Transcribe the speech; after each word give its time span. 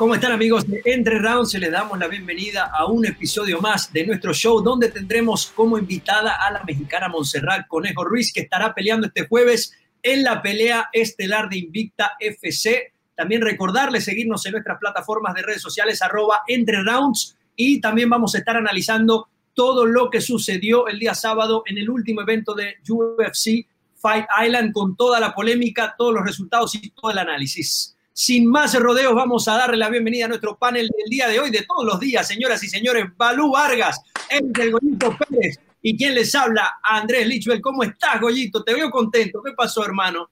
¿Cómo 0.00 0.14
están 0.14 0.32
amigos 0.32 0.66
de 0.66 0.80
Entre 0.86 1.18
Rounds? 1.18 1.52
Les 1.52 1.70
damos 1.70 1.98
la 1.98 2.08
bienvenida 2.08 2.70
a 2.72 2.86
un 2.86 3.04
episodio 3.04 3.60
más 3.60 3.92
de 3.92 4.06
nuestro 4.06 4.32
show 4.32 4.62
donde 4.62 4.88
tendremos 4.88 5.52
como 5.54 5.76
invitada 5.76 6.36
a 6.40 6.50
la 6.50 6.64
mexicana 6.64 7.10
Montserrat 7.10 7.66
Conejo 7.68 8.02
Ruiz 8.02 8.32
que 8.32 8.40
estará 8.40 8.74
peleando 8.74 9.08
este 9.08 9.28
jueves 9.28 9.74
en 10.02 10.22
la 10.22 10.40
pelea 10.40 10.88
estelar 10.94 11.50
de 11.50 11.58
Invicta 11.58 12.12
FC. 12.18 12.94
También 13.14 13.42
recordarles 13.42 14.06
seguirnos 14.06 14.46
en 14.46 14.52
nuestras 14.52 14.78
plataformas 14.78 15.34
de 15.34 15.42
redes 15.42 15.60
sociales 15.60 16.00
arroba 16.00 16.44
Entre 16.46 16.82
Rounds 16.82 17.36
y 17.54 17.78
también 17.82 18.08
vamos 18.08 18.34
a 18.34 18.38
estar 18.38 18.56
analizando 18.56 19.28
todo 19.52 19.84
lo 19.84 20.08
que 20.08 20.22
sucedió 20.22 20.88
el 20.88 20.98
día 20.98 21.12
sábado 21.12 21.62
en 21.66 21.76
el 21.76 21.90
último 21.90 22.22
evento 22.22 22.54
de 22.54 22.76
UFC 22.88 23.66
Fight 23.96 24.24
Island 24.46 24.72
con 24.72 24.96
toda 24.96 25.20
la 25.20 25.34
polémica, 25.34 25.94
todos 25.98 26.14
los 26.14 26.24
resultados 26.24 26.74
y 26.74 26.88
todo 26.88 27.10
el 27.10 27.18
análisis. 27.18 27.98
Sin 28.22 28.46
más 28.50 28.78
rodeos, 28.78 29.14
vamos 29.14 29.48
a 29.48 29.56
darle 29.56 29.78
la 29.78 29.88
bienvenida 29.88 30.26
a 30.26 30.28
nuestro 30.28 30.54
panel 30.58 30.90
del 30.94 31.08
día 31.08 31.26
de 31.26 31.40
hoy, 31.40 31.50
de 31.50 31.62
todos 31.62 31.86
los 31.86 31.98
días, 31.98 32.28
señoras 32.28 32.62
y 32.62 32.68
señores. 32.68 33.06
Balú 33.16 33.52
Vargas, 33.52 33.98
entre 34.28 34.70
Goyito 34.70 35.16
Pérez 35.16 35.58
y 35.80 35.96
quien 35.96 36.14
les 36.14 36.34
habla, 36.34 36.80
Andrés 36.82 37.26
Lichwell. 37.26 37.62
¿Cómo 37.62 37.82
estás, 37.82 38.20
Goyito? 38.20 38.62
Te 38.62 38.74
veo 38.74 38.90
contento. 38.90 39.42
¿Qué 39.42 39.52
pasó, 39.52 39.86
hermano? 39.86 40.28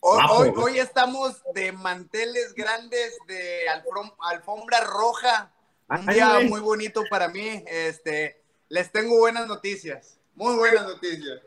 Hoy, 0.00 0.50
hoy, 0.56 0.78
estamos 0.80 1.40
de 1.54 1.70
manteles 1.70 2.52
grandes, 2.52 3.16
de 3.28 3.60
alfombra 4.18 4.80
roja. 4.80 5.52
Un 5.88 6.06
día 6.06 6.40
muy 6.40 6.62
bonito 6.62 7.04
para 7.08 7.28
mí. 7.28 7.62
Este, 7.68 8.42
les 8.68 8.90
tengo 8.90 9.20
buenas 9.20 9.46
noticias. 9.46 10.18
Muy 10.34 10.56
buenas 10.56 10.82
noticias. 10.82 11.42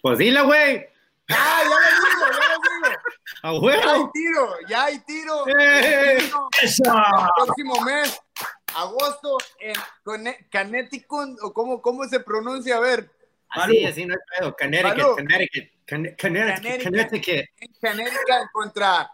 Pues 0.00 0.18
dile, 0.18 0.40
güey. 0.42 0.95
Ah, 1.30 1.62
ya 1.62 1.68
lo 1.68 1.76
digo, 1.76 2.26
ya 2.32 2.48
lo 2.48 2.88
digo. 2.88 2.98
A 3.42 3.52
huevo. 3.52 3.82
Ya 3.82 3.92
hay 3.94 4.10
tiro, 4.12 4.54
ya 4.68 4.84
hay 4.84 4.98
tiro. 5.00 5.48
¡Eh! 5.58 6.18
Eso. 6.62 6.82
El 6.84 7.28
próximo 7.36 7.80
mes, 7.82 8.20
agosto, 8.74 9.38
en 9.60 9.74
Connecticut, 10.52 11.38
o 11.42 11.52
cómo, 11.52 11.80
cómo 11.82 12.04
se 12.04 12.20
pronuncia, 12.20 12.76
a 12.76 12.80
ver. 12.80 13.10
Así, 13.50 13.84
así 13.84 14.04
no 14.06 14.14
es 14.14 14.20
pedo. 14.38 14.54
Connecticut. 14.56 15.16
Connecticut, 15.16 15.64
Conne- 15.88 16.16
Connecticut, 16.20 16.82
Connecticut. 16.84 17.44
En 17.60 17.72
Connecticut 17.80 18.50
contra 18.52 19.10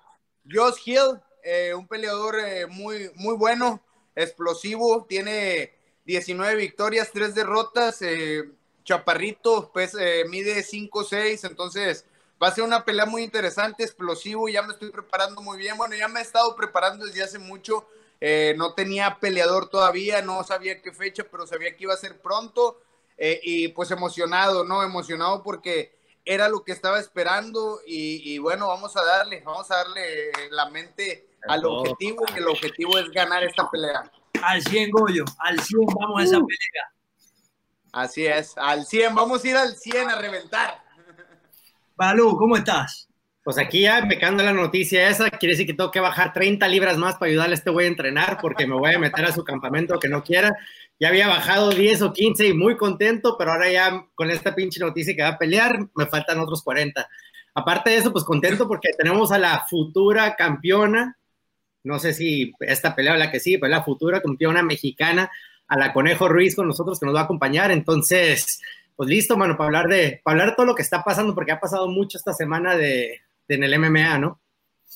Josh 0.51 0.81
Hill, 0.87 1.21
eh, 1.45 1.75
un 1.75 1.87
peleador 1.87 2.37
eh, 2.41 2.67
muy, 2.67 3.11
muy 3.17 3.37
bueno, 3.37 3.83
explosivo, 4.15 5.05
tiene 5.09 5.75
19 6.05 6.57
victorias, 6.57 7.11
3 7.13 7.35
derrotas, 7.35 8.01
eh, 8.03 8.45
chaparrito, 8.85 9.71
pues 9.73 9.95
eh, 9.99 10.25
mide 10.29 10.63
5'6", 10.63 11.45
entonces 11.49 12.05
va 12.43 12.49
a 12.49 12.55
ser 12.55 12.65
una 12.65 12.85
pelea 12.85 13.07
muy 13.07 13.23
interesante, 13.23 13.85
explosivo, 13.85 14.49
ya 14.49 14.63
me 14.63 14.73
estoy 14.73 14.91
preparando 14.91 15.41
muy 15.43 15.59
bien, 15.59 15.77
bueno, 15.77 15.95
ya 15.95 16.09
me 16.09 16.21
he 16.21 16.23
estado 16.23 16.55
preparando 16.57 17.05
desde 17.07 17.23
hace 17.23 17.39
mucho, 17.39 17.87
eh, 18.21 18.55
no 18.57 18.75
tenía 18.75 19.19
peleador 19.21 19.69
todavía, 19.69 20.23
no 20.23 20.43
sabía 20.45 20.81
qué 20.83 20.93
fecha, 20.93 21.25
pero 21.31 21.47
sabía 21.47 21.77
que 21.77 21.85
iba 21.85 21.95
a 21.95 21.97
ser 21.97 22.21
pronto, 22.21 22.81
eh, 23.17 23.41
y 23.43 23.69
pues 23.69 23.91
emocionado, 23.91 24.65
¿no? 24.65 24.83
Emocionado 24.83 25.43
porque 25.43 25.95
era 26.25 26.49
lo 26.49 26.65
que 26.65 26.73
estaba 26.73 26.99
esperando 26.99 27.81
y, 27.87 28.33
y 28.33 28.39
bueno, 28.39 28.69
vamos 28.69 28.97
a 28.97 29.05
darle, 29.05 29.43
vamos 29.45 29.71
a 29.71 29.77
darle 29.77 30.33
la 30.51 30.69
mente 30.71 31.29
al 31.49 31.65
objetivo 31.65 32.25
y 32.35 32.39
el 32.39 32.47
objetivo 32.49 32.99
es 32.99 33.11
ganar 33.11 33.43
esta 33.45 33.69
pelea. 33.71 34.11
Al 34.43 34.63
100, 34.63 34.91
Goyo. 34.91 35.25
Al 35.39 35.61
100 35.61 35.81
vamos 36.01 36.21
a 36.21 36.25
esa 36.25 36.39
Uh. 36.39 36.47
pelea. 36.47 36.93
Así 37.93 38.27
es, 38.27 38.57
al 38.57 38.87
100, 38.87 39.15
vamos 39.15 39.45
a 39.45 39.49
ir 39.49 39.57
al 39.57 39.77
100 39.77 40.09
a 40.09 40.19
reventar. 40.19 40.83
Balú, 41.95 42.37
¿cómo 42.39 42.57
estás? 42.57 43.07
Pues 43.45 43.59
aquí 43.59 43.83
ya 43.83 44.05
me 44.07 44.19
cando 44.19 44.43
la 44.43 44.53
noticia 44.53 45.09
esa, 45.09 45.29
quiere 45.29 45.55
decir 45.55 45.67
que 45.67 45.75
tengo 45.75 45.91
que 45.91 46.01
bajar 46.01 46.33
30 46.33 46.67
libras 46.69 46.97
más 46.97 47.17
para 47.17 47.31
ayudarle 47.31 47.55
a 47.55 47.59
este 47.59 47.71
güey 47.71 47.87
a 47.87 47.91
entrenar 47.91 48.39
porque 48.41 48.67
me 48.67 48.77
voy 48.77 48.95
a 48.95 48.99
meter 48.99 49.27
a 49.27 49.33
su 49.33 49.45
campamento 49.45 49.99
que 49.99 50.09
no 50.09 50.23
quiera. 50.23 50.57
Ya 50.99 51.09
había 51.09 51.29
bajado 51.29 51.71
10 51.71 52.03
o 52.03 52.13
15 52.13 52.47
y 52.47 52.55
muy 52.55 52.77
contento, 52.77 53.37
pero 53.37 53.53
ahora 53.53 53.71
ya 53.71 54.07
con 54.15 54.31
esta 54.31 54.55
pinche 54.55 54.81
noticia 54.81 55.15
que 55.15 55.23
va 55.23 55.31
a 55.31 55.39
pelear, 55.39 55.89
me 55.95 56.07
faltan 56.07 56.39
otros 56.39 56.63
40. 56.63 57.07
Aparte 57.55 57.91
de 57.91 57.97
eso, 57.97 58.13
pues 58.13 58.25
contento 58.25 58.67
porque 58.69 58.91
tenemos 58.97 59.33
a 59.33 59.39
la 59.39 59.67
futura 59.69 60.35
campeona, 60.37 61.19
no 61.85 61.99
sé 61.99 62.15
si 62.15 62.53
esta 62.61 62.95
pelea 62.95 63.15
o 63.15 63.17
la 63.17 63.31
que 63.31 63.41
sí, 63.41 63.59
pero 63.59 63.71
la 63.71 63.83
futura 63.83 64.23
campeona 64.23 64.63
mexicana, 64.63 65.31
a 65.73 65.79
la 65.79 65.93
Conejo 65.95 66.29
Ruiz 66.29 66.55
con 66.55 66.69
nosotros 66.69 67.01
que 67.01 67.07
nos 67.07 67.15
va 67.15 67.21
a 67.21 67.25
acompañar. 67.25 67.71
Entonces, 67.71 68.61
pues 68.95 69.09
listo, 69.09 69.39
mano, 69.39 69.57
para 69.57 69.69
hablar 69.69 69.89
de, 69.89 70.21
para 70.23 70.35
hablar 70.35 70.51
de 70.51 70.57
todo 70.57 70.67
lo 70.67 70.75
que 70.75 70.83
está 70.83 71.03
pasando, 71.03 71.35
porque 71.35 71.53
ha 71.53 71.61
pasado 71.61 71.89
mucho 71.89 72.19
esta 72.19 72.35
semana 72.35 72.77
de, 72.77 73.23
de 73.49 73.55
en 73.55 73.65
el 73.65 73.79
MMA, 73.79 74.19
¿no? 74.19 74.39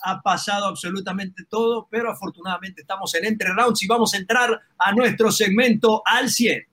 Ha 0.03 0.21
pasado 0.21 0.67
absolutamente 0.67 1.45
todo, 1.49 1.89
pero 1.91 2.11
afortunadamente 2.11 2.83
estamos 2.83 3.15
en 3.15 3.25
Entre 3.25 3.51
Rounds 3.55 3.83
y 3.83 3.87
vamos 3.87 4.13
a 4.13 4.19
entrar 4.19 4.61
a 4.79 4.93
nuestro 4.93 5.33
segmento 5.33 6.03
al 6.05 6.29
100. 6.29 6.67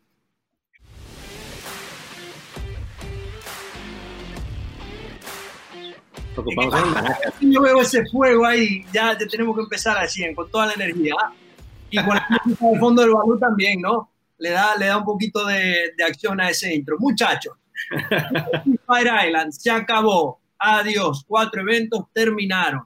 Ocupamos. 6.36 6.76
Yo 7.40 7.62
veo 7.62 7.80
ese 7.80 8.06
fuego 8.08 8.46
ahí, 8.46 8.84
ya, 8.92 9.18
ya 9.18 9.28
tenemos 9.28 9.56
que 9.56 9.62
empezar 9.62 9.98
al 9.98 10.10
100 10.10 10.36
con 10.36 10.52
toda 10.52 10.66
la 10.66 10.74
energía. 10.74 11.16
Y 11.94 12.04
con 12.04 12.16
la 12.16 12.28
música 12.44 12.68
de 12.70 12.80
fondo 12.80 13.02
del 13.04 13.12
balón 13.12 13.40
también, 13.40 13.80
¿no? 13.82 14.10
Le 14.40 14.50
da, 14.50 14.76
le 14.76 14.88
da 14.88 14.98
un 14.98 15.06
poquito 15.06 15.46
de, 15.46 15.94
de 15.96 16.04
acción 16.04 16.42
a 16.42 16.50
ese 16.50 16.74
intro. 16.74 16.98
Muchachos, 17.00 17.54
Fire 18.86 19.12
Island 19.28 19.52
se 19.52 19.72
acabó. 19.72 20.40
Adiós. 20.58 21.24
Cuatro 21.28 21.62
eventos 21.62 22.06
terminaron. 22.14 22.82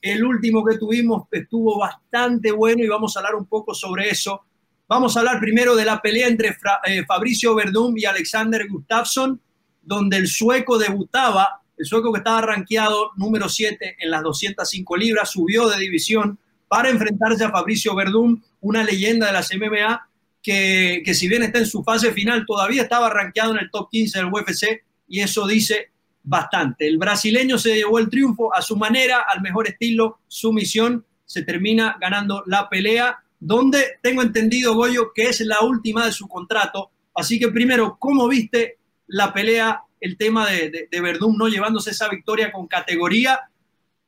El 0.00 0.24
último 0.24 0.64
que 0.64 0.76
tuvimos 0.78 1.28
estuvo 1.30 1.78
bastante 1.78 2.50
bueno 2.50 2.82
y 2.84 2.88
vamos 2.88 3.16
a 3.16 3.20
hablar 3.20 3.36
un 3.36 3.46
poco 3.46 3.72
sobre 3.74 4.10
eso. 4.10 4.42
Vamos 4.88 5.16
a 5.16 5.20
hablar 5.20 5.38
primero 5.40 5.74
de 5.76 5.84
la 5.84 6.02
pelea 6.02 6.26
entre 6.28 6.52
Fra- 6.54 6.80
eh, 6.84 7.04
Fabricio 7.06 7.54
Verdum 7.54 7.96
y 7.96 8.04
Alexander 8.04 8.66
Gustafsson, 8.68 9.40
donde 9.80 10.16
el 10.18 10.26
sueco 10.26 10.76
debutaba, 10.76 11.62
el 11.76 11.86
sueco 11.86 12.12
que 12.12 12.18
estaba 12.18 12.40
rankeado 12.42 13.12
número 13.16 13.48
7 13.48 13.96
en 14.00 14.10
las 14.10 14.22
205 14.22 14.96
libras, 14.96 15.30
subió 15.30 15.68
de 15.68 15.78
división 15.78 16.38
para 16.72 16.88
enfrentarse 16.88 17.44
a 17.44 17.50
Fabricio 17.50 17.94
Verdum, 17.94 18.40
una 18.62 18.82
leyenda 18.82 19.26
de 19.26 19.34
las 19.34 19.50
MMA, 19.54 20.08
que, 20.42 21.02
que 21.04 21.12
si 21.12 21.28
bien 21.28 21.42
está 21.42 21.58
en 21.58 21.66
su 21.66 21.84
fase 21.84 22.12
final, 22.12 22.46
todavía 22.46 22.80
estaba 22.80 23.10
rankeado 23.10 23.52
en 23.52 23.58
el 23.58 23.70
top 23.70 23.90
15 23.90 24.18
del 24.18 24.32
UFC, 24.32 24.82
y 25.06 25.20
eso 25.20 25.46
dice 25.46 25.90
bastante. 26.22 26.88
El 26.88 26.96
brasileño 26.96 27.58
se 27.58 27.74
llevó 27.74 27.98
el 27.98 28.08
triunfo 28.08 28.54
a 28.54 28.62
su 28.62 28.74
manera, 28.74 29.26
al 29.30 29.42
mejor 29.42 29.68
estilo, 29.68 30.20
sumisión, 30.28 31.04
se 31.26 31.42
termina 31.42 31.98
ganando 32.00 32.42
la 32.46 32.70
pelea, 32.70 33.22
donde 33.38 33.98
tengo 34.02 34.22
entendido, 34.22 34.74
Goyo, 34.74 35.12
que 35.14 35.24
es 35.24 35.42
la 35.42 35.60
última 35.60 36.06
de 36.06 36.12
su 36.12 36.26
contrato. 36.26 36.90
Así 37.14 37.38
que 37.38 37.48
primero, 37.48 37.98
¿cómo 37.98 38.26
viste 38.28 38.78
la 39.08 39.34
pelea, 39.34 39.82
el 40.00 40.16
tema 40.16 40.48
de, 40.48 40.70
de, 40.70 40.88
de 40.90 41.00
Verdún 41.02 41.36
no 41.36 41.48
llevándose 41.48 41.90
esa 41.90 42.08
victoria 42.08 42.50
con 42.50 42.66
categoría? 42.66 43.40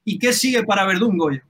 ¿Y 0.02 0.18
qué 0.18 0.32
sigue 0.32 0.62
para 0.62 0.86
Verdún, 0.86 1.18
Goyo? 1.18 1.42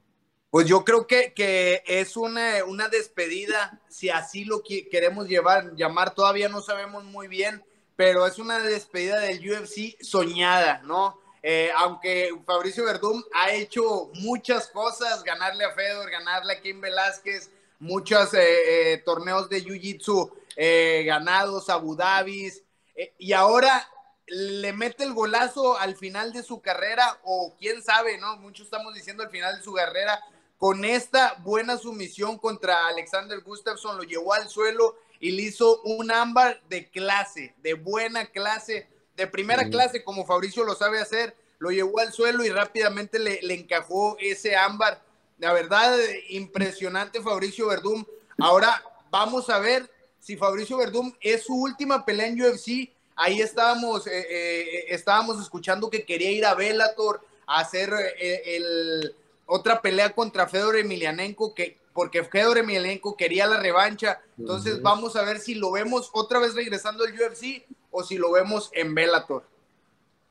Pues 0.55 0.69
yo 0.69 0.85
creo 0.85 1.09
que, 1.09 1.33
que 1.35 1.83
es 1.85 2.17
una, 2.17 2.63
una 2.65 2.87
despedida, 2.87 3.81
si 3.89 4.09
así 4.09 4.45
lo 4.45 4.63
qui- 4.63 4.89
queremos 4.89 5.27
llevar, 5.27 5.75
llamar, 5.75 6.15
todavía 6.15 6.49
no 6.49 6.63
sabemos 6.63 7.03
muy 7.03 7.27
bien, 7.27 7.65
pero 7.97 8.25
es 8.25 8.39
una 8.39 8.61
despedida 8.61 9.19
del 9.19 9.41
UFC 9.41 10.01
soñada, 10.01 10.81
¿no? 10.85 11.19
Eh, 11.43 11.73
aunque 11.75 12.31
Fabricio 12.47 12.85
Verdum 12.85 13.21
ha 13.35 13.51
hecho 13.51 14.13
muchas 14.21 14.69
cosas, 14.69 15.25
ganarle 15.25 15.65
a 15.65 15.73
Fedor, 15.73 16.09
ganarle 16.09 16.53
a 16.53 16.61
Kim 16.61 16.81
Velázquez, 16.81 17.51
muchos 17.81 18.33
eh, 18.35 18.93
eh, 18.93 18.99
torneos 18.99 19.49
de 19.49 19.61
Jiu-Jitsu 19.61 20.31
eh, 20.55 21.03
ganados, 21.05 21.69
Abu 21.69 21.97
Dhabi, 21.97 22.53
eh, 22.95 23.13
y 23.19 23.33
ahora 23.33 23.89
le 24.29 24.73
mete 24.73 25.03
el 25.03 25.15
golazo 25.15 25.77
al 25.77 25.97
final 25.97 26.33
de 26.33 26.45
su 26.45 26.61
carrera, 26.61 27.19
o 27.25 27.57
quién 27.59 27.83
sabe, 27.83 28.19
¿no? 28.19 28.37
Muchos 28.37 28.67
estamos 28.67 28.95
diciendo 28.95 29.25
al 29.25 29.31
final 29.31 29.57
de 29.57 29.63
su 29.65 29.73
carrera, 29.73 30.21
con 30.59 30.85
esta 30.85 31.35
buena 31.41 31.77
sumisión 31.77 32.39
contra 32.39 32.87
Alexander 32.87 33.41
Gustafsson, 33.41 33.97
lo 33.97 34.03
llevó 34.03 34.33
al 34.33 34.49
suelo 34.49 34.97
y 35.21 35.33
le 35.33 35.43
hizo 35.43 35.81
un 35.83 36.11
ámbar 36.11 36.61
de 36.69 36.89
clase, 36.91 37.55
de 37.63 37.75
buena 37.75 38.27
clase, 38.27 38.89
de 39.17 39.27
primera 39.27 39.65
Mm. 39.65 39.71
clase, 39.71 40.05
como 40.05 40.27
Fabricio 40.27 40.65
lo 40.65 40.75
sabe 40.75 41.01
hacer, 41.01 41.37
lo 41.59 41.71
llevó 41.71 42.01
al 42.01 42.13
suelo 42.13 42.45
y 42.45 42.51
rápidamente 42.51 43.19
le, 43.19 43.41
le 43.43 43.55
encajó 43.55 44.17
ese 44.21 44.57
ámbar. 44.57 45.03
La 45.39 45.53
verdad, 45.53 45.97
impresionante 46.29 47.21
Fabricio 47.21 47.69
Verdum. 47.69 48.05
Ahora 48.39 48.83
vamos 49.11 49.51
a 49.51 49.59
ver 49.59 49.91
si 50.21 50.37
Fabricio 50.37 50.77
Verdum 50.79 51.13
es 51.21 51.45
su 51.45 51.55
última 51.55 52.05
pelea 52.05 52.27
en 52.29 52.41
UFC. 52.41 52.91
Ahí 53.17 53.41
estábamos, 53.41 54.07
eh, 54.07 54.27
eh, 54.29 54.85
estábamos 54.89 55.41
escuchando 55.41 55.91
que 55.91 56.05
quería 56.05 56.31
ir 56.31 56.45
a 56.47 56.55
Bellator 56.55 57.21
a 57.47 57.61
hacer 57.61 57.93
eh, 58.19 58.43
el, 58.57 59.15
otra 59.47 59.83
pelea 59.83 60.11
contra 60.11 60.49
Fedor 60.49 60.77
Emelianenko, 60.77 61.55
que, 61.55 61.79
porque 61.93 62.25
Fedor 62.25 62.59
Emelianenko 62.59 63.17
quería 63.17 63.47
la 63.47 63.61
revancha. 63.61 64.21
Entonces 64.39 64.83
vamos 64.83 65.17
a 65.17 65.23
ver 65.23 65.39
si 65.39 65.55
lo 65.55 65.73
vemos 65.73 66.11
otra 66.13 66.39
vez 66.39 66.55
regresando 66.55 67.05
al 67.05 67.13
UFC 67.13 67.65
o 67.91 68.03
si 68.03 68.17
lo 68.17 68.33
vemos 68.33 68.71
en 68.73 68.95
Bellator. 68.95 69.49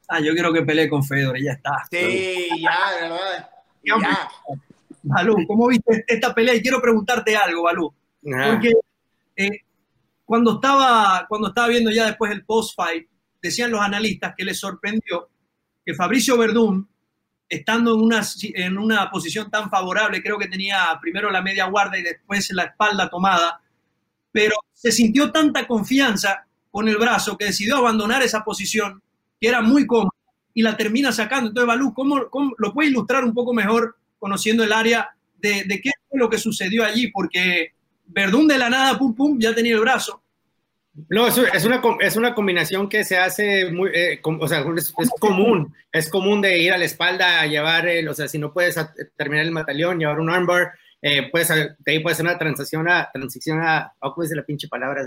Ah, 0.07 0.19
yo 0.19 0.33
quiero 0.33 0.51
que 0.51 0.61
pelee 0.61 0.89
con 0.89 1.03
Fedor, 1.03 1.37
y 1.37 1.45
ya 1.45 1.53
está. 1.53 1.71
Sí, 1.89 2.49
ya, 2.61 3.01
¿verdad? 3.01 3.49
Ya, 3.85 3.95
Ya. 3.99 4.31
Balú, 5.03 5.35
¿cómo 5.45 5.67
viste 5.67 6.05
esta 6.07 6.33
pelea? 6.33 6.55
Y 6.55 6.61
quiero 6.61 6.81
preguntarte 6.81 7.35
algo, 7.35 7.63
Balú. 7.63 7.93
Porque 8.21 8.71
eh, 9.35 9.59
cuando, 10.23 10.55
estaba, 10.55 11.25
cuando 11.27 11.49
estaba 11.49 11.67
viendo 11.67 11.91
ya 11.91 12.05
después 12.05 12.31
el 12.31 12.45
post-fight, 12.45 13.07
decían 13.41 13.71
los 13.71 13.81
analistas 13.81 14.33
que 14.37 14.45
les 14.45 14.57
sorprendió 14.57 15.29
que 15.85 15.93
Fabricio 15.93 16.37
Verdún, 16.37 16.87
estando 17.53 17.93
en 17.93 18.01
una, 18.01 18.21
en 18.41 18.77
una 18.77 19.09
posición 19.09 19.49
tan 19.49 19.69
favorable, 19.69 20.21
creo 20.21 20.37
que 20.37 20.47
tenía 20.47 20.97
primero 21.01 21.29
la 21.29 21.41
media 21.41 21.65
guarda 21.65 21.97
y 21.97 22.03
después 22.03 22.49
la 22.51 22.63
espalda 22.63 23.09
tomada, 23.09 23.61
pero 24.31 24.55
se 24.73 24.91
sintió 24.91 25.31
tanta 25.31 25.67
confianza 25.67 26.45
con 26.71 26.89
el 26.89 26.97
brazo 26.97 27.37
que 27.37 27.45
decidió 27.45 27.77
abandonar 27.77 28.23
esa 28.23 28.43
posición, 28.43 29.01
que 29.39 29.47
era 29.47 29.61
muy 29.61 29.85
cómoda, 29.85 30.09
y 30.55 30.63
la 30.63 30.75
termina 30.75 31.11
sacando. 31.11 31.49
Entonces, 31.49 31.67
Balú, 31.67 31.93
¿cómo, 31.93 32.19
lo 32.57 32.73
puede 32.73 32.89
ilustrar 32.89 33.23
un 33.23 33.33
poco 33.33 33.53
mejor 33.53 33.95
conociendo 34.17 34.63
el 34.63 34.71
área 34.71 35.15
de, 35.37 35.65
qué 35.83 35.91
fue 36.09 36.19
lo 36.19 36.29
que 36.29 36.39
sucedió 36.39 36.83
allí? 36.83 37.11
Porque 37.11 37.73
Verdún 38.05 38.47
de 38.47 38.57
la 38.57 38.69
nada, 38.69 38.97
pum, 38.97 39.15
pum, 39.15 39.39
ya 39.39 39.53
tenía 39.53 39.75
el 39.75 39.79
brazo. 39.79 40.22
No, 41.09 41.27
es, 41.27 41.37
una, 41.65 41.81
es 42.01 42.15
una 42.15 42.35
combinación 42.35 42.87
que 42.87 43.03
se 43.03 43.17
hace 43.17 43.71
muy, 43.71 43.89
eh, 43.95 44.21
o 44.23 44.47
sea, 44.47 44.63
es, 44.77 44.93
común, 45.19 45.73
es 45.91 46.07
común 46.07 46.39
de 46.39 46.59
ir 46.59 46.71
a 46.71 46.77
la 46.77 46.85
espalda 46.85 47.41
a 47.41 47.47
llevar, 47.47 47.87
el, 47.87 48.07
o 48.07 48.13
sea, 48.13 48.27
si 48.27 48.37
no 48.37 48.53
puedes 48.53 48.75
terminar 49.17 49.43
el 49.43 49.51
mataleón, 49.51 49.97
llevar 49.97 50.19
un 50.19 50.29
armbar, 50.29 50.73
eh, 51.01 51.29
puedes, 51.31 51.49
de 51.49 51.75
ahí 51.87 51.99
puede 51.99 52.15
ser 52.15 52.25
una 52.25 52.37
transición 52.37 52.87
a, 52.87 53.09
transición 53.11 53.59
a, 53.61 53.91
¿cómo 53.99 54.21
dice 54.21 54.35
la 54.35 54.45
pinche 54.45 54.67
palabra? 54.67 55.03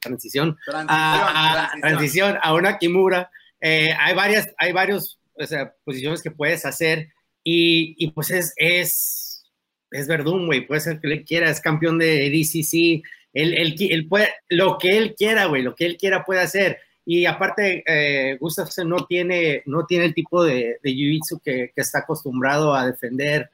Transición, 0.00 0.56
transición, 0.64 0.86
a, 0.88 1.70
transición. 1.82 2.38
a 2.42 2.54
una 2.54 2.78
kimura. 2.78 3.30
Eh, 3.60 3.90
hay 3.98 4.14
varias, 4.14 4.48
hay 4.56 4.72
varios, 4.72 5.20
o 5.34 5.46
sea, 5.46 5.74
posiciones 5.84 6.22
que 6.22 6.30
puedes 6.30 6.64
hacer 6.64 7.12
y, 7.44 7.94
y 7.98 8.10
pues 8.10 8.30
es, 8.30 8.54
es, 8.56 9.44
es 9.90 10.08
Verdún, 10.08 10.46
güey, 10.46 10.66
puede 10.66 10.80
ser 10.80 10.98
que 10.98 11.08
le 11.08 11.24
quiera, 11.24 11.50
es 11.50 11.60
campeón 11.60 11.98
de 11.98 12.30
DCC, 12.30 13.02
él, 13.36 13.54
él, 13.54 13.76
él 13.78 14.08
puede, 14.08 14.30
lo 14.48 14.78
que 14.78 14.96
él 14.96 15.14
quiera, 15.14 15.44
güey, 15.44 15.62
lo 15.62 15.74
que 15.74 15.84
él 15.86 15.96
quiera 15.96 16.24
puede 16.24 16.40
hacer. 16.40 16.78
Y 17.04 17.26
aparte, 17.26 17.84
eh, 17.86 18.36
Gustafsson 18.40 18.88
no 18.88 19.04
tiene, 19.06 19.62
no 19.66 19.84
tiene 19.86 20.06
el 20.06 20.14
tipo 20.14 20.42
de, 20.42 20.78
de 20.82 20.90
jiu-jitsu 20.90 21.40
que, 21.44 21.70
que, 21.74 21.80
está 21.82 22.00
acostumbrado 22.00 22.74
a 22.74 22.86
defender, 22.86 23.50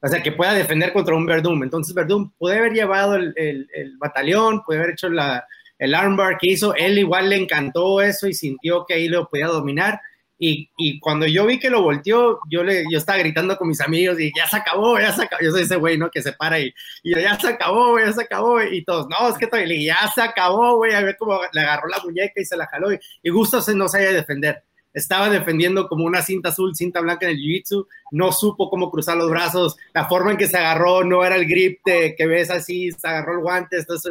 o 0.00 0.08
sea, 0.08 0.22
que 0.22 0.32
pueda 0.32 0.52
defender 0.52 0.92
contra 0.92 1.16
un 1.16 1.26
Verdum. 1.26 1.62
Entonces, 1.62 1.94
Verdum 1.94 2.30
puede 2.38 2.58
haber 2.58 2.72
llevado 2.72 3.16
el, 3.16 3.32
el, 3.36 3.68
el 3.74 3.96
batallón, 3.96 4.62
puede 4.64 4.80
haber 4.80 4.92
hecho 4.92 5.08
la, 5.08 5.44
el 5.78 5.94
armbar 5.94 6.38
que 6.38 6.50
hizo, 6.50 6.74
él 6.76 6.98
igual 6.98 7.30
le 7.30 7.36
encantó 7.36 8.02
eso 8.02 8.28
y 8.28 8.34
sintió 8.34 8.84
que 8.86 8.94
ahí 8.94 9.08
lo 9.08 9.28
podía 9.28 9.46
dominar 9.46 10.00
y, 10.44 10.98
cuando 10.98 11.24
yo 11.24 11.46
vi 11.46 11.60
que 11.60 11.70
lo 11.70 11.82
volteó, 11.82 12.40
yo, 12.50 12.64
le, 12.64 12.84
yo 12.90 12.98
estaba 12.98 13.18
gritando 13.18 13.56
con 13.56 13.68
mis 13.68 13.80
amigos 13.80 14.18
y 14.18 14.32
ya 14.36 14.48
se 14.48 14.56
acabó, 14.56 14.98
ya 14.98 15.12
se 15.12 15.22
acabó. 15.22 15.40
Yo 15.40 15.52
soy 15.52 15.62
ese 15.62 15.76
güey, 15.76 15.96
¿no? 15.96 16.10
Que 16.10 16.20
se 16.20 16.32
para 16.32 16.58
y, 16.58 16.74
y 17.04 17.14
ya 17.14 17.38
se 17.38 17.46
acabó, 17.46 17.96
ya 18.00 18.12
se 18.12 18.22
acabó. 18.22 18.60
Y 18.60 18.84
todos, 18.84 19.06
no, 19.08 19.28
es 19.28 19.38
que 19.38 19.46
todavía, 19.46 19.94
ya 19.94 20.10
se 20.12 20.20
acabó, 20.20 20.78
güey. 20.78 20.94
A 20.94 21.00
ver 21.00 21.16
cómo 21.16 21.38
le 21.52 21.60
agarró 21.60 21.86
la 21.88 22.00
muñeca 22.02 22.40
y 22.40 22.44
se 22.44 22.56
la 22.56 22.66
jaló. 22.66 22.92
Y, 22.92 22.98
y 23.22 23.30
Gustavo 23.30 23.62
no 23.76 23.86
sabía 23.86 24.10
defender. 24.10 24.64
Estaba 24.92 25.30
defendiendo 25.30 25.86
como 25.86 26.04
una 26.04 26.22
cinta 26.22 26.48
azul, 26.48 26.74
cinta 26.74 27.00
blanca 27.00 27.26
en 27.26 27.36
el 27.36 27.38
jiu-jitsu. 27.38 27.86
No 28.10 28.32
supo 28.32 28.68
cómo 28.68 28.90
cruzar 28.90 29.16
los 29.16 29.30
brazos. 29.30 29.76
La 29.94 30.06
forma 30.06 30.32
en 30.32 30.38
que 30.38 30.48
se 30.48 30.58
agarró 30.58 31.04
no 31.04 31.24
era 31.24 31.36
el 31.36 31.46
grip 31.46 31.78
de, 31.84 32.16
que 32.16 32.26
ves 32.26 32.50
así, 32.50 32.90
se 32.90 33.06
agarró 33.06 33.34
el 33.34 33.40
guante. 33.42 33.78
Entonces 33.78 34.10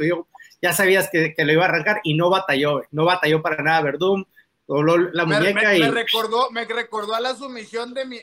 ya 0.62 0.72
sabías 0.72 1.10
que, 1.12 1.34
que 1.34 1.44
lo 1.44 1.52
iba 1.52 1.66
a 1.66 1.68
arrancar 1.68 2.00
y 2.06 2.14
no 2.14 2.30
batalló, 2.30 2.84
no 2.92 3.04
batalló 3.04 3.42
para 3.42 3.62
nada 3.64 3.82
Verdum 3.82 4.24
la 4.68 5.26
muñeca 5.26 5.70
me, 5.70 5.78
y... 5.78 5.82
me, 5.82 5.92
recordó, 5.92 6.52
me 6.52 6.66
recordó 6.66 7.16
a 7.16 7.20
la 7.20 7.36
sumisión 7.36 7.94
de 7.94 8.06
mi, 8.06 8.20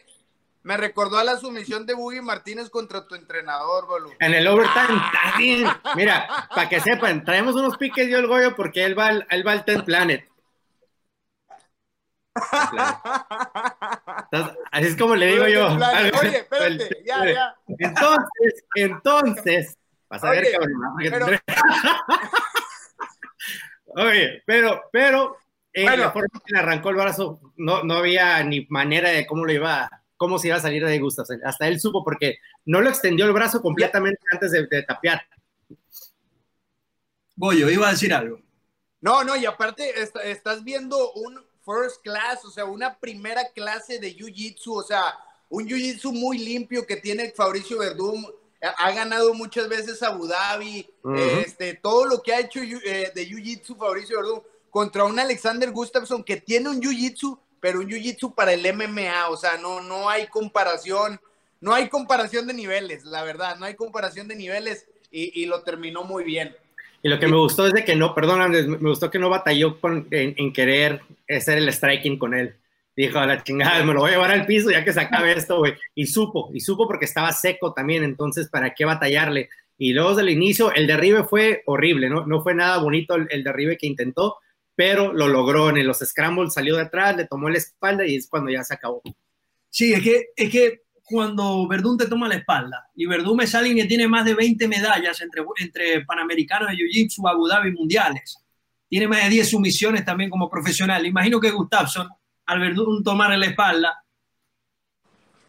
me 0.63 0.77
recordó 0.77 1.19
a 1.19 1.25
la 1.25 1.39
sumisión 1.39 1.87
de 1.87 1.95
Buggy 1.95 2.21
Martínez 2.21 2.69
contra 2.69 3.07
tu 3.07 3.15
entrenador, 3.15 3.87
boludo. 3.87 4.13
En 4.21 4.35
el 4.35 4.47
overtime, 4.47 5.01
también. 5.13 5.67
Mira, 5.97 6.49
para 6.55 6.69
que 6.69 6.81
sepan, 6.81 7.25
traemos 7.25 7.55
unos 7.55 7.79
piques 7.79 8.09
yo 8.09 8.19
el 8.19 8.27
Goyo 8.27 8.55
porque 8.55 8.85
él 8.85 8.99
va 8.99 9.07
al, 9.07 9.27
él 9.31 9.47
va 9.47 9.53
al 9.53 9.65
Ten 9.65 9.83
Planet. 9.85 10.29
así 14.71 14.87
es 14.87 14.97
como 14.97 15.17
le 15.17 15.27
digo 15.27 15.49
yo. 15.49 15.69
Oye, 15.69 16.39
espérate, 16.39 17.03
ya, 17.05 17.25
ya. 17.25 17.57
Entonces, 17.79 18.65
entonces, 18.75 19.79
vas 20.11 20.23
a 20.23 20.31
ver, 20.31 20.53
cabrón. 20.53 20.81
Pero... 20.99 21.27
Oye, 24.07 24.43
pero, 24.45 24.83
pero 24.93 25.39
eh, 25.85 25.97
la 25.97 26.11
forma 26.11 26.41
que 26.45 26.53
le 26.53 26.59
arrancó 26.59 26.91
el 26.91 26.97
brazo, 26.97 27.41
no, 27.57 27.83
no 27.85 27.95
había 27.95 28.43
ni 28.45 28.67
manera 28.71 29.11
de 29.11 29.27
cómo 29.27 29.45
lo 29.45 29.53
iba, 29.53 29.89
cómo 30.17 30.39
se 30.39 30.49
iba 30.49 30.57
a 30.57 30.61
salir 30.61 30.85
de 30.85 30.99
Gustafsson. 30.99 31.41
Hasta 31.45 31.69
él 31.69 31.81
supo 31.81 32.05
porque 32.05 32.39
no 32.65 32.81
lo 32.81 32.89
extendió 32.89 33.25
el 33.25 33.33
brazo 33.33 33.63
completamente 33.63 34.21
antes 34.33 34.53
de, 34.53 34.83
tapear. 34.83 35.23
Goyo, 37.37 37.71
iba 37.71 37.89
a 37.89 37.93
decir 37.93 38.13
algo. 38.13 38.41
No, 39.01 39.23
no, 39.23 39.37
y 39.37 39.47
aparte 39.47 39.95
estás 40.25 40.65
viendo 40.65 41.13
un 41.13 41.41
first 41.65 42.03
class, 42.03 42.45
o 42.45 42.51
sea, 42.51 42.65
una 42.65 42.99
primera 42.99 43.43
clase 43.55 43.99
de 44.01 44.17
Jiu-Jitsu, 44.17 44.73
o 44.73 44.83
sea, 44.83 45.03
un 45.49 45.69
Jiu-Jitsu 45.69 46.13
muy 46.13 46.39
limpio 46.39 46.85
que 46.85 46.97
tiene 46.97 47.31
Fabricio 47.31 47.79
Verdum, 47.79 48.27
ha 48.61 48.91
ganado 48.91 49.33
muchas 49.35 49.69
veces 49.69 50.03
Abu 50.03 50.27
Dhabi, 50.27 50.89
este, 51.45 51.75
todo 51.75 52.07
lo 52.07 52.23
que 52.23 52.33
ha 52.33 52.41
hecho 52.41 52.61
eh, 52.61 53.13
de 53.15 53.29
Jiu-Jitsu 53.29 53.77
Fabricio 53.77 54.17
Verdum 54.17 54.41
contra 54.79 55.03
un 55.03 55.19
Alexander 55.19 55.73
Gustafsson 55.73 56.23
que 56.23 56.37
tiene 56.37 56.69
un 56.69 56.81
jiu-jitsu, 56.81 57.37
pero 57.59 57.81
un 57.81 57.89
jiu-jitsu 57.89 58.33
para 58.33 58.53
el 58.53 58.63
MMA, 58.73 59.29
o 59.29 59.37
sea, 59.37 59.57
no, 59.61 59.81
no 59.81 60.09
hay 60.09 60.29
comparación, 60.29 61.19
no 61.61 61.75
hay 61.75 61.89
comparación 61.89 62.47
de 62.47 62.55
niveles, 62.55 63.05
la 63.05 63.25
verdad, 63.25 63.57
no 63.59 63.67
hay 63.67 63.75
comparación 63.75 64.29
de 64.29 64.37
niveles 64.37 64.87
y, 65.11 65.47
lo 65.47 65.63
terminó 65.63 66.05
muy 66.05 66.23
bien. 66.23 66.55
Y 67.03 67.09
lo 67.09 67.19
que 67.19 67.27
me 67.27 67.37
gustó 67.37 67.67
es 67.67 67.73
de 67.73 67.85
que 67.85 67.97
no, 67.97 68.15
perdón, 68.15 68.53
me 68.53 68.89
gustó 68.89 69.11
que 69.11 69.19
no 69.19 69.29
batalló 69.29 69.77
en, 70.13 70.53
querer 70.53 71.01
hacer 71.29 71.59
el 71.59 71.73
striking 71.73 72.17
con 72.17 72.35
él. 72.35 72.55
Dijo, 72.95 73.19
a 73.19 73.27
la 73.27 73.43
chingada, 73.43 73.83
me 73.83 73.95
lo 73.95 74.03
voy 74.03 74.11
a 74.11 74.13
llevar 74.13 74.31
al 74.31 74.47
piso 74.47 74.71
ya 74.71 74.85
que 74.85 74.93
se 74.93 75.01
acabe 75.01 75.33
esto, 75.33 75.59
güey. 75.59 75.75
Y 75.97 76.07
supo, 76.07 76.51
y 76.55 76.61
supo 76.61 76.87
porque 76.87 77.07
estaba 77.07 77.33
seco 77.33 77.73
también, 77.73 78.05
entonces, 78.05 78.49
¿para 78.49 78.75
qué 78.75 78.85
batallarle? 78.85 79.49
Y 79.77 79.93
luego 79.93 80.11
desde 80.11 80.23
el 80.23 80.31
inicio, 80.31 80.73
el 80.73 80.87
derribe 80.87 81.25
fue 81.25 81.65
horrible, 81.67 82.09
¿no? 82.09 82.25
No 82.27 82.45
fue 82.45 82.55
nada 82.55 82.79
bonito 82.79 83.17
el 83.17 83.43
derribe 83.43 83.77
que 83.77 83.89
intentó, 83.89 84.37
pero 84.79 85.13
lo 85.13 85.27
logró 85.27 85.71
en 85.71 85.85
los 85.85 85.99
scrambles, 85.99 86.55
salió 86.55 86.77
de 86.77 86.83
atrás, 86.83 87.17
le 87.17 87.27
tomó 87.27 87.51
la 87.51 87.59
espalda 87.59 88.07
y 88.07 88.15
es 88.15 88.29
cuando 88.29 88.49
ya 88.49 88.63
se 88.63 88.75
acabó. 88.75 89.03
Sí, 89.69 89.93
es 89.93 90.01
que, 90.01 90.27
es 90.37 90.49
que 90.53 90.83
cuando 91.03 91.67
Verdún 91.67 91.99
te 91.99 92.07
toma 92.07 92.29
la 92.29 92.37
espalda 92.37 92.89
y 92.95 93.05
Verdún 93.07 93.43
es 93.43 93.57
alguien 93.57 93.77
que 93.77 93.87
tiene 93.87 94.07
más 94.07 94.25
de 94.25 94.35
20 94.35 94.69
medallas 94.69 95.21
entre, 95.21 95.43
entre 95.59 96.05
Panamericanos 96.05 96.69
de 96.69 96.77
Jiu-Jitsu, 96.77 97.29
Abu 97.29 97.49
Dhabi 97.49 97.73
mundiales, 97.73 98.39
tiene 98.89 99.09
más 99.09 99.25
de 99.25 99.31
10 99.31 99.51
sumisiones 99.51 100.05
también 100.05 100.31
como 100.31 100.49
profesional. 100.49 101.05
Imagino 101.05 101.41
que 101.41 101.51
Gustafsson, 101.51 102.09
al 102.47 102.61
Verdún 102.61 103.03
tomar 103.03 103.37
la 103.37 103.47
espalda, 103.47 104.05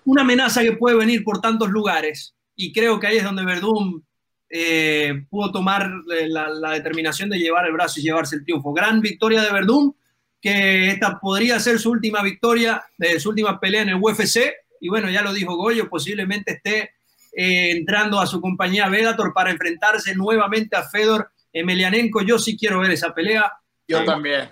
una 0.05 0.23
amenaza 0.23 0.63
que 0.63 0.71
puede 0.71 0.97
venir 0.97 1.23
por 1.23 1.39
tantos 1.39 1.69
lugares, 1.69 2.33
y 2.55 2.73
creo 2.73 2.99
que 2.99 3.05
ahí 3.05 3.17
es 3.17 3.23
donde 3.23 3.45
Verdún 3.45 4.03
eh, 4.49 5.25
pudo 5.29 5.51
tomar 5.51 5.91
eh, 6.11 6.27
la, 6.27 6.71
determinación 6.71 7.29
de 7.29 7.37
llevar 7.37 7.67
el 7.67 7.73
brazo 7.73 7.99
y 7.99 8.03
llevarse 8.03 8.35
el 8.35 8.43
triunfo. 8.43 8.73
Gran 8.73 8.99
victoria 8.99 9.41
de 9.43 9.51
Verdún, 9.51 9.95
que 10.41 10.89
esta 10.89 11.19
podría 11.19 11.59
ser 11.59 11.79
su 11.79 11.91
última 11.91 12.23
victoria, 12.23 12.83
de 12.97 13.19
su 13.19 13.29
última 13.29 13.59
pelea 13.59 13.83
en 13.83 13.89
el 13.89 13.99
UFC. 14.01 14.51
Y 14.81 14.89
bueno, 14.89 15.09
ya 15.09 15.21
lo 15.21 15.33
dijo 15.33 15.55
Goyo, 15.55 15.89
posiblemente 15.89 16.53
esté 16.53 16.91
eh, 17.33 17.71
entrando 17.71 18.19
a 18.19 18.25
su 18.25 18.41
compañía 18.41 18.89
Vedator 18.89 19.33
para 19.33 19.51
enfrentarse 19.51 20.15
nuevamente 20.15 20.75
a 20.75 20.89
Fedor 20.89 21.31
Emelianenko. 21.53 22.21
Yo 22.21 22.39
sí 22.39 22.57
quiero 22.57 22.79
ver 22.79 22.91
esa 22.91 23.13
pelea. 23.13 23.51
Yo 23.87 24.03
también. 24.03 24.51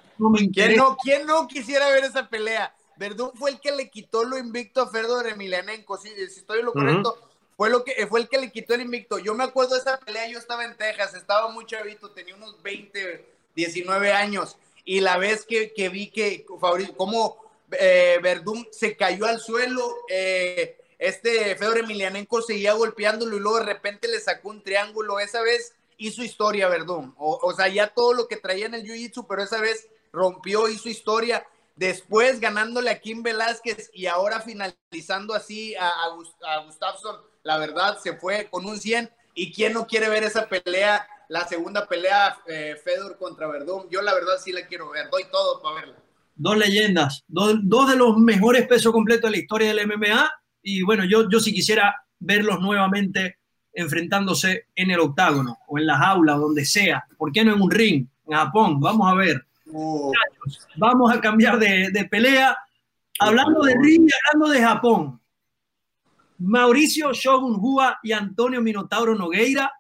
¿Quién, 0.54 0.76
no, 0.76 0.98
¿Quién 1.02 1.26
no 1.26 1.48
quisiera 1.48 1.90
ver 1.90 2.04
esa 2.04 2.28
pelea? 2.28 2.74
Verdún 2.98 3.32
fue 3.36 3.52
el 3.52 3.60
que 3.60 3.72
le 3.72 3.90
quitó 3.90 4.24
lo 4.24 4.38
invicto 4.38 4.82
a 4.82 4.90
Fedor 4.90 5.28
Emelianenko, 5.28 5.98
si, 5.98 6.10
si 6.10 6.40
estoy 6.40 6.60
en 6.60 6.66
lo 6.66 6.74
correcto 6.74 7.27
fue, 7.58 7.70
lo 7.70 7.84
que, 7.84 8.06
fue 8.08 8.22
el 8.22 8.30
que 8.30 8.38
le 8.38 8.52
quitó 8.52 8.76
el 8.76 8.82
invicto. 8.82 9.18
Yo 9.18 9.34
me 9.34 9.44
acuerdo 9.44 9.74
de 9.74 9.82
esa 9.82 10.00
pelea, 10.00 10.30
yo 10.30 10.38
estaba 10.38 10.64
en 10.64 10.78
Texas, 10.78 11.16
estaba 11.16 11.50
muy 11.50 11.66
chavito, 11.66 12.12
tenía 12.12 12.36
unos 12.36 12.62
20, 12.62 13.26
19 13.56 14.14
años, 14.14 14.58
y 14.86 15.02
la 15.02 15.18
vez 15.18 15.44
que, 15.44 15.74
que 15.74 15.90
vi 15.90 16.10
que 16.12 16.46
como 16.46 17.38
eh, 17.72 18.20
Verdún 18.22 18.68
se 18.72 18.96
cayó 18.96 19.26
al 19.26 19.40
suelo, 19.40 19.92
eh, 20.08 20.78
este 21.00 21.56
Fedor 21.56 21.80
Emilianenko 21.80 22.42
seguía 22.42 22.74
golpeándolo 22.74 23.36
y 23.36 23.40
luego 23.40 23.60
de 23.60 23.66
repente 23.66 24.08
le 24.08 24.20
sacó 24.20 24.50
un 24.50 24.64
triángulo. 24.64 25.20
Esa 25.20 25.42
vez 25.42 25.74
hizo 25.98 26.24
historia 26.24 26.70
Verdún. 26.70 27.14
O, 27.18 27.40
o 27.42 27.54
sea, 27.54 27.68
ya 27.68 27.88
todo 27.88 28.14
lo 28.14 28.28
que 28.28 28.38
traía 28.38 28.68
en 28.68 28.76
el 28.76 28.84
Jiu-Jitsu, 28.84 29.26
pero 29.28 29.44
esa 29.44 29.60
vez 29.60 29.90
rompió, 30.14 30.70
hizo 30.70 30.90
historia. 30.90 31.46
Después 31.78 32.40
ganándole 32.40 32.90
a 32.90 33.00
Kim 33.00 33.22
Velázquez 33.22 33.92
y 33.94 34.08
ahora 34.08 34.42
finalizando 34.42 35.36
así 35.36 35.76
a, 35.76 35.88
a, 35.88 36.64
Gustafsson 36.66 37.18
la 37.44 37.60
verdad 37.60 38.00
se 38.02 38.18
fue 38.18 38.48
con 38.50 38.66
un 38.66 38.80
100 38.80 39.10
y 39.36 39.54
quién 39.54 39.74
no 39.74 39.86
quiere 39.86 40.10
ver 40.10 40.24
esa 40.24 40.50
pelea, 40.50 41.08
la 41.30 41.48
segunda 41.48 41.88
pelea 41.88 42.36
eh, 42.48 42.76
Fedor 42.84 43.18
contra 43.20 43.48
Verdún, 43.48 43.88
yo 43.92 44.02
la 44.02 44.16
verdad 44.16 44.34
sí 44.44 44.52
la 44.52 44.66
quiero 44.66 44.90
ver, 44.90 45.10
doy 45.12 45.26
todo 45.32 45.62
para 45.62 45.76
verla. 45.76 45.96
Dos 46.36 46.58
leyendas, 46.58 47.24
dos, 47.28 47.60
de 47.88 47.96
los 47.96 48.18
mejores 48.18 48.68
pesos 48.68 48.92
completos 48.92 49.30
de 49.30 49.38
la 49.38 49.42
historia 49.42 49.74
del 49.74 49.88
MMA 49.88 50.32
y 50.64 50.82
bueno, 50.82 51.06
yo, 51.06 51.30
yo 51.30 51.40
sí 51.40 51.54
quisiera 51.54 51.96
verlos 52.20 52.60
nuevamente 52.60 53.38
enfrentándose 53.72 54.66
en 54.76 54.90
el 54.90 55.00
octágono 55.00 55.60
o 55.68 55.78
en 55.78 55.86
la 55.86 55.98
jaula 56.00 56.36
o 56.38 56.40
donde 56.40 56.66
sea. 56.66 57.06
¿Por 57.18 57.32
qué 57.32 57.46
no 57.46 57.54
en 57.54 57.62
un 57.62 57.70
ring? 57.70 58.08
En 58.26 58.36
Japón, 58.36 58.80
vamos 58.80 59.10
a 59.12 59.14
ver. 59.14 59.46
Vamos 60.76 61.12
a 61.12 61.22
cambiar 61.22 61.60
de, 61.60 61.90
de 61.92 62.06
pelea. 62.06 62.58
Hablando 63.20 63.64
de 63.64 63.76
ring 63.82 64.08
y 64.08 64.30
hablando 64.30 64.54
de 64.54 64.62
Japón. 64.62 65.22
Mauricio 66.40 67.14
Shogun 67.14 67.58
Hua 67.60 68.00
y 68.04 68.12
Antonio 68.12 68.62
Minotauro 68.62 69.16
Nogueira, 69.16 69.72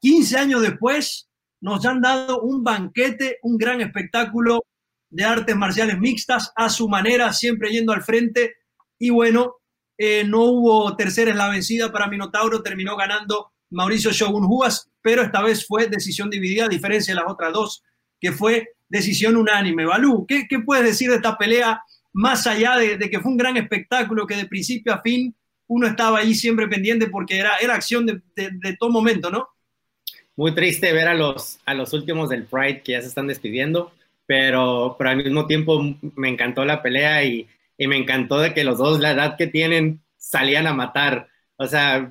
15 0.00 0.38
años 0.38 0.60
después, 0.60 1.30
nos 1.60 1.84
han 1.86 2.00
dado 2.02 2.40
un 2.42 2.62
banquete, 2.62 3.38
un 3.42 3.56
gran 3.56 3.80
espectáculo 3.80 4.64
de 5.08 5.24
artes 5.24 5.56
marciales 5.56 5.98
mixtas 5.98 6.52
a 6.56 6.68
su 6.68 6.88
manera, 6.88 7.32
siempre 7.32 7.70
yendo 7.70 7.92
al 7.92 8.02
frente. 8.02 8.56
Y 8.98 9.10
bueno, 9.10 9.56
eh, 9.96 10.24
no 10.24 10.42
hubo 10.42 10.96
tercera 10.96 11.30
en 11.30 11.38
la 11.38 11.48
vencida 11.48 11.92
para 11.92 12.08
Minotauro, 12.08 12.62
terminó 12.62 12.96
ganando 12.96 13.52
Mauricio 13.70 14.10
Shogun 14.10 14.46
Huas, 14.46 14.90
pero 15.00 15.22
esta 15.22 15.42
vez 15.42 15.66
fue 15.66 15.86
decisión 15.86 16.28
dividida, 16.28 16.66
a 16.66 16.68
diferencia 16.68 17.14
de 17.14 17.20
las 17.20 17.30
otras 17.30 17.52
dos, 17.52 17.82
que 18.20 18.32
fue 18.32 18.70
decisión 18.92 19.36
unánime. 19.36 19.86
Balú, 19.86 20.26
¿qué, 20.26 20.46
qué 20.46 20.60
puedes 20.60 20.84
decir 20.84 21.08
de 21.08 21.16
esta 21.16 21.38
pelea, 21.38 21.82
más 22.12 22.46
allá 22.46 22.76
de, 22.76 22.98
que 22.98 23.20
fue 23.20 23.32
un 23.32 23.38
gran 23.38 23.56
espectáculo, 23.56 24.26
que 24.26 24.36
de 24.36 24.44
principio 24.44 24.92
a 24.92 25.00
fin 25.00 25.34
uno 25.66 25.86
estaba 25.86 26.18
ahí 26.18 26.34
siempre 26.34 26.68
pendiente 26.68 27.06
porque 27.06 27.38
era, 27.38 27.56
era 27.56 27.74
acción 27.74 28.04
de, 28.04 28.20
de, 28.36 28.76
todo 28.78 28.90
momento, 28.90 29.30
¿no? 29.30 29.48
Muy 30.36 30.54
triste 30.54 30.92
ver 30.92 31.08
a 31.08 31.14
los, 31.14 31.58
a 31.64 31.72
los 31.72 31.94
últimos 31.94 32.28
del 32.28 32.44
Pride 32.44 32.82
que 32.82 32.92
ya 32.92 33.00
se 33.00 33.08
están 33.08 33.28
despidiendo, 33.28 33.92
pero, 34.26 34.94
pero 34.98 35.10
al 35.10 35.16
mismo 35.16 35.46
tiempo 35.46 35.82
me 36.14 36.28
encantó 36.28 36.66
la 36.66 36.82
pelea 36.82 37.24
y, 37.24 37.48
y 37.78 37.86
me 37.86 37.96
encantó 37.96 38.40
de 38.40 38.52
que 38.52 38.64
los 38.64 38.76
dos, 38.76 39.00
la 39.00 39.12
edad 39.12 39.36
que 39.38 39.46
tienen, 39.46 40.02
salían 40.18 40.66
a 40.66 40.74
matar. 40.74 41.28
O 41.56 41.66
sea, 41.66 42.10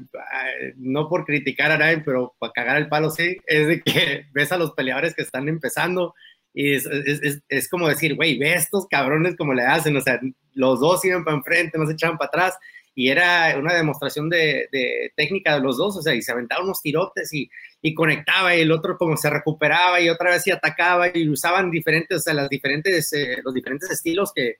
no 0.77 1.09
por 1.09 1.25
criticar 1.25 1.71
a 1.71 1.77
nadie, 1.77 1.99
pero 1.99 2.33
para 2.39 2.53
cagar 2.53 2.77
el 2.77 2.89
palo 2.89 3.11
sí, 3.11 3.37
es 3.45 3.67
de 3.67 3.81
que 3.81 4.25
ves 4.33 4.51
a 4.51 4.57
los 4.57 4.71
peleadores 4.71 5.13
que 5.13 5.21
están 5.21 5.47
empezando 5.47 6.15
y 6.53 6.73
es, 6.73 6.85
es, 6.85 7.41
es, 7.47 7.69
como 7.69 7.87
decir, 7.87 8.15
güey, 8.15 8.37
ve 8.37 8.53
estos 8.53 8.87
cabrones 8.87 9.35
como 9.37 9.53
le 9.53 9.63
hacen, 9.63 9.95
o 9.95 10.01
sea, 10.01 10.19
los 10.53 10.79
dos 10.79 11.03
iban 11.05 11.23
para 11.23 11.37
enfrente, 11.37 11.77
no 11.77 11.87
se 11.87 11.93
echaban 11.93 12.17
para 12.17 12.27
atrás 12.27 12.57
y 12.93 13.09
era 13.09 13.55
una 13.57 13.73
demostración 13.73 14.29
de, 14.29 14.67
de, 14.71 15.13
técnica 15.15 15.55
de 15.55 15.61
los 15.61 15.77
dos, 15.77 15.95
o 15.95 16.01
sea, 16.01 16.13
y 16.13 16.21
se 16.21 16.31
aventaban 16.31 16.65
unos 16.65 16.81
tirotes 16.81 17.31
y, 17.33 17.49
y, 17.81 17.93
conectaba 17.93 18.55
y 18.55 18.61
el 18.61 18.71
otro 18.71 18.97
como 18.97 19.15
se 19.15 19.29
recuperaba 19.29 20.01
y 20.01 20.09
otra 20.09 20.31
vez 20.31 20.45
y 20.47 20.51
atacaba 20.51 21.07
y 21.13 21.29
usaban 21.29 21.71
diferentes, 21.71 22.17
o 22.17 22.21
sea, 22.21 22.33
las 22.33 22.49
diferentes, 22.49 23.13
eh, 23.13 23.37
los 23.43 23.53
diferentes 23.53 23.89
estilos 23.89 24.33
que, 24.33 24.57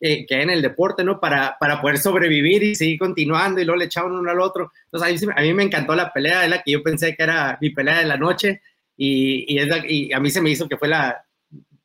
que 0.00 0.26
hay 0.30 0.42
en 0.42 0.50
el 0.50 0.62
deporte, 0.62 1.04
¿no? 1.04 1.20
Para, 1.20 1.56
para 1.58 1.80
poder 1.80 1.98
sobrevivir 1.98 2.62
y 2.62 2.74
seguir 2.74 2.98
continuando 2.98 3.60
y 3.60 3.64
luego 3.64 3.78
le 3.78 3.84
echaban 3.86 4.12
uno 4.12 4.30
al 4.30 4.40
otro. 4.40 4.72
Entonces, 4.86 5.22
a 5.22 5.26
mí, 5.26 5.32
a 5.36 5.42
mí 5.42 5.54
me 5.54 5.62
encantó 5.64 5.94
la 5.94 6.12
pelea, 6.12 6.44
es 6.44 6.50
la 6.50 6.62
que 6.62 6.72
yo 6.72 6.82
pensé 6.82 7.14
que 7.16 7.22
era 7.22 7.58
mi 7.60 7.70
pelea 7.70 7.98
de 7.98 8.06
la 8.06 8.16
noche 8.16 8.62
y, 8.96 9.44
y, 9.52 9.58
es 9.58 9.68
y 9.88 10.12
a 10.12 10.20
mí 10.20 10.30
se 10.30 10.40
me 10.40 10.50
hizo 10.50 10.68
que 10.68 10.76
fue 10.76 10.88
la, 10.88 11.24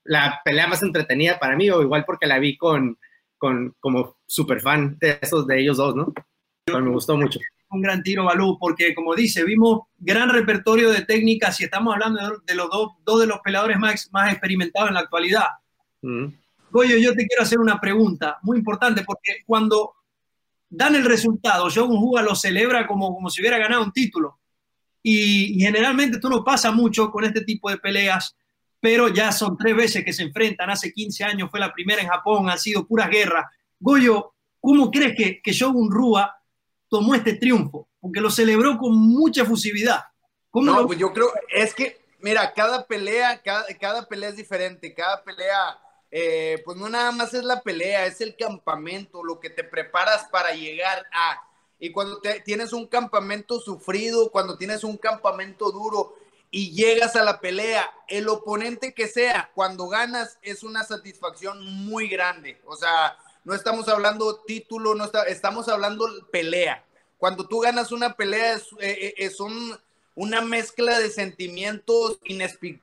la 0.08 0.42
pelea 0.44 0.68
más 0.68 0.82
entretenida 0.84 1.40
para 1.40 1.56
mí, 1.56 1.70
o 1.70 1.82
igual 1.82 2.04
porque 2.06 2.28
la 2.28 2.40
vi 2.40 2.58
con, 2.58 2.98
con 3.38 3.76
como 3.80 4.18
super 4.26 4.60
fan 4.62 4.98
de 5.00 5.20
esos 5.22 5.46
de 5.48 5.62
ellos 5.62 5.78
dos, 5.78 5.96
¿no? 5.96 6.14
Pero 6.66 6.82
me 6.82 6.92
gustó 6.92 7.18
mucho. 7.18 7.40
Un 7.70 7.82
gran 7.82 8.02
tiro, 8.02 8.24
Balú, 8.24 8.58
porque 8.60 8.96
como 8.96 9.14
dice, 9.14 9.44
vimos 9.44 9.82
gran 9.98 10.30
repertorio 10.30 10.92
de 10.92 11.02
técnicas 11.02 11.60
y 11.60 11.66
estamos 11.66 11.94
hablando 11.94 12.42
de, 12.46 12.56
los 12.56 12.70
dos, 12.70 12.94
dos, 13.04 13.20
de 13.20 13.28
los 13.28 13.40
peleadores 13.40 13.78
más, 13.78 14.10
más 14.12 14.32
experimentados 14.32 14.90
en 14.90 14.96
la 14.96 15.02
actualidad. 15.02 15.48
Mm. 16.02 16.28
Goyo, 16.72 16.98
yo 16.98 17.14
te 17.14 17.26
quiero 17.28 17.44
hacer 17.44 17.60
una 17.60 17.80
pregunta 17.80 18.40
muy 18.42 18.58
importante 18.58 19.04
porque 19.04 19.44
cuando 19.46 19.94
dan 20.70 20.96
el 20.96 21.06
resultado, 21.06 21.68
John 21.74 21.90
Juga 21.90 22.22
lo 22.22 22.36
celebra 22.36 22.88
como, 22.88 23.14
como 23.14 23.30
si 23.30 23.42
hubiera 23.42 23.58
ganado 23.58 23.84
un 23.84 23.92
título. 23.92 24.40
Y, 25.02 25.60
generalmente 25.60 26.18
esto 26.18 26.30
no 26.30 26.44
pasa 26.44 26.72
mucho 26.72 27.10
con 27.10 27.24
este 27.24 27.42
tipo 27.42 27.70
de 27.70 27.78
peleas, 27.78 28.36
pero 28.80 29.08
ya 29.10 29.32
son 29.32 29.58
tres 29.58 29.76
veces 29.76 30.06
que 30.06 30.14
se 30.14 30.24
enfrentan. 30.24 30.70
Hace 30.70 30.92
15 30.92 31.24
años 31.24 31.50
fue 31.50 31.60
la 31.60 31.74
primera 31.74 32.02
en 32.02 32.08
Japón, 32.08 32.50
han 32.50 32.60
sido 32.60 32.86
puras 32.86 33.10
guerras. 33.10 33.46
Goyo, 33.80 34.34
¿cómo 34.60 34.92
crees 34.92 35.16
que, 35.16 35.42
que 35.42 35.52
Shogun 35.52 35.92
Rua 35.92 36.36
tomó 36.90 37.16
este 37.16 37.34
triunfo? 37.34 37.90
Porque 38.00 38.22
lo 38.22 38.30
celebró 38.30 38.78
con 38.78 38.94
mucha 38.98 39.44
efusividad. 39.44 40.02
¿Cómo 40.50 40.72
no, 40.72 40.88
pues 40.88 40.98
yo 40.98 41.12
creo, 41.14 41.32
es 41.54 41.74
que, 41.74 42.00
mira, 42.20 42.54
cada 42.54 42.86
pelea, 42.88 43.42
cada, 43.44 43.66
cada 43.80 44.08
pelea 44.08 44.30
es 44.30 44.38
diferente, 44.38 44.94
cada 44.94 45.24
pelea 45.24 45.78
eh, 46.10 46.62
pues 46.64 46.78
no 46.78 46.88
nada 46.90 47.12
más 47.12 47.34
es 47.34 47.44
la 47.44 47.62
pelea, 47.62 48.06
es 48.06 48.22
el 48.22 48.36
campamento, 48.36 49.24
lo 49.24 49.40
que 49.40 49.50
te 49.50 49.64
preparas 49.64 50.28
para 50.32 50.54
llegar 50.54 51.06
a. 51.12 51.44
Y 51.80 51.92
cuando 51.92 52.20
tienes 52.44 52.74
un 52.74 52.88
campamento 52.88 53.60
sufrido, 53.60 54.32
cuando 54.32 54.58
tienes 54.58 54.84
un 54.84 54.98
campamento 54.98 55.72
duro 55.72 56.16
y 56.50 56.72
llegas 56.72 57.16
a 57.16 57.24
la 57.24 57.40
pelea, 57.40 57.92
el 58.08 58.30
oponente 58.30 58.94
que 58.94 59.08
sea, 59.08 59.52
cuando 59.54 59.88
ganas 59.88 60.38
es 60.42 60.64
una 60.64 60.84
satisfacción 60.84 61.64
muy 61.86 62.08
grande. 62.08 62.62
O 62.66 62.76
sea, 62.76 63.18
no 63.44 63.54
estamos 63.54 63.88
hablando 63.90 64.42
título, 64.42 64.96
no 64.96 65.10
estamos 65.28 65.68
hablando 65.68 66.08
pelea. 66.32 66.84
Cuando 67.18 67.48
tú 67.48 67.60
ganas 67.60 67.92
una 67.92 68.16
pelea 68.16 68.54
es, 68.54 68.68
eh, 68.80 69.14
eh, 69.18 69.32
una 70.16 70.42
mezcla 70.42 71.00
de 71.00 71.10
sentimientos 71.10 72.20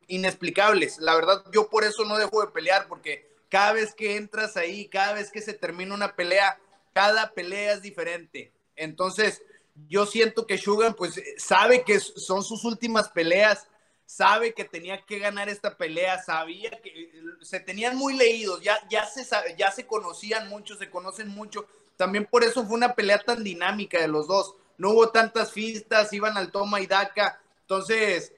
inexplicables. 0.07 0.99
La 0.99 1.15
verdad, 1.15 1.45
yo 1.53 1.69
por 1.69 1.85
eso 1.85 2.05
no 2.05 2.17
dejo 2.17 2.41
de 2.41 2.53
pelear, 2.53 2.87
porque 2.87 3.29
cada 3.49 3.73
vez 3.73 3.95
que 3.95 4.17
entras 4.17 4.57
ahí, 4.57 4.89
cada 4.89 5.15
vez 5.15 5.31
que 5.31 5.41
se 5.41 5.53
termina 5.53 5.95
una 5.95 6.15
pelea, 6.15 6.59
cada 6.93 7.33
pelea 7.33 7.73
es 7.73 7.83
diferente. 7.83 8.53
Entonces, 8.77 9.43
yo 9.89 10.07
siento 10.07 10.47
que 10.47 10.59
Sugar, 10.59 10.95
pues, 10.97 11.21
sabe 11.37 11.85
que 11.85 11.99
son 12.01 12.43
sus 12.43 12.65
últimas 12.65 13.09
peleas, 13.09 13.67
sabe 14.07 14.55
que 14.55 14.65
tenía 14.65 15.05
que 15.05 15.19
ganar 15.19 15.49
esta 15.49 15.77
pelea, 15.77 16.23
sabía 16.23 16.71
que 16.83 17.11
se 17.41 17.61
tenían 17.61 17.97
muy 17.97 18.15
leídos, 18.15 18.63
ya, 18.63 18.79
ya, 18.89 19.07
se, 19.07 19.25
ya 19.57 19.71
se 19.73 19.87
conocían 19.87 20.49
mucho, 20.49 20.77
se 20.77 20.91
conocen 20.91 21.29
mucho. 21.29 21.67
También 21.97 22.27
por 22.27 22.45
eso 22.45 22.65
fue 22.67 22.77
una 22.77 22.95
pelea 22.95 23.19
tan 23.19 23.43
dinámica 23.43 24.01
de 24.01 24.09
los 24.09 24.27
dos 24.27 24.55
no 24.77 24.91
hubo 24.91 25.11
tantas 25.11 25.53
fiestas, 25.53 26.13
iban 26.13 26.37
al 26.37 26.51
toma 26.51 26.81
y 26.81 26.87
daca. 26.87 27.41
Entonces, 27.63 28.33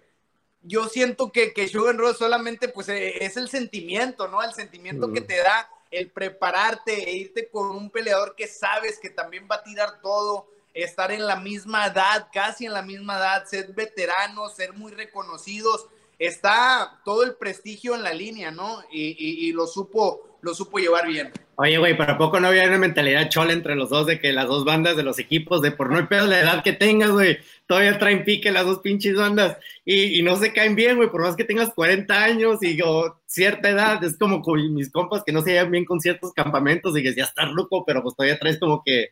yo 0.63 0.89
siento 0.89 1.33
que, 1.33 1.53
que 1.53 1.69
Sugar 1.69 1.97
Rose 1.97 2.19
solamente 2.19 2.69
pues 2.69 2.89
eh, 2.89 3.25
es 3.25 3.37
el 3.37 3.49
sentimiento, 3.49 4.29
¿no? 4.29 4.43
El 4.43 4.53
sentimiento 4.53 5.13
que 5.13 5.21
te 5.21 5.39
da 5.39 5.69
el 5.91 6.11
prepararte 6.11 7.09
e 7.09 7.17
irte 7.17 7.49
con 7.49 7.71
un 7.71 7.91
peleador 7.91 8.35
que 8.35 8.49
sabes 8.49 8.99
que 8.99 9.11
también 9.11 9.47
va 9.51 9.57
a 9.57 9.63
tirar 9.63 10.01
todo, 10.01 10.49
estar 10.77 11.11
en 11.11 11.27
la 11.27 11.37
misma 11.37 11.87
edad, 11.87 12.29
casi 12.33 12.67
en 12.67 12.75
la 12.75 12.83
misma 12.83 13.17
edad, 13.17 13.45
ser 13.47 13.73
veteranos, 13.75 14.55
ser 14.55 14.75
muy 14.75 14.93
reconocidos. 14.93 15.87
Está 16.19 17.01
todo 17.05 17.25
el 17.25 17.35
prestigio 17.35 17.95
en 17.95 18.03
la 18.03 18.13
línea, 18.13 18.51
¿no? 18.51 18.83
Y, 18.93 19.53
lo 19.53 19.67
supo, 19.67 20.39
lo 20.43 20.55
supo 20.55 20.79
llevar 20.79 21.07
bien. 21.09 21.33
Oye, 21.57 21.79
güey, 21.79 21.97
pero 21.97 22.13
¿a 22.13 22.19
poco 22.19 22.39
no 22.39 22.49
había 22.49 22.69
una 22.69 22.77
mentalidad 22.77 23.31
chola 23.31 23.55
entre 23.55 23.75
los 23.75 23.89
dos 23.89 24.07
de 24.07 24.21
que 24.21 24.33
las 24.33 24.47
dos 24.47 24.67
bandas 24.67 24.97
de 24.97 25.03
los 25.03 25.19
equipos, 25.19 25.63
de 25.63 25.73
por 25.73 25.91
no 25.91 25.97
hay 25.97 26.05
pedo 26.05 26.27
la 26.27 26.41
edad 26.41 26.63
que 26.63 26.75
tengas, 26.75 27.11
güey, 27.11 27.39
todavía 27.67 27.99
traen 27.99 28.25
pique 28.25 28.53
las 28.53 28.67
dos 28.67 28.81
pinches 28.81 29.17
bandas 29.17 29.57
y, 29.83 30.23
no 30.23 30.37
se 30.37 30.53
caen 30.53 30.75
bien, 30.75 30.97
güey, 30.97 31.11
por 31.11 31.23
más 31.23 31.37
que 31.37 31.45
tengas 31.45 31.73
40 31.73 32.23
años 32.23 32.63
y 32.63 32.79
o 32.83 33.19
cierta 33.25 33.71
edad, 33.71 34.05
es 34.05 34.19
como 34.19 34.43
con 34.43 34.75
mis 34.75 34.91
compas 34.91 35.23
que 35.25 35.33
no 35.33 35.41
se 35.41 35.53
llevan 35.53 35.71
bien 35.71 35.87
con 35.87 36.01
ciertos 36.01 36.35
campamentos 36.35 36.97
y 36.97 37.03
que 37.03 37.15
ya 37.15 37.25
está 37.25 37.47
loco, 37.47 37.85
pero 37.87 38.03
pues 38.03 38.15
todavía 38.15 38.39
traes 38.39 38.59
como 38.59 38.83
que 38.85 39.09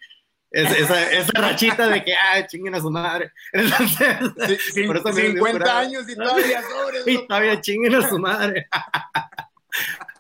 esa, 0.63 1.13
esa, 1.13 1.33
rachita 1.35 1.89
de 1.89 2.05
que, 2.05 2.15
ah, 2.15 2.47
chinguen 2.47 2.75
a 2.75 2.81
su 2.81 2.91
madre. 2.91 3.33
Entonces, 3.53 4.61
sí, 4.73 4.83
por 4.87 4.97
eso 4.99 5.13
50 5.13 5.79
años 5.79 6.09
y 6.09 6.15
todavía 6.15 6.63
sobre. 6.63 6.99
Y 7.13 7.27
todavía 7.27 7.61
chinguen 7.61 7.95
a 7.95 8.09
su 8.09 8.19
madre. 8.19 8.67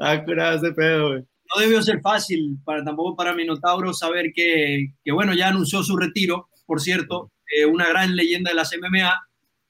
ah, 0.01 0.25
curado 0.25 0.57
ese 0.57 0.73
pedo, 0.73 1.09
güey 1.11 1.25
no 1.55 1.61
debió 1.61 1.83
ser 1.83 2.01
fácil 2.01 2.59
para 2.65 2.85
tampoco 2.85 3.17
para 3.17 3.35
Minotauro 3.35 3.93
saber 3.93 4.33
que, 4.35 4.93
que 5.05 5.13
bueno, 5.13 5.35
ya 5.35 5.49
anunció 5.49 5.83
su 5.83 5.97
retiro, 5.97 6.49
por 6.67 6.81
cierto, 6.81 7.33
eh, 7.55 7.67
una 7.67 7.89
gran 7.89 8.17
leyenda 8.17 8.51
de 8.51 8.57
las 8.57 8.73
MMA, 8.77 9.21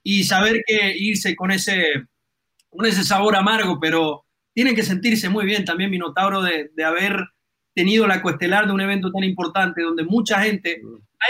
y 0.02 0.25
saber 0.25 0.62
que 0.66 0.94
irse 0.97 1.35
con 1.35 1.50
ese, 1.50 2.06
con 2.68 2.87
ese 2.87 3.04
sabor 3.04 3.37
amargo, 3.37 3.78
pero 3.80 4.25
tienen 4.52 4.75
que 4.75 4.83
sentirse 4.83 5.28
muy 5.28 5.47
bien 5.47 5.64
también 5.64 5.90
Minotauro 5.90 6.42
de, 6.42 6.71
de 6.75 6.85
haber 6.85 7.16
tenido 7.74 8.06
la 8.06 8.22
coestelar 8.22 8.66
de 8.66 8.72
un 8.72 8.80
evento 8.80 9.10
tan 9.10 9.24
importante 9.24 9.82
donde 9.82 10.04
mucha 10.04 10.40
gente, 10.40 10.80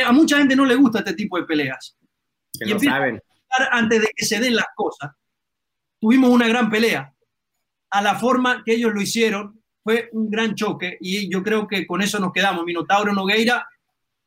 a, 0.05 0.13
mucha 0.13 0.39
gente 0.39 0.55
no 0.55 0.65
le 0.65 0.75
gusta 0.75 0.99
este 0.99 1.15
tipo 1.15 1.39
de 1.39 1.45
peleas. 1.45 1.97
y 2.61 2.71
lo 2.71 2.79
saben. 2.79 3.21
Antes 3.71 4.03
de 4.03 4.09
que 4.15 4.25
se 4.25 4.41
den 4.41 4.57
las 4.57 4.67
cosas, 4.75 5.13
tuvimos 6.01 6.31
una 6.31 6.49
gran 6.49 6.71
pelea. 6.71 7.13
A 7.91 8.03
la 8.03 8.17
forma 8.17 8.63
que 8.65 8.75
ellos 8.75 8.93
lo 8.93 9.01
hicieron, 9.01 9.63
fue 9.85 10.09
un 10.13 10.31
gran 10.31 10.55
choque 10.55 10.97
y 11.01 11.31
yo 11.31 11.43
creo 11.43 11.69
que 11.69 11.87
con 11.87 12.03
eso 12.03 12.19
nos 12.19 12.33
quedamos. 12.33 12.65
Minotauro 12.65 13.13
Nogueira, 13.13 13.69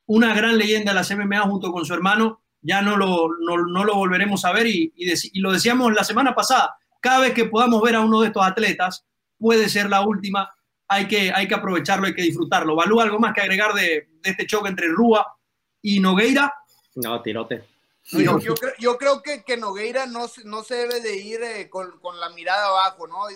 una 0.05 0.33
gran 0.33 0.57
leyenda 0.57 0.91
de 0.91 0.95
las 0.95 1.11
MMA 1.11 1.41
junto 1.41 1.71
con 1.71 1.83
su 1.83 1.93
hermano, 1.93 2.41
ya 2.61 2.81
no 2.81 2.95
lo, 2.95 3.29
no, 3.39 3.83
lo 3.83 3.95
volveremos 3.95 4.45
a 4.45 4.53
ver 4.53 4.67
y, 4.67 4.93
y, 4.95 5.39
lo 5.39 5.51
decíamos 5.51 5.93
la 5.93 6.03
semana 6.03 6.33
pasada, 6.33 6.75
cada 7.01 7.19
vez 7.19 7.33
que 7.33 7.45
podamos 7.45 7.81
ver 7.81 7.95
a 7.95 8.01
uno 8.01 8.21
de 8.21 8.27
estos 8.27 8.45
atletas, 8.45 9.05
puede 9.37 9.67
ser 9.67 9.89
la 9.89 10.01
última, 10.01 10.49
hay 10.87 11.07
que, 11.07 11.31
hay 11.33 11.47
que 11.47 11.55
aprovecharlo, 11.55 12.07
hay 12.07 12.13
que 12.13 12.21
disfrutarlo. 12.21 12.75
¿Valú 12.75 13.01
algo 13.01 13.19
más 13.19 13.33
que 13.33 13.41
agregar 13.41 13.73
de, 13.73 14.07
de 14.21 14.29
este 14.29 14.45
choque 14.45 14.69
entre 14.69 14.87
Rúa 14.87 15.37
y 15.81 15.99
Nogueira? 15.99 16.53
No, 16.95 17.21
tirote. 17.21 17.63
yo, 18.11 18.37
creo, 18.39 18.73
yo, 18.79 18.97
creo, 18.97 19.21
que, 19.21 19.43
que 19.43 19.57
Nogueira 19.57 20.05
no, 20.05 20.27
no 20.45 20.63
se 20.63 20.75
debe 20.75 21.01
de 21.01 21.17
ir 21.17 21.41
eh, 21.43 21.69
con, 21.69 21.99
con, 21.99 22.19
la 22.19 22.29
mirada 22.29 22.67
abajo, 22.67 23.07
¿no? 23.07 23.27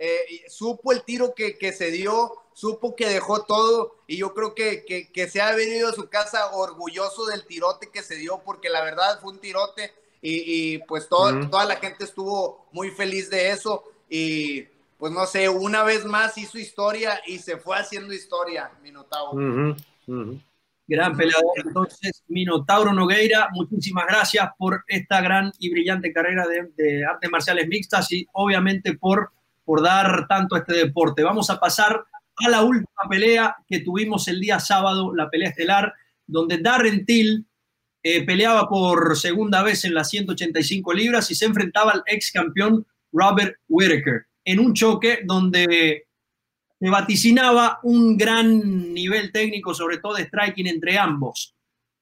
Eh, 0.00 0.44
supo 0.48 0.92
el 0.92 1.02
tiro 1.02 1.34
que, 1.34 1.58
que, 1.58 1.72
se 1.72 1.90
dio, 1.90 2.32
supo 2.54 2.94
que 2.94 3.08
dejó 3.08 3.44
todo 3.44 3.96
y 4.06 4.18
yo 4.18 4.32
creo 4.32 4.54
que, 4.54 4.84
que, 4.84 5.10
que, 5.10 5.28
se 5.28 5.40
ha 5.40 5.52
venido 5.56 5.88
a 5.88 5.92
su 5.92 6.08
casa 6.08 6.52
orgulloso 6.52 7.26
del 7.26 7.44
tirote 7.46 7.90
que 7.90 8.04
se 8.04 8.14
dio 8.14 8.40
porque 8.44 8.68
la 8.68 8.84
verdad 8.84 9.18
fue 9.20 9.32
un 9.32 9.40
tirote 9.40 9.92
y, 10.22 10.74
y 10.74 10.78
pues 10.78 11.08
todo, 11.08 11.48
toda 11.48 11.64
la 11.64 11.76
gente 11.76 12.04
estuvo 12.04 12.68
muy 12.70 12.90
feliz 12.90 13.28
de 13.28 13.50
eso 13.50 13.82
y 14.08 14.68
pues 14.98 15.12
no 15.12 15.26
sé, 15.26 15.48
una 15.48 15.84
vez 15.84 16.04
más 16.04 16.36
hizo 16.36 16.58
historia 16.58 17.20
y 17.26 17.38
se 17.38 17.56
fue 17.56 17.78
haciendo 17.78 18.12
historia, 18.12 18.70
Minotauro. 18.82 19.76
Gran 20.88 21.16
peleador, 21.16 21.52
entonces, 21.64 22.24
Minotauro 22.28 22.92
Nogueira, 22.92 23.48
muchísimas 23.52 24.06
gracias 24.06 24.48
por 24.58 24.84
esta 24.88 25.20
gran 25.20 25.52
y 25.58 25.70
brillante 25.70 26.12
carrera 26.12 26.46
de, 26.46 26.72
de 26.76 27.04
artes 27.04 27.30
marciales 27.30 27.68
mixtas 27.68 28.10
y 28.10 28.26
obviamente 28.32 28.94
por, 28.94 29.30
por 29.64 29.82
dar 29.82 30.26
tanto 30.26 30.56
a 30.56 30.60
este 30.60 30.74
deporte. 30.74 31.22
Vamos 31.22 31.50
a 31.50 31.60
pasar 31.60 32.04
a 32.36 32.48
la 32.48 32.62
última 32.62 33.02
pelea 33.08 33.56
que 33.68 33.80
tuvimos 33.80 34.28
el 34.28 34.40
día 34.40 34.58
sábado, 34.58 35.14
la 35.14 35.28
pelea 35.28 35.50
estelar, 35.50 35.92
donde 36.26 36.58
Darren 36.58 37.04
Till 37.04 37.46
eh, 38.02 38.24
peleaba 38.24 38.68
por 38.68 39.16
segunda 39.16 39.62
vez 39.62 39.84
en 39.84 39.92
las 39.92 40.08
185 40.08 40.92
libras 40.94 41.30
y 41.30 41.34
se 41.34 41.44
enfrentaba 41.44 41.92
al 41.92 42.02
ex 42.06 42.32
campeón 42.32 42.86
Robert 43.12 43.56
Whittaker 43.68 44.27
en 44.48 44.60
un 44.60 44.72
choque 44.72 45.20
donde 45.26 46.06
se 46.80 46.88
vaticinaba 46.88 47.80
un 47.82 48.16
gran 48.16 48.94
nivel 48.94 49.30
técnico, 49.30 49.74
sobre 49.74 49.98
todo 49.98 50.14
de 50.14 50.24
striking 50.24 50.66
entre 50.68 50.98
ambos. 50.98 51.54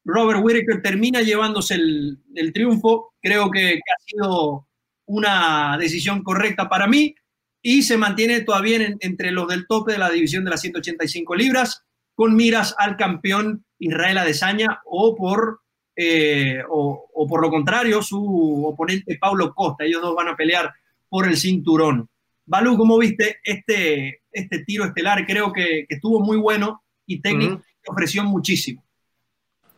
Robert 0.04 0.38
Whittaker 0.44 0.80
termina 0.80 1.22
llevándose 1.22 1.74
el, 1.74 2.52
triunfo, 2.54 3.14
creo 3.20 3.50
que, 3.50 3.74
ha 3.74 4.04
sido 4.04 4.68
una 5.06 5.76
decisión 5.76 6.22
correcta 6.22 6.68
para 6.68 6.86
mí 6.86 7.16
y 7.60 7.82
se 7.82 7.96
mantiene 7.96 8.42
todavía 8.42 8.94
entre 9.00 9.32
los 9.32 9.48
del 9.48 9.66
tope 9.66 9.92
de 9.92 9.98
la 9.98 10.10
división 10.10 10.44
de 10.44 10.50
las 10.50 10.60
185 10.60 11.34
libras, 11.34 11.82
con 12.14 12.36
miras 12.36 12.76
al 12.78 12.96
campeón 12.96 13.64
Israel 13.80 14.18
Adesanya 14.18 14.82
o 14.84 15.16
por, 15.16 15.62
eh, 15.96 16.62
o, 16.70 17.08
o 17.12 17.26
por 17.26 17.42
lo 17.42 17.50
contrario, 17.50 18.02
su 18.02 18.66
oponente 18.66 19.18
Paulo 19.20 19.52
Costa. 19.52 19.84
Ellos 19.84 20.00
dos 20.00 20.14
van 20.14 20.28
a 20.28 20.36
pelear 20.36 20.72
por 21.08 21.26
el 21.26 21.36
cinturón. 21.36 22.08
Balú, 22.46 22.76
¿cómo 22.76 22.96
viste 22.96 23.40
este, 23.42 24.22
este 24.30 24.60
tiro 24.60 24.84
estelar? 24.84 25.26
Creo 25.26 25.52
que, 25.52 25.84
estuvo 25.88 26.20
muy 26.20 26.36
bueno 26.36 26.84
y 27.04 27.20
técnico 27.20 27.62
ofreció 27.86 28.24
muchísimo. 28.24 28.84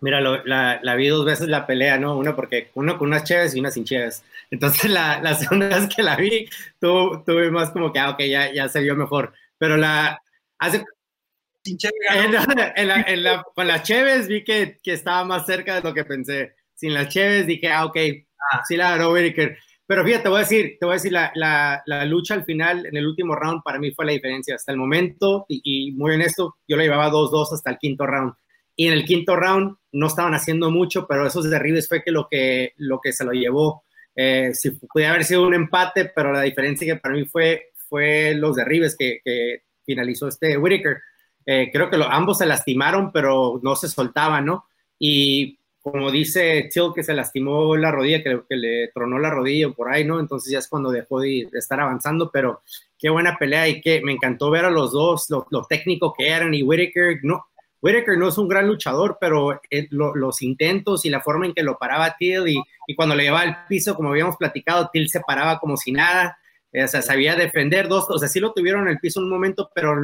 Mira, 0.00 0.20
la, 0.20 0.94
vi 0.94 1.08
dos 1.08 1.24
veces 1.24 1.48
la 1.48 1.66
pelea, 1.66 1.98
¿no? 1.98 2.16
Una 2.16 2.36
porque 2.36 2.70
uno 2.74 2.96
con 2.98 3.08
unas 3.08 3.24
cheves 3.24 3.54
y 3.54 3.60
una 3.60 3.70
sin 3.70 3.84
cheves. 3.84 4.22
Entonces 4.50 4.90
la, 4.90 5.20
la 5.20 5.34
segunda 5.38 5.68
vez 5.68 5.88
que 5.94 6.02
la 6.02 6.16
vi, 6.16 6.48
tuve, 6.78 7.50
más 7.50 7.70
como 7.70 7.92
que, 7.92 7.98
ah, 7.98 8.10
ok, 8.10 8.20
ya, 8.20 8.52
ya 8.52 8.68
se 8.68 8.80
vio 8.80 8.94
mejor. 8.96 9.32
Pero 9.56 9.76
la 9.76 10.20
hace... 10.58 10.84
Sin 11.64 11.76
con 13.54 13.66
las 13.66 13.82
cheves 13.82 14.28
vi 14.28 14.44
que, 14.44 14.78
que, 14.82 14.92
estaba 14.92 15.24
más 15.24 15.44
cerca 15.44 15.74
de 15.74 15.82
lo 15.82 15.92
que 15.92 16.04
pensé. 16.04 16.54
Sin 16.74 16.94
las 16.94 17.08
cheves 17.08 17.46
dije, 17.46 17.68
ah, 17.68 17.84
ok, 17.84 17.96
ah. 18.52 18.62
sí 18.66 18.76
la 18.76 18.94
agarró 18.94 19.12
pero 19.88 20.04
fíjate, 20.04 20.24
te 20.24 20.28
voy 20.28 20.36
a 20.36 20.40
decir, 20.40 20.76
te 20.78 20.84
voy 20.84 20.92
a 20.92 20.96
decir, 20.96 21.12
la, 21.12 21.32
la, 21.34 21.82
la, 21.86 22.04
lucha 22.04 22.34
al 22.34 22.44
final, 22.44 22.84
en 22.84 22.94
el 22.94 23.06
último 23.06 23.34
round, 23.34 23.62
para 23.64 23.78
mí 23.78 23.90
fue 23.92 24.04
la 24.04 24.12
diferencia. 24.12 24.54
Hasta 24.54 24.70
el 24.70 24.76
momento, 24.76 25.46
y, 25.48 25.62
y 25.64 25.92
muy 25.92 26.12
honesto, 26.12 26.56
yo 26.68 26.76
la 26.76 26.82
llevaba 26.82 27.10
2-2 27.10 27.54
hasta 27.54 27.70
el 27.70 27.78
quinto 27.78 28.06
round. 28.06 28.34
Y 28.76 28.86
en 28.86 28.92
el 28.92 29.06
quinto 29.06 29.34
round 29.34 29.76
no 29.92 30.06
estaban 30.08 30.34
haciendo 30.34 30.70
mucho, 30.70 31.06
pero 31.08 31.26
esos 31.26 31.48
derribes 31.48 31.88
fue 31.88 32.02
que 32.02 32.10
lo 32.10 32.28
que, 32.30 32.74
lo 32.76 33.00
que 33.00 33.14
se 33.14 33.24
lo 33.24 33.32
llevó. 33.32 33.82
Eh, 34.14 34.50
si 34.52 34.72
podía 34.72 35.08
haber 35.08 35.24
sido 35.24 35.46
un 35.46 35.54
empate, 35.54 36.12
pero 36.14 36.34
la 36.34 36.42
diferencia 36.42 36.92
que 36.92 37.00
para 37.00 37.14
mí 37.14 37.24
fue, 37.24 37.70
fue 37.88 38.34
los 38.34 38.56
derribes 38.56 38.94
que, 38.94 39.20
que 39.24 39.62
finalizó 39.86 40.28
este 40.28 40.58
Whitaker. 40.58 40.98
Eh, 41.46 41.70
creo 41.72 41.88
que 41.88 41.96
lo, 41.96 42.04
ambos 42.04 42.36
se 42.36 42.44
lastimaron, 42.44 43.10
pero 43.10 43.58
no 43.62 43.74
se 43.74 43.88
soltaban, 43.88 44.44
¿no? 44.44 44.66
Y 44.98 45.57
como 45.82 46.10
dice 46.10 46.68
Till, 46.72 46.92
que 46.94 47.02
se 47.02 47.14
lastimó 47.14 47.76
la 47.76 47.90
rodilla, 47.90 48.22
que, 48.22 48.56
le 48.56 48.88
tronó 48.88 49.18
la 49.18 49.30
rodilla 49.30 49.70
por 49.70 49.90
ahí, 49.90 50.04
¿no? 50.04 50.20
Entonces 50.20 50.52
ya 50.52 50.58
es 50.58 50.68
cuando 50.68 50.90
dejó 50.90 51.20
de, 51.20 51.48
estar 51.52 51.80
avanzando, 51.80 52.30
pero 52.30 52.62
qué 52.98 53.10
buena 53.10 53.36
pelea 53.38 53.68
y 53.68 53.80
que 53.80 54.00
me 54.02 54.12
encantó 54.12 54.50
ver 54.50 54.64
a 54.64 54.70
los 54.70 54.92
dos, 54.92 55.28
lo, 55.30 55.46
técnico 55.68 56.14
que 56.16 56.28
eran 56.28 56.54
y 56.54 56.62
Whitaker, 56.62 57.20
no, 57.22 57.46
Whitaker 57.80 58.18
no 58.18 58.28
es 58.28 58.38
un 58.38 58.48
gran 58.48 58.66
luchador, 58.66 59.18
pero 59.20 59.60
eh, 59.70 59.88
los 59.90 60.42
intentos 60.42 61.04
y 61.04 61.10
la 61.10 61.20
forma 61.20 61.46
en 61.46 61.54
que 61.54 61.62
lo 61.62 61.78
paraba 61.78 62.16
Till 62.18 62.48
y, 62.48 62.60
y, 62.86 62.94
cuando 62.94 63.14
le 63.14 63.24
llevaba 63.24 63.42
al 63.42 63.66
piso, 63.66 63.94
como 63.94 64.10
habíamos 64.10 64.36
platicado, 64.36 64.90
Till 64.92 65.08
se 65.08 65.20
paraba 65.20 65.58
como 65.58 65.76
si 65.76 65.92
nada, 65.92 66.38
eh, 66.72 66.84
o 66.84 66.88
sea, 66.88 67.02
sabía 67.02 67.34
defender 67.36 67.88
dos, 67.88 68.06
o 68.10 68.18
sea, 68.18 68.28
sí 68.28 68.40
lo 68.40 68.52
tuvieron 68.52 68.82
en 68.82 68.88
el 68.88 68.98
piso 68.98 69.20
un 69.20 69.30
momento, 69.30 69.70
pero 69.74 69.94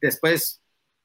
después 0.00 0.61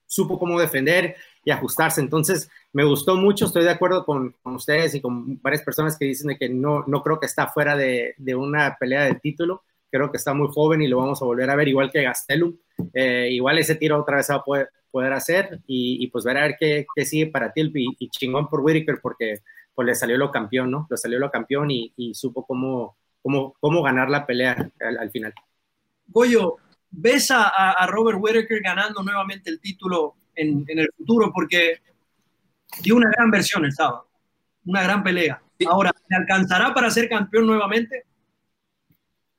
supo 0.07 0.39
cómo 0.39 0.59
defender 0.59 1.15
y 1.43 1.51
ajustarse. 1.51 2.01
Entonces, 2.01 2.49
me 2.73 2.83
gustó 2.83 3.15
mucho, 3.15 3.45
estoy 3.45 3.63
de 3.63 3.71
acuerdo 3.71 4.05
con, 4.05 4.35
ustedes 4.43 4.95
y 4.95 5.01
con 5.01 5.41
varias 5.41 5.61
personas 5.63 5.97
que 5.97 6.05
dicen 6.05 6.35
que 6.39 6.49
no, 6.49 6.83
no 6.87 7.03
creo 7.03 7.19
que 7.19 7.25
está 7.25 7.47
fuera 7.47 7.75
de, 7.77 8.15
de, 8.17 8.35
una 8.35 8.75
pelea 8.79 9.03
del 9.03 9.21
título. 9.21 9.63
Creo 9.91 10.11
que 10.11 10.17
está 10.17 10.33
muy 10.33 10.47
joven 10.51 10.81
y 10.81 10.87
lo 10.87 10.97
vamos 10.97 11.21
a 11.21 11.25
volver 11.25 11.49
a 11.49 11.55
ver, 11.55 11.67
igual 11.67 11.91
que 11.91 12.03
Gastelum. 12.03 12.57
Eh, 12.93 13.29
igual 13.31 13.57
ese 13.59 13.75
tiro 13.75 13.99
otra 13.99 14.17
vez 14.17 14.29
va 14.29 14.35
a 14.35 14.43
poder, 14.43 14.69
poder 14.91 15.13
hacer 15.13 15.59
y, 15.67 16.03
y, 16.03 16.07
pues 16.07 16.25
ver 16.25 16.37
a 16.37 16.41
ver 16.41 16.55
qué, 16.59 16.85
qué 16.95 17.05
sigue 17.05 17.27
para 17.27 17.53
Tilby 17.53 17.95
y, 17.99 18.09
chingón 18.09 18.47
por 18.49 18.61
Whitaker 18.61 18.99
porque 19.01 19.39
pues 19.73 19.85
le 19.85 19.95
salió 19.95 20.17
lo 20.17 20.31
campeón, 20.31 20.71
¿no? 20.71 20.87
Le 20.89 20.97
salió 20.97 21.19
lo 21.19 21.31
campeón 21.31 21.71
y, 21.71 21.93
y 21.95 22.13
supo 22.13 22.45
cómo, 22.45 22.97
cómo, 23.21 23.55
cómo 23.59 23.83
ganar 23.83 24.09
la 24.09 24.25
pelea 24.25 24.71
al, 24.79 24.97
al 24.97 25.11
final. 25.11 25.33
Goyo, 26.07 26.57
¿ves 26.99 27.31
a, 27.31 27.47
a 27.71 27.87
Robert 27.87 28.17
Whitaker 28.19 28.61
ganando 28.61 29.01
nuevamente 29.03 29.49
el 29.49 29.59
título 29.59 30.15
en, 30.37 30.65
el 30.67 30.89
futuro, 30.95 31.31
porque 31.33 31.81
dio 32.81 32.95
una 32.95 33.09
gran 33.09 33.29
versión 33.31 33.65
el 33.65 33.73
sábado, 33.73 34.07
una 34.65 34.83
gran 34.83 35.03
pelea. 35.03 35.41
Ahora, 35.67 35.91
¿le 36.07 36.15
alcanzará 36.15 36.73
para 36.73 36.89
ser 36.91 37.09
campeón 37.09 37.47
nuevamente? 37.47 38.05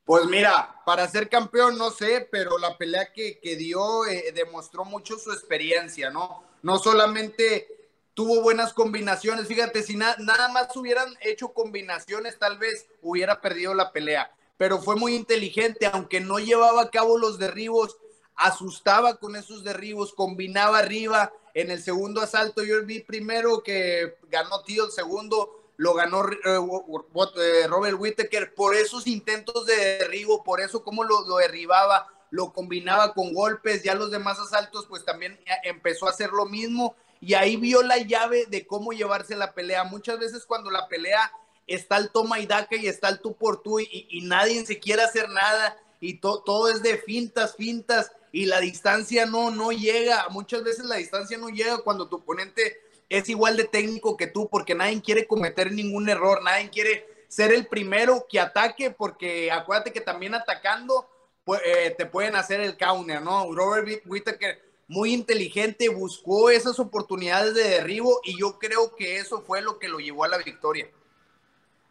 Pues 0.05 0.25
mira, 0.27 0.75
para 0.85 1.07
ser 1.07 1.29
campeón 1.29 1.79
no 1.79 1.91
sé, 1.91 2.29
pero 2.31 2.59
la 2.59 2.77
pelea 2.77 3.13
que, 3.13 3.39
dio 3.57 4.07
eh, 4.07 4.33
demostró 4.35 4.85
mucho 4.85 5.19
su 5.19 5.33
experiencia, 5.33 6.11
¿no? 6.11 6.45
No 6.63 6.79
solamente 6.79 7.69
tuvo 8.15 8.43
buenas 8.43 8.73
combinaciones, 8.73 9.47
fíjate, 9.47 9.83
si 9.83 9.97
nada 9.97 10.49
más 10.49 10.75
hubieran 10.77 11.15
hecho 11.21 11.53
combinaciones, 11.53 12.39
tal 12.39 12.59
vez 12.59 12.89
hubiera 13.01 13.41
perdido 13.41 13.75
la 13.75 13.93
pelea, 13.93 14.35
pero 14.59 14.83
fue 14.83 14.97
muy 14.97 15.15
inteligente, 15.15 15.87
aunque 15.87 16.21
no 16.21 16.39
llevaba 16.39 16.83
a 16.83 16.91
cabo 16.91 17.17
los 17.17 17.39
derribos, 17.39 17.97
asustaba 18.35 19.17
con 19.17 19.37
esos 19.37 19.65
derribos, 19.65 20.13
combinaba 20.13 20.79
arriba. 20.79 21.33
En 21.55 21.71
el 21.71 21.83
segundo 21.83 22.21
asalto 22.21 22.63
yo 22.63 22.85
vi 22.85 23.01
primero 23.01 23.63
que 23.63 24.19
ganó 24.29 24.63
Tío, 24.63 24.87
el 24.87 24.93
segundo 24.93 25.73
lo 25.77 25.95
ganó 25.95 26.29
eh, 26.29 26.37
eh, 26.45 27.67
Robert 27.69 27.97
Whittaker 27.99 28.53
por 28.53 28.75
esos 28.75 29.07
intentos 29.07 29.65
de 29.65 29.77
derribo, 29.77 30.43
por 30.43 30.61
eso 30.61 30.83
cómo 30.83 31.05
lo, 31.05 31.25
derribaba, 31.39 32.09
lo 32.31 32.53
combinaba 32.53 33.15
con 33.15 33.33
golpes, 33.33 33.85
ya 33.85 33.95
los 33.95 34.11
demás 34.11 34.41
asaltos 34.41 34.87
pues 34.87 35.05
también 35.05 35.39
empezó 35.63 36.07
a 36.07 36.11
hacer 36.11 36.31
lo 36.31 36.47
mismo 36.47 36.97
y 37.21 37.35
ahí 37.35 37.57
vio 37.57 37.83
la 37.83 37.99
llave 37.99 38.47
de 38.47 38.67
cómo 38.67 38.91
llevarse 38.91 39.37
la 39.37 39.55
pelea. 39.55 39.85
Muchas 39.85 40.19
veces 40.19 40.45
cuando 40.45 40.71
la 40.71 40.89
pelea 40.89 41.31
está 41.69 41.99
el 41.99 42.11
toma 42.11 42.41
y 42.41 42.47
daca 42.47 42.77
y 42.77 42.89
está 42.89 43.09
el 43.09 43.21
tú 43.21 43.37
por 43.37 43.63
tú 43.63 43.79
y, 43.79 44.21
nadie 44.23 44.67
se 44.67 44.81
quiere 44.81 45.03
hacer 45.03 45.29
nada 45.29 45.77
y 46.01 46.15
todo 46.19 46.69
es 46.69 46.83
de 46.83 46.99
fintas, 46.99 47.55
fintas 47.55 48.11
y 48.33 48.47
la 48.47 48.61
distancia 48.61 49.27
no, 49.27 49.51
no 49.51 49.71
llega. 49.71 50.29
Muchas 50.31 50.65
veces 50.65 50.85
la 50.85 50.97
distancia 50.97 51.39
no 51.39 51.49
llega 51.49 51.79
cuando 51.79 52.09
tu 52.09 52.17
oponente 52.17 52.77
es 53.09 53.29
igual 53.29 53.57
de 53.57 53.65
técnico 53.65 54.17
que 54.17 54.27
tú, 54.27 54.49
porque 54.49 54.75
nadie 54.75 55.01
quiere 55.01 55.27
cometer 55.27 55.73
ningún 55.73 56.09
error, 56.09 56.43
nadie 56.43 56.69
quiere 56.71 57.07
ser 57.29 57.53
el 57.53 57.67
primero 57.67 58.27
que 58.29 58.41
ataque, 58.41 58.91
porque 58.91 59.51
acuérdate 59.51 59.93
que 59.93 60.01
también 60.01 60.35
atacando 60.35 61.09
pues, 61.45 61.61
eh, 61.65 61.95
te 61.97 62.07
pueden 62.07 62.37
hacer 62.37 62.61
el 62.61 62.77
counter, 62.77 63.23
¿no? 63.23 63.53
Robert 63.55 64.03
Whittaker, 64.07 64.61
muy 64.89 65.13
inteligente, 65.13 65.89
buscó 65.89 66.51
esas 66.51 66.79
oportunidades 66.79 67.55
de 67.55 67.65
derribo 67.65 68.21
y 68.25 68.39
yo 68.39 68.59
creo 68.59 68.95
que 68.95 69.17
eso 69.19 69.43
fue 69.43 69.61
lo 69.63 69.79
que 69.79 69.89
lo 69.89 69.99
llevó 69.99 70.25
a 70.25 70.29
la 70.29 70.39
victoria. 70.39 70.89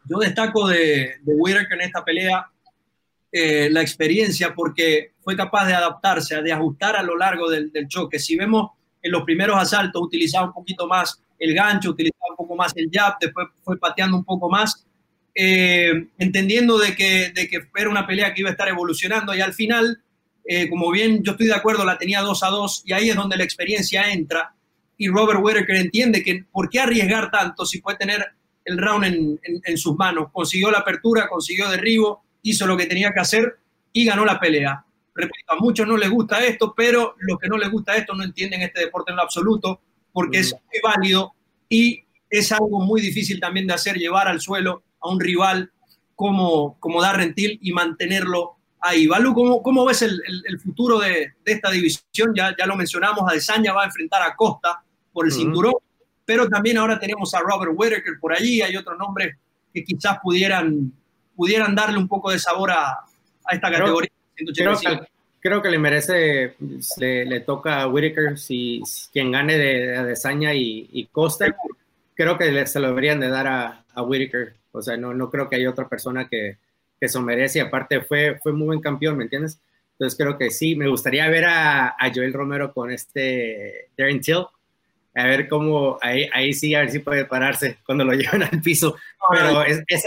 Yo 0.08 0.18
destaco 0.18 0.68
de, 0.68 1.16
de 1.22 1.34
Whittaker 1.34 1.74
en 1.74 1.80
esta 1.82 2.04
pelea 2.04 2.46
eh, 3.30 3.68
la 3.70 3.82
experiencia 3.82 4.54
porque 4.54 5.12
fue 5.20 5.36
capaz 5.36 5.66
de 5.66 5.74
adaptarse, 5.74 6.40
de 6.40 6.52
ajustar 6.52 6.96
a 6.96 7.02
lo 7.02 7.16
largo 7.16 7.50
del, 7.50 7.70
choque. 7.86 8.18
Si 8.18 8.36
vemos 8.36 8.70
en 9.02 9.12
los 9.12 9.22
primeros 9.24 9.56
asaltos 9.58 10.00
utilizaba 10.02 10.46
un 10.46 10.54
poquito 10.54 10.86
más 10.86 11.20
el 11.38 11.54
gancho, 11.54 11.90
utilizaba 11.90 12.30
un 12.30 12.36
poco 12.36 12.56
más 12.56 12.72
el 12.74 12.88
jab, 12.90 13.16
después 13.20 13.48
fue 13.62 13.78
pateando 13.78 14.16
un 14.16 14.24
poco 14.24 14.48
más, 14.48 14.86
eh, 15.34 16.08
entendiendo 16.18 16.78
de 16.78 16.96
que, 16.96 17.30
de 17.34 17.48
que 17.48 17.68
era 17.76 17.90
una 17.90 18.06
pelea 18.06 18.32
que 18.32 18.40
iba 18.40 18.48
a 18.48 18.52
estar 18.52 18.68
evolucionando 18.68 19.34
y 19.34 19.42
al 19.42 19.52
final, 19.52 20.00
eh, 20.44 20.68
como 20.70 20.90
bien 20.90 21.22
yo 21.22 21.32
estoy 21.32 21.48
de 21.48 21.54
acuerdo, 21.54 21.84
la 21.84 21.98
tenía 21.98 22.22
2 22.22 22.42
a 22.42 22.48
2 22.48 22.82
y 22.86 22.92
ahí 22.94 23.10
es 23.10 23.16
donde 23.16 23.36
la 23.36 23.44
experiencia 23.44 24.10
entra 24.10 24.54
y 24.96 25.08
Robert 25.08 25.40
Whittaker 25.42 25.76
entiende 25.76 26.24
que 26.24 26.44
por 26.50 26.70
qué 26.70 26.80
arriesgar 26.80 27.30
tanto 27.30 27.66
si 27.66 27.82
puede 27.82 27.98
tener 27.98 28.24
el 28.68 28.78
round 28.78 29.38
en, 29.42 29.78
sus 29.78 29.96
manos. 29.96 30.28
Consiguió 30.32 30.70
la 30.70 30.78
apertura, 30.78 31.28
consiguió 31.28 31.68
derribo, 31.68 32.22
hizo 32.42 32.66
lo 32.66 32.76
que 32.76 32.86
tenía 32.86 33.12
que 33.12 33.20
hacer 33.20 33.58
y 33.92 34.04
ganó 34.04 34.24
la 34.24 34.38
pelea. 34.38 34.84
Repito, 35.14 35.52
a 35.52 35.56
muchos 35.56 35.86
no 35.86 35.96
les 35.96 36.10
gusta 36.10 36.44
esto, 36.44 36.74
pero 36.76 37.14
los 37.18 37.38
que 37.38 37.48
no 37.48 37.56
les 37.56 37.70
gusta 37.70 37.96
esto 37.96 38.14
no 38.14 38.22
entienden 38.22 38.62
este 38.62 38.80
deporte 38.80 39.10
en 39.10 39.16
lo 39.16 39.22
absoluto, 39.22 39.80
porque 40.12 40.38
es 40.38 40.52
muy 40.52 40.80
válido 40.82 41.32
y 41.68 42.04
es 42.30 42.52
algo 42.52 42.80
muy 42.80 43.00
difícil 43.00 43.40
también 43.40 43.66
de 43.66 43.74
hacer, 43.74 43.96
llevar 43.96 44.28
al 44.28 44.40
suelo 44.40 44.82
a 45.00 45.08
un 45.08 45.18
rival 45.18 45.72
como, 46.14 46.76
como 46.78 47.00
Darrentil 47.00 47.58
y 47.62 47.72
mantenerlo 47.72 48.56
ahí. 48.80 49.06
Balú, 49.06 49.34
¿cómo, 49.34 49.62
cómo 49.62 49.84
ves 49.84 50.02
el, 50.02 50.20
futuro 50.62 50.98
de, 50.98 51.32
esta 51.44 51.70
división? 51.70 52.34
Ya, 52.34 52.54
ya 52.56 52.66
lo 52.66 52.76
mencionamos, 52.76 53.28
Adesanya 53.28 53.72
va 53.72 53.82
a 53.82 53.86
enfrentar 53.86 54.22
a 54.22 54.36
Costa 54.36 54.82
por 55.12 55.26
el 55.26 55.32
cinturón, 55.32 55.74
pero 56.28 56.46
también 56.46 56.76
ahora 56.76 56.98
tenemos 56.98 57.32
a 57.32 57.40
Robert 57.40 57.72
Whittaker 57.74 58.18
por 58.20 58.34
allí, 58.34 58.60
hay 58.60 58.76
otros 58.76 58.98
nombres 58.98 59.34
que 59.72 59.82
quizás 59.82 60.18
pudieran, 60.22 60.92
pudieran 61.34 61.74
darle 61.74 61.96
un 61.96 62.06
poco 62.06 62.30
de 62.30 62.38
sabor 62.38 62.70
a, 62.70 62.98
esta 63.50 63.70
categoría. 63.70 64.10
Creo, 65.40 65.62
que, 65.62 65.70
le 65.70 65.78
merece, 65.78 66.54
le, 66.98 67.40
toca 67.40 67.80
a 67.80 67.88
Whittaker 67.88 68.36
si, 68.36 68.82
quien 69.10 69.32
gane 69.32 69.56
de, 69.56 69.96
Adesanya 69.96 70.52
y, 70.52 71.08
Costa. 71.10 71.46
Creo 72.12 72.36
que 72.36 72.66
se 72.66 72.78
lo 72.78 72.88
deberían 72.88 73.20
de 73.20 73.30
dar 73.30 73.46
a, 73.46 73.84
a 73.94 74.02
Whittaker. 74.02 74.52
O 74.72 74.82
sea, 74.82 74.98
no, 74.98 75.14
no 75.14 75.30
creo 75.30 75.48
que 75.48 75.56
haya 75.56 75.70
otra 75.70 75.88
persona 75.88 76.28
que, 76.28 76.58
que 77.00 77.08
se 77.08 77.18
merece 77.20 77.60
y 77.60 77.62
aparte 77.62 78.02
fue, 78.02 78.38
fue 78.42 78.52
muy 78.52 78.66
buen 78.66 78.80
campeón, 78.82 79.16
¿me 79.16 79.24
entiendes? 79.24 79.58
Entonces 79.92 80.18
creo 80.18 80.36
que 80.36 80.50
sí, 80.50 80.76
me 80.76 80.88
gustaría 80.88 81.26
ver 81.30 81.46
a, 81.46 81.96
a 81.98 82.12
Joel 82.14 82.34
Romero 82.34 82.74
con 82.74 82.90
este 82.90 83.88
Darren 83.96 84.20
Till, 84.20 84.44
a 85.18 85.26
ver 85.26 85.48
cómo, 85.48 85.98
ahí, 86.00 86.28
ahí 86.32 86.52
sí, 86.52 86.74
a 86.74 86.80
ver 86.80 86.90
si 86.90 87.00
puede 87.00 87.24
pararse 87.24 87.78
cuando 87.84 88.04
lo 88.04 88.12
llevan 88.14 88.42
al 88.42 88.60
piso, 88.62 88.96
pero 89.30 89.62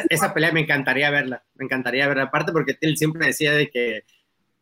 esa, 0.09 0.33
pelea 0.33 0.51
me 0.51 0.61
encantaría 0.61 1.09
verla, 1.09 1.43
me 1.55 1.65
encantaría 1.65 2.07
verla, 2.07 2.23
aparte 2.23 2.51
porque 2.51 2.73
Till 2.73 2.97
siempre 2.97 3.27
decía 3.27 3.51
de 3.53 3.69
que 3.69 4.03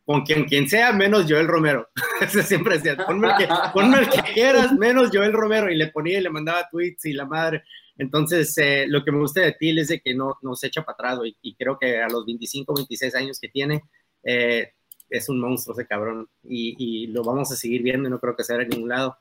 con 0.04 0.22
quien, 0.22 0.44
quien 0.44 0.68
sea, 0.68 0.92
menos 0.92 1.26
Joel 1.28 1.46
Romero. 1.46 1.88
siempre 2.44 2.78
decía, 2.78 2.96
ponme 2.96 3.28
el, 3.28 3.36
que, 3.36 3.48
ponme 3.72 3.98
el 3.98 4.08
que 4.08 4.22
quieras, 4.34 4.72
menos 4.72 5.10
Joel 5.12 5.32
Romero. 5.32 5.70
Y 5.70 5.76
le 5.76 5.86
ponía 5.86 6.18
y 6.18 6.22
le 6.22 6.30
mandaba 6.30 6.68
tweets 6.68 7.04
y 7.04 7.12
la 7.12 7.26
madre. 7.26 7.62
Entonces, 7.96 8.52
eh, 8.58 8.86
lo 8.88 9.04
que 9.04 9.12
me 9.12 9.18
gusta 9.18 9.42
de 9.42 9.52
Till 9.52 9.78
es 9.78 9.86
de 9.86 10.00
que 10.00 10.14
no, 10.14 10.36
no 10.42 10.56
se 10.56 10.66
echa 10.66 10.82
para 10.82 10.94
atrás, 11.12 11.20
y, 11.42 11.54
creo 11.54 11.78
que 11.78 12.00
a 12.00 12.08
los 12.08 12.26
25, 12.26 12.74
26 12.74 13.14
años 13.14 13.38
que 13.38 13.50
tiene, 13.50 13.82
eh, 14.24 14.72
es 15.08 15.28
un 15.28 15.38
monstruo 15.38 15.76
ese 15.76 15.86
cabrón, 15.86 16.26
y, 16.42 17.06
lo 17.08 17.22
vamos 17.22 17.52
a 17.52 17.56
seguir 17.56 17.82
viendo 17.82 18.08
y 18.08 18.10
no 18.10 18.18
creo 18.18 18.34
que 18.34 18.42
sea 18.42 18.56
de 18.56 18.66
ningún 18.66 18.88
lado. 18.88 19.16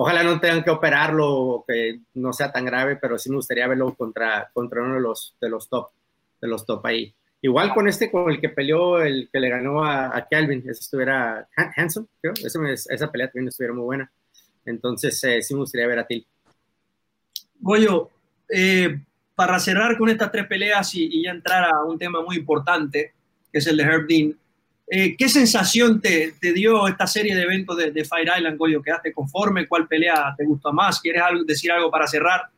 Ojalá 0.00 0.22
no 0.22 0.38
tengan 0.38 0.62
que 0.62 0.70
operarlo 0.70 1.28
o 1.28 1.64
que 1.66 2.02
no 2.14 2.32
sea 2.32 2.52
tan 2.52 2.64
grave, 2.64 2.94
pero 2.94 3.18
sí 3.18 3.30
me 3.30 3.36
gustaría 3.36 3.66
verlo 3.66 3.96
contra, 3.96 4.48
contra 4.52 4.80
uno 4.80 4.94
de 4.94 5.00
los, 5.00 5.34
de 5.40 5.48
los 5.48 5.68
top, 5.68 5.88
de 6.40 6.46
los 6.46 6.64
top 6.64 6.86
ahí. 6.86 7.12
Igual 7.42 7.74
con 7.74 7.88
este, 7.88 8.08
con 8.08 8.30
el 8.30 8.40
que 8.40 8.48
peleó, 8.48 9.02
el 9.02 9.28
que 9.32 9.40
le 9.40 9.48
ganó 9.48 9.84
a, 9.84 10.16
a 10.16 10.28
Calvin, 10.28 10.60
ese 10.60 10.70
estuviera 10.70 11.48
Hanson, 11.76 12.08
creo, 12.20 12.32
esa 12.32 13.10
pelea 13.10 13.26
también 13.26 13.48
estuviera 13.48 13.74
muy 13.74 13.82
buena. 13.82 14.08
Entonces, 14.64 15.22
eh, 15.24 15.42
sí 15.42 15.54
me 15.54 15.60
gustaría 15.60 15.88
ver 15.88 15.98
a 15.98 16.06
Till. 16.06 16.24
Goyo, 17.58 18.08
eh, 18.48 19.00
para 19.34 19.58
cerrar 19.58 19.98
con 19.98 20.08
estas 20.10 20.30
tres 20.30 20.46
peleas 20.46 20.94
y, 20.94 21.24
ya 21.24 21.32
entrar 21.32 21.64
a 21.64 21.82
un 21.82 21.98
tema 21.98 22.22
muy 22.22 22.36
importante, 22.36 23.14
que 23.50 23.58
es 23.58 23.66
el 23.66 23.76
de 23.76 23.82
Herb 23.82 24.06
Dean, 24.06 24.38
eh, 24.90 25.16
¿qué 25.16 25.28
sensación 25.28 26.00
te, 26.00 26.34
dio 26.40 26.86
esta 26.88 27.06
serie 27.06 27.34
de 27.34 27.42
eventos 27.42 27.76
de, 27.76 28.04
Fire 28.04 28.30
Island, 28.36 28.58
Goyo? 28.58 28.82
¿Quedaste 28.82 29.12
conforme? 29.12 29.68
¿Cuál 29.68 29.86
pelea 29.86 30.34
te 30.36 30.44
gustó 30.44 30.72
más? 30.72 31.00
¿Quieres 31.00 31.22
decir 31.46 31.70
algo 31.72 31.90
para 31.90 32.06
cerrar? 32.06 32.48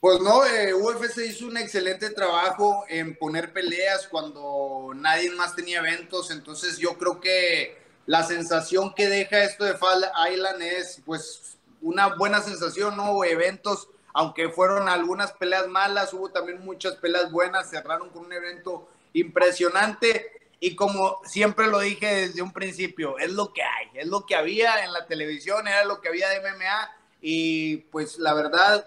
Pues 0.00 0.20
no, 0.20 0.44
eh, 0.44 0.72
UFC 0.74 1.18
hizo 1.28 1.46
un 1.46 1.56
excelente 1.56 2.10
trabajo 2.10 2.84
en 2.88 3.16
poner 3.16 3.52
peleas 3.52 4.06
cuando 4.08 4.92
nadie 4.94 5.30
más 5.30 5.56
tenía 5.56 5.80
eventos, 5.80 6.30
entonces 6.30 6.78
yo 6.78 6.96
creo 6.96 7.20
que 7.20 7.76
la 8.06 8.22
sensación 8.22 8.94
que 8.94 9.08
deja 9.08 9.42
esto 9.42 9.64
de 9.64 9.74
Fire 9.74 10.10
Island 10.32 10.62
es 10.62 11.02
pues 11.04 11.58
una 11.80 12.14
buena 12.14 12.40
sensación, 12.40 12.96
¿no? 12.96 13.24
Eventos 13.24 13.88
aunque 14.14 14.48
fueron 14.48 14.88
algunas 14.88 15.32
peleas 15.32 15.68
malas, 15.68 16.12
hubo 16.12 16.30
también 16.30 16.64
muchas 16.64 16.96
peleas 16.96 17.30
buenas, 17.30 17.70
cerraron 17.70 18.10
con 18.10 18.26
un 18.26 18.32
evento 18.32 18.88
impresionante 19.12 20.37
y 20.60 20.74
como 20.74 21.18
siempre 21.24 21.68
lo 21.68 21.80
dije 21.80 22.06
desde 22.06 22.42
un 22.42 22.52
principio, 22.52 23.18
es 23.18 23.32
lo 23.32 23.52
que 23.52 23.62
hay, 23.62 23.88
es 23.94 24.06
lo 24.06 24.26
que 24.26 24.34
había 24.34 24.84
en 24.84 24.92
la 24.92 25.06
televisión, 25.06 25.66
era 25.68 25.84
lo 25.84 26.00
que 26.00 26.08
había 26.08 26.28
de 26.28 26.40
MMA 26.40 26.90
y 27.20 27.76
pues 27.76 28.18
la 28.18 28.34
verdad, 28.34 28.84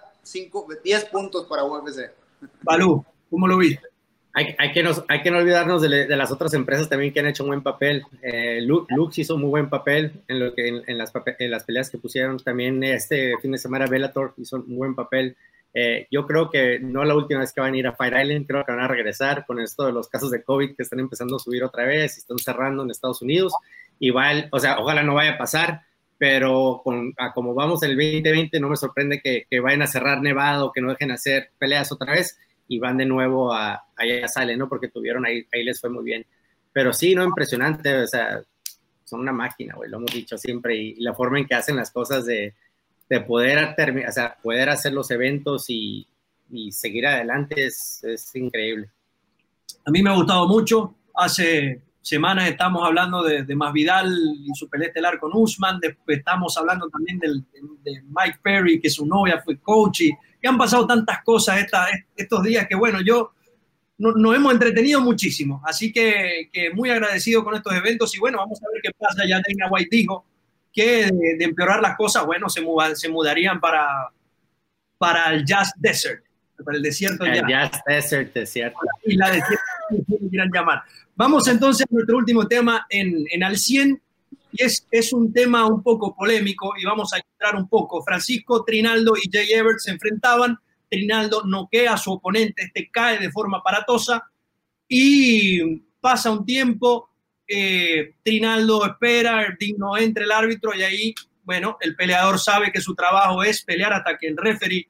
10 0.84 1.06
puntos 1.06 1.48
para 1.48 1.64
UFC. 1.64 2.12
Balú, 2.62 3.06
¿cómo 3.30 3.48
lo 3.48 3.58
viste? 3.58 3.92
hay, 4.34 4.46
que, 4.74 4.84
hay 5.08 5.22
que 5.22 5.32
no 5.32 5.38
olvidarnos 5.38 5.82
de, 5.82 6.08
las 6.08 6.32
otras 6.32 6.54
empresas 6.54 6.88
también 6.88 7.14
que 7.14 7.20
han 7.20 7.28
hecho 7.28 7.44
un 7.44 7.50
buen 7.50 7.64
papel. 7.64 8.04
Eh, 8.22 8.62
Lux 8.62 9.18
hizo 9.18 9.38
muy 9.38 9.50
buen 9.50 9.70
papel 9.70 10.14
en, 10.28 10.40
lo 10.40 10.54
que, 10.54 10.68
en, 10.68 10.98
las, 10.98 11.12
en 11.40 11.52
las 11.52 11.64
peleas 11.64 11.90
que 11.90 11.98
pusieron. 11.98 12.38
También 12.38 12.82
este 12.84 13.38
fin 13.42 13.52
de 13.52 13.58
semana 13.58 13.88
Bellator 13.88 14.34
hizo 14.38 14.58
un 14.58 14.78
buen 14.78 14.96
papel. 14.96 15.36
Eh, 15.74 16.08
yo 16.12 16.28
creo 16.28 16.50
que 16.50 16.80
no 16.80 17.04
la 17.06 17.16
última 17.16 17.40
vez 17.40 17.54
que 17.54 17.62
van 17.62 17.74
a 17.74 17.78
ir 17.78 17.88
a 17.88 17.94
Fire 17.94 18.22
Island, 18.22 18.46
creo 18.46 18.66
que 18.66 18.72
van 18.72 18.84
a 18.84 18.88
regresar 18.88 19.46
con 19.46 19.60
esto 19.60 19.86
de 19.86 19.94
los 19.94 20.10
casos 20.10 20.32
de 20.32 20.44
COVID 20.44 20.76
que 20.76 20.84
están 20.84 21.00
empezando 21.00 21.38
a 21.38 21.40
subir 21.40 21.64
otra 21.64 21.86
vez 21.86 22.18
y 22.18 22.20
están 22.20 22.38
cerrando 22.40 22.84
en 22.84 22.92
Estados 22.92 23.22
Unidos. 23.22 23.54
Igual, 24.00 24.50
o 24.52 24.60
sea, 24.60 24.80
ojalá 24.80 25.04
no 25.04 25.14
vaya 25.14 25.34
a 25.34 25.38
pasar, 25.38 25.82
pero 26.18 26.82
con, 26.84 27.14
a 27.18 27.34
como 27.34 27.54
vamos 27.54 27.84
el 27.84 27.96
2020, 27.96 28.60
no 28.60 28.70
me 28.70 28.76
sorprende 28.76 29.22
que, 29.22 29.46
que 29.50 29.60
vayan 29.60 29.84
a 29.84 29.88
cerrar 29.88 30.22
Nevada 30.22 30.66
o 30.66 30.72
que 30.72 30.82
no 30.82 30.90
dejen 30.90 31.12
hacer 31.12 31.52
peleas 31.58 31.92
otra 31.92 32.14
vez 32.14 32.38
y 32.68 32.80
van 32.80 32.98
de 32.98 33.06
nuevo 33.06 33.54
a, 33.54 33.84
allá 33.98 34.28
sale, 34.30 34.56
¿no? 34.56 34.70
Porque 34.70 34.88
tuvieron 34.88 35.26
ahí, 35.26 35.46
ahí 35.52 35.64
les 35.64 35.82
fue 35.82 35.90
muy 35.90 36.06
bien. 36.06 36.26
Pero 36.72 36.94
sí, 36.94 37.14
¿no? 37.16 37.24
Impresionante, 37.24 37.94
o 37.96 38.08
sea, 38.08 38.42
son 39.04 39.20
una 39.20 39.34
máquina, 39.34 39.76
güey, 39.76 39.90
lo 39.90 39.98
hemos 39.98 40.14
dicho 40.14 40.38
siempre, 40.38 40.76
y, 40.78 40.96
la 41.02 41.14
forma 41.14 41.38
en 41.38 41.46
que 41.46 41.56
hacen 41.56 41.76
las 41.76 41.92
cosas 41.92 42.26
de, 42.26 42.54
de 43.12 43.20
poder, 43.20 43.76
o 44.08 44.12
sea, 44.14 44.38
poder 44.42 44.70
hacer 44.70 44.94
los 44.94 45.12
eventos 45.12 45.66
y, 45.68 46.08
y 46.50 46.72
seguir 46.72 47.06
adelante 47.06 47.66
es, 47.66 48.02
es, 48.06 48.34
increíble. 48.38 48.90
A 49.86 49.92
mí 49.92 50.02
me 50.02 50.12
ha 50.12 50.16
gustado 50.16 50.48
mucho. 50.48 50.96
Hace 51.14 51.82
semanas 52.02 52.48
estamos 52.48 52.88
hablando 52.88 53.22
de, 53.22 53.44
de 53.44 53.54
Masvidal 53.54 54.10
y 54.46 54.56
su 54.56 54.70
pelea 54.70 54.88
estelar 54.88 55.20
con 55.20 55.32
Usman, 55.34 55.82
después 55.82 56.20
estamos 56.20 56.56
hablando 56.56 56.88
también 56.88 57.20
del, 57.20 57.44
de 57.84 58.02
Mike 58.04 58.40
Perry, 58.42 58.80
que 58.80 58.90
su 58.90 59.06
novia 59.06 59.42
fue 59.44 59.60
coach, 59.60 60.02
y, 60.02 60.12
y 60.42 60.48
han 60.48 60.58
pasado 60.58 60.88
tantas 60.88 61.22
cosas 61.26 61.60
esta, 61.60 61.88
estos 62.16 62.44
días 62.44 62.66
que, 62.66 62.76
bueno, 62.76 63.02
yo 63.02 63.34
nos 63.98 64.36
hemos 64.36 64.54
entretenido 64.54 65.02
muchísimo. 65.02 65.62
Así 65.66 65.92
que, 65.92 66.50
que, 66.54 66.72
muy 66.72 66.90
agradecido 66.90 67.44
con 67.44 67.56
estos 67.56 67.74
eventos 67.74 68.16
y 68.16 68.20
bueno, 68.20 68.38
vamos 68.38 68.58
a 68.64 68.72
ver 68.72 68.82
qué 68.82 68.92
pasa. 68.98 69.24
Ya 69.28 69.42
Dana 69.46 69.70
White 69.70 69.90
dijo 69.92 70.26
que 70.74 71.10
de, 71.12 71.44
empeorar 71.44 71.82
las 71.82 71.96
cosas, 71.96 72.26
bueno, 72.26 72.50
se, 72.50 72.62
se 72.96 73.10
mudarían 73.10 73.60
para, 73.60 74.10
para 74.98 75.34
el 75.34 75.46
Jazz 75.46 75.72
Desert, 75.78 76.24
para 76.64 76.78
el 76.78 76.84
desierto. 76.84 77.26
El 77.26 77.46
Jazz 77.48 77.82
Desert, 77.86 78.34
desierto. 78.34 78.80
Y 79.04 79.16
la 79.16 79.32
desierto, 79.32 79.66
quieran 80.30 80.50
llamar. 80.54 80.84
Vamos 81.16 81.48
entonces 81.48 81.86
a 81.90 81.94
nuestro 81.94 82.18
último 82.18 82.48
tema 82.48 82.86
en, 82.90 83.26
en 83.32 83.44
Al 83.44 83.58
100 83.58 84.02
y 84.54 84.64
es, 84.64 84.86
es 84.92 85.14
un 85.14 85.32
tema 85.32 85.66
un 85.66 85.82
poco 85.82 86.16
polémico 86.16 86.74
y 86.78 86.86
vamos 86.86 87.14
a 87.14 87.18
entrar 87.18 87.56
un 87.56 87.68
poco. 87.68 88.04
Francisco 88.04 88.64
Trinaldo 88.64 89.14
y 89.16 89.30
Jay 89.32 89.52
Everett 89.52 89.80
se 89.80 89.92
enfrentaban 89.92 90.58
Trinaldo 90.92 91.44
noquea 91.46 91.94
a 91.94 91.98
su 91.98 92.12
oponente, 92.12 92.64
este 92.64 92.90
cae 92.92 93.18
de 93.18 93.32
forma 93.32 93.60
aparatosa 93.60 94.30
y 94.90 95.78
pasa 96.02 96.32
un 96.32 96.46
tiempo, 96.46 97.11
Trinaldo 98.24 98.86
espera, 98.86 99.58
no 99.78 99.98
entra 99.98 100.24
el 100.24 100.32
árbitro 100.32 100.74
y 100.76 100.84
ahí, 100.84 101.16
bueno, 101.44 101.78
el 101.82 101.96
peleador 101.96 102.40
sabe 102.40 102.72
que 102.72 102.82
su 102.82 102.96
trabajo 102.96 103.44
es 103.44 103.62
pelear 103.64 103.94
hasta 103.94 104.18
que 104.18 104.28
el 104.28 104.38
referee 104.38 104.88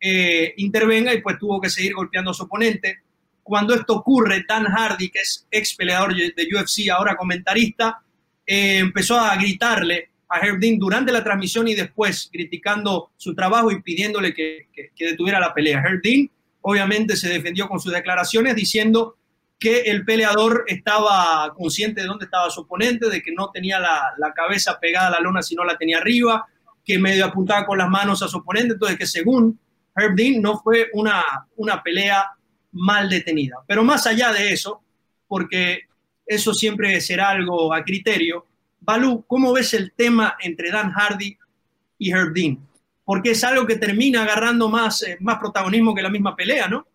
eh, 0.00 0.52
intervenga 0.58 1.14
y 1.14 1.22
pues 1.22 1.38
tuvo 1.38 1.60
que 1.60 1.70
seguir 1.70 1.94
golpeando 1.94 2.30
a 2.30 2.34
su 2.34 2.42
oponente. 2.42 2.98
Cuando 3.42 3.74
esto 3.74 3.94
ocurre, 3.94 4.44
Dan 4.46 4.66
Hardy, 4.66 5.10
que 5.10 5.20
es 5.20 5.46
ex 5.50 5.74
peleador 5.74 6.14
de 6.14 6.48
UFC, 6.54 6.90
ahora 6.90 7.16
comentarista, 7.16 8.02
eh, 8.46 8.78
empezó 8.78 9.18
a 9.18 9.34
gritarle 9.36 10.10
a 10.28 10.40
Herb 10.40 10.60
durante 10.78 11.10
la 11.10 11.24
transmisión 11.24 11.68
y 11.68 11.74
después, 11.74 12.28
criticando 12.30 13.12
su 13.16 13.34
trabajo 13.34 13.70
y 13.70 13.80
pidiéndole 13.80 14.34
que, 14.34 14.68
detuviera 14.98 15.40
la 15.40 15.54
pelea. 15.54 15.82
Herb 15.82 16.02
obviamente 16.60 17.16
se 17.16 17.28
defendió 17.28 17.66
con 17.68 17.80
sus 17.80 17.92
declaraciones 17.92 18.54
diciendo 18.56 19.16
que 19.58 19.82
el 19.82 20.04
peleador 20.04 20.64
estaba 20.66 21.52
consciente 21.54 22.02
de 22.02 22.06
dónde 22.06 22.26
estaba 22.26 22.50
su 22.50 22.62
oponente, 22.62 23.08
de 23.08 23.22
que 23.22 23.32
no 23.32 23.50
tenía 23.50 23.78
la, 23.78 24.32
cabeza 24.34 24.78
pegada 24.78 25.08
a 25.08 25.10
la 25.12 25.20
lona, 25.20 25.42
sino 25.42 25.64
la 25.64 25.76
tenía 25.76 25.98
arriba, 25.98 26.46
que 26.84 26.98
medio 26.98 27.24
apuntaba 27.24 27.64
con 27.64 27.78
las 27.78 27.88
manos 27.88 28.22
a 28.22 28.28
su 28.28 28.38
oponente, 28.38 28.74
entonces 28.74 28.98
que 28.98 29.06
según 29.06 29.58
Herb 29.96 30.14
Dean 30.14 30.42
no 30.42 30.58
fue 30.58 30.88
una, 30.92 31.22
una 31.56 31.82
pelea 31.82 32.30
mal 32.72 33.08
detenida. 33.08 33.56
Pero 33.66 33.84
más 33.84 34.06
allá 34.06 34.32
de 34.32 34.52
eso, 34.52 34.82
porque 35.26 35.82
eso 36.26 36.52
siempre 36.52 37.00
será 37.00 37.30
algo 37.30 37.72
a 37.72 37.84
criterio, 37.84 38.46
Balú, 38.80 39.24
¿cómo 39.26 39.52
ves 39.54 39.72
el 39.72 39.92
tema 39.92 40.36
entre 40.40 40.70
Dan 40.70 40.90
Hardy 40.90 41.38
y 41.98 42.10
Herb 42.10 42.34
Dean? 42.34 42.58
porque 43.04 43.32
es 43.32 43.44
algo 43.44 43.66
que 43.66 43.76
termina 43.76 44.22
agarrando 44.22 44.68
más, 44.68 45.02
eh, 45.02 45.18
más 45.20 45.38
protagonismo 45.38 45.94
que 45.94 46.02
la 46.02 46.10
misma 46.10 46.34
pelea, 46.34 46.68
¿no? 46.68 46.86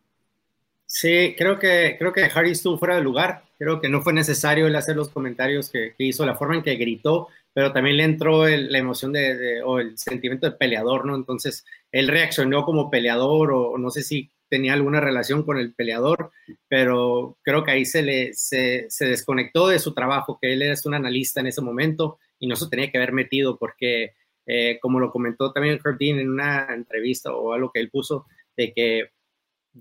Sí, 0.91 1.35
creo 1.37 1.59
que, 1.59 1.95
creo 1.99 2.11
que 2.13 2.23
Harry 2.33 2.51
estuvo 2.51 2.79
fuera 2.79 2.95
de 2.95 3.03
lugar. 3.03 3.43
Creo 3.59 3.79
que 3.79 3.89
no 3.89 4.01
fue 4.01 4.11
necesario 4.11 4.65
él 4.65 4.75
hacer 4.75 4.95
los 4.95 5.09
comentarios 5.09 5.69
que, 5.69 5.93
hizo, 5.99 6.25
la 6.25 6.35
forma 6.35 6.55
en 6.55 6.63
que 6.63 6.75
gritó, 6.77 7.27
pero 7.53 7.71
también 7.71 7.97
le 7.97 8.05
entró 8.05 8.47
la 8.47 8.77
emoción 8.79 9.13
de, 9.13 9.61
o 9.63 9.79
el 9.79 9.97
sentimiento 9.99 10.49
de 10.49 10.57
peleador, 10.57 11.05
¿no? 11.05 11.15
Entonces, 11.15 11.63
él 11.91 12.07
reaccionó 12.07 12.65
como 12.65 12.89
peleador 12.89 13.51
o, 13.51 13.77
no 13.77 13.91
sé 13.91 14.01
si 14.01 14.31
tenía 14.49 14.73
alguna 14.73 14.99
relación 14.99 15.43
con 15.43 15.59
el 15.59 15.73
peleador, 15.75 16.31
pero 16.67 17.37
creo 17.43 17.63
que 17.63 17.71
ahí 17.71 17.85
se, 17.85 18.01
le, 18.01 18.33
se, 18.33 18.87
desconectó 18.99 19.67
de 19.67 19.77
su 19.77 19.93
trabajo, 19.93 20.39
que 20.41 20.53
él 20.53 20.63
era 20.63 20.75
un 20.85 20.95
analista 20.95 21.39
en 21.39 21.47
ese 21.47 21.61
momento 21.61 22.17
y 22.39 22.47
no 22.47 22.55
se 22.55 22.67
tenía 22.67 22.89
que 22.91 22.97
haber 22.97 23.13
metido 23.13 23.59
porque, 23.59 24.13
eh, 24.47 24.79
como 24.81 24.99
lo 24.99 25.11
comentó 25.11 25.51
también 25.51 25.79
Herb 25.85 25.97
en 25.99 26.29
una 26.29 26.67
entrevista 26.73 27.31
o 27.31 27.53
algo 27.53 27.71
que 27.71 27.79
él 27.79 27.91
puso, 27.91 28.25
de 28.57 28.73
que 28.73 29.11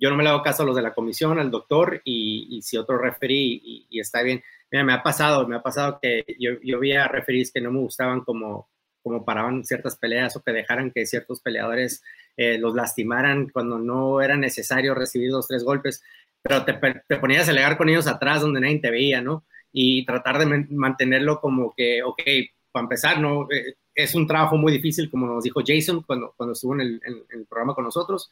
yo 0.00 0.11
no 0.11 0.16
me 0.16 0.22
le 0.22 0.30
hago 0.30 0.42
caso 0.42 0.62
a 0.62 0.66
los 0.66 0.76
de 0.76 0.82
la 0.82 0.94
comisión, 0.94 1.38
al 1.38 1.50
doctor, 1.50 2.00
y, 2.04 2.61
si 2.62 2.76
otro 2.76 2.98
referí 2.98 3.87
está 3.90 4.22
bien. 4.22 4.42
Mira, 4.70 4.84
me 4.84 4.92
ha 4.92 5.02
pasado, 5.02 5.46
me 5.48 5.56
ha 5.56 5.62
pasado 5.62 5.98
que 6.00 6.24
yo, 6.38 6.52
yo 6.62 6.78
vi 6.78 6.92
a 6.92 7.08
referís 7.08 7.52
que 7.52 7.61
no 7.61 7.70
me 7.70 7.80
gustaban 7.80 8.20
como, 8.20 8.68
como 9.02 9.24
paraban 9.24 9.64
ciertas 9.64 9.96
peleas 9.96 10.37
o 10.37 10.42
que 10.42 10.52
dejaran 10.52 10.90
que 10.90 11.06
ciertos 11.06 11.40
peleadores 11.40 12.02
eh, 12.37 12.58
los 12.58 12.74
lastimaran 12.74 13.48
cuando 13.48 13.78
no 13.78 14.20
era 14.20 14.37
necesario 14.37 14.94
recibir 14.94 15.30
dos, 15.30 15.48
tres 15.48 15.64
golpes, 15.64 16.02
pero 16.42 16.64
te, 16.64 16.74
ponías 17.18 17.48
a 17.48 17.50
alegar 17.50 17.76
con 17.76 17.88
ellos 17.88 18.06
atrás 18.06 18.42
donde 18.42 18.61
nadie 18.61 18.78
te 18.78 18.90
veía, 18.90 19.20
¿no? 19.20 19.44
Y 19.72 20.04
tratar 20.06 20.38
de 20.38 20.66
mantenerlo 20.70 21.40
como 21.40 21.74
que, 21.74 22.02
ok, 22.02 22.22
para 22.70 22.84
empezar, 22.84 23.20
¿no? 23.20 23.48
Eh, 23.50 23.74
es 23.94 24.14
un 24.14 24.26
trabajo 24.26 24.56
muy 24.56 24.72
difícil, 24.72 25.11
como 25.11 25.26
nos 25.26 25.42
dijo 25.42 25.61
Jason 25.66 26.02
cuando, 26.02 26.32
cuando 26.37 26.52
estuvo 26.52 26.74
en 26.74 27.00
el 27.02 27.46
programa 27.48 27.74
con 27.74 27.84
nosotros, 27.84 28.30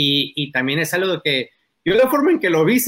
y, 0.00 0.52
también 0.52 0.78
es 0.78 0.94
algo 0.94 1.20
que 1.22 1.50
yo 1.84 1.94
la 1.94 2.08
forma 2.08 2.30
en 2.30 2.38
que 2.38 2.50
lo 2.50 2.64
vi, 2.64 2.78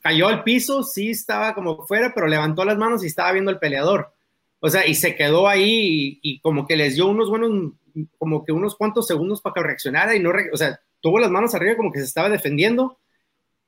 cayó 0.00 0.28
al 0.28 0.42
piso, 0.44 0.82
sí 0.82 1.10
estaba 1.10 1.54
como 1.54 1.86
fuera, 1.86 2.12
pero 2.14 2.26
levantó 2.26 2.64
las 2.64 2.78
manos 2.78 3.02
y 3.02 3.08
estaba 3.08 3.32
viendo 3.32 3.50
al 3.50 3.58
peleador. 3.58 4.12
O 4.60 4.70
sea, 4.70 4.86
y 4.86 4.94
se 4.94 5.14
quedó 5.16 5.48
ahí 5.48 6.18
y, 6.22 6.40
como 6.40 6.66
que 6.66 6.76
les 6.76 6.94
dio 6.94 7.08
unos 7.08 7.28
buenos, 7.28 7.72
como 8.18 8.44
que 8.44 8.52
unos 8.52 8.76
cuantos 8.76 9.06
segundos 9.06 9.40
para 9.40 9.54
que 9.54 9.62
reaccionara 9.62 10.14
y 10.14 10.20
no, 10.20 10.32
o 10.52 10.56
sea, 10.56 10.80
tuvo 11.00 11.18
las 11.18 11.30
manos 11.30 11.54
arriba 11.54 11.76
como 11.76 11.92
que 11.92 11.98
se 11.98 12.06
estaba 12.06 12.28
defendiendo 12.30 12.98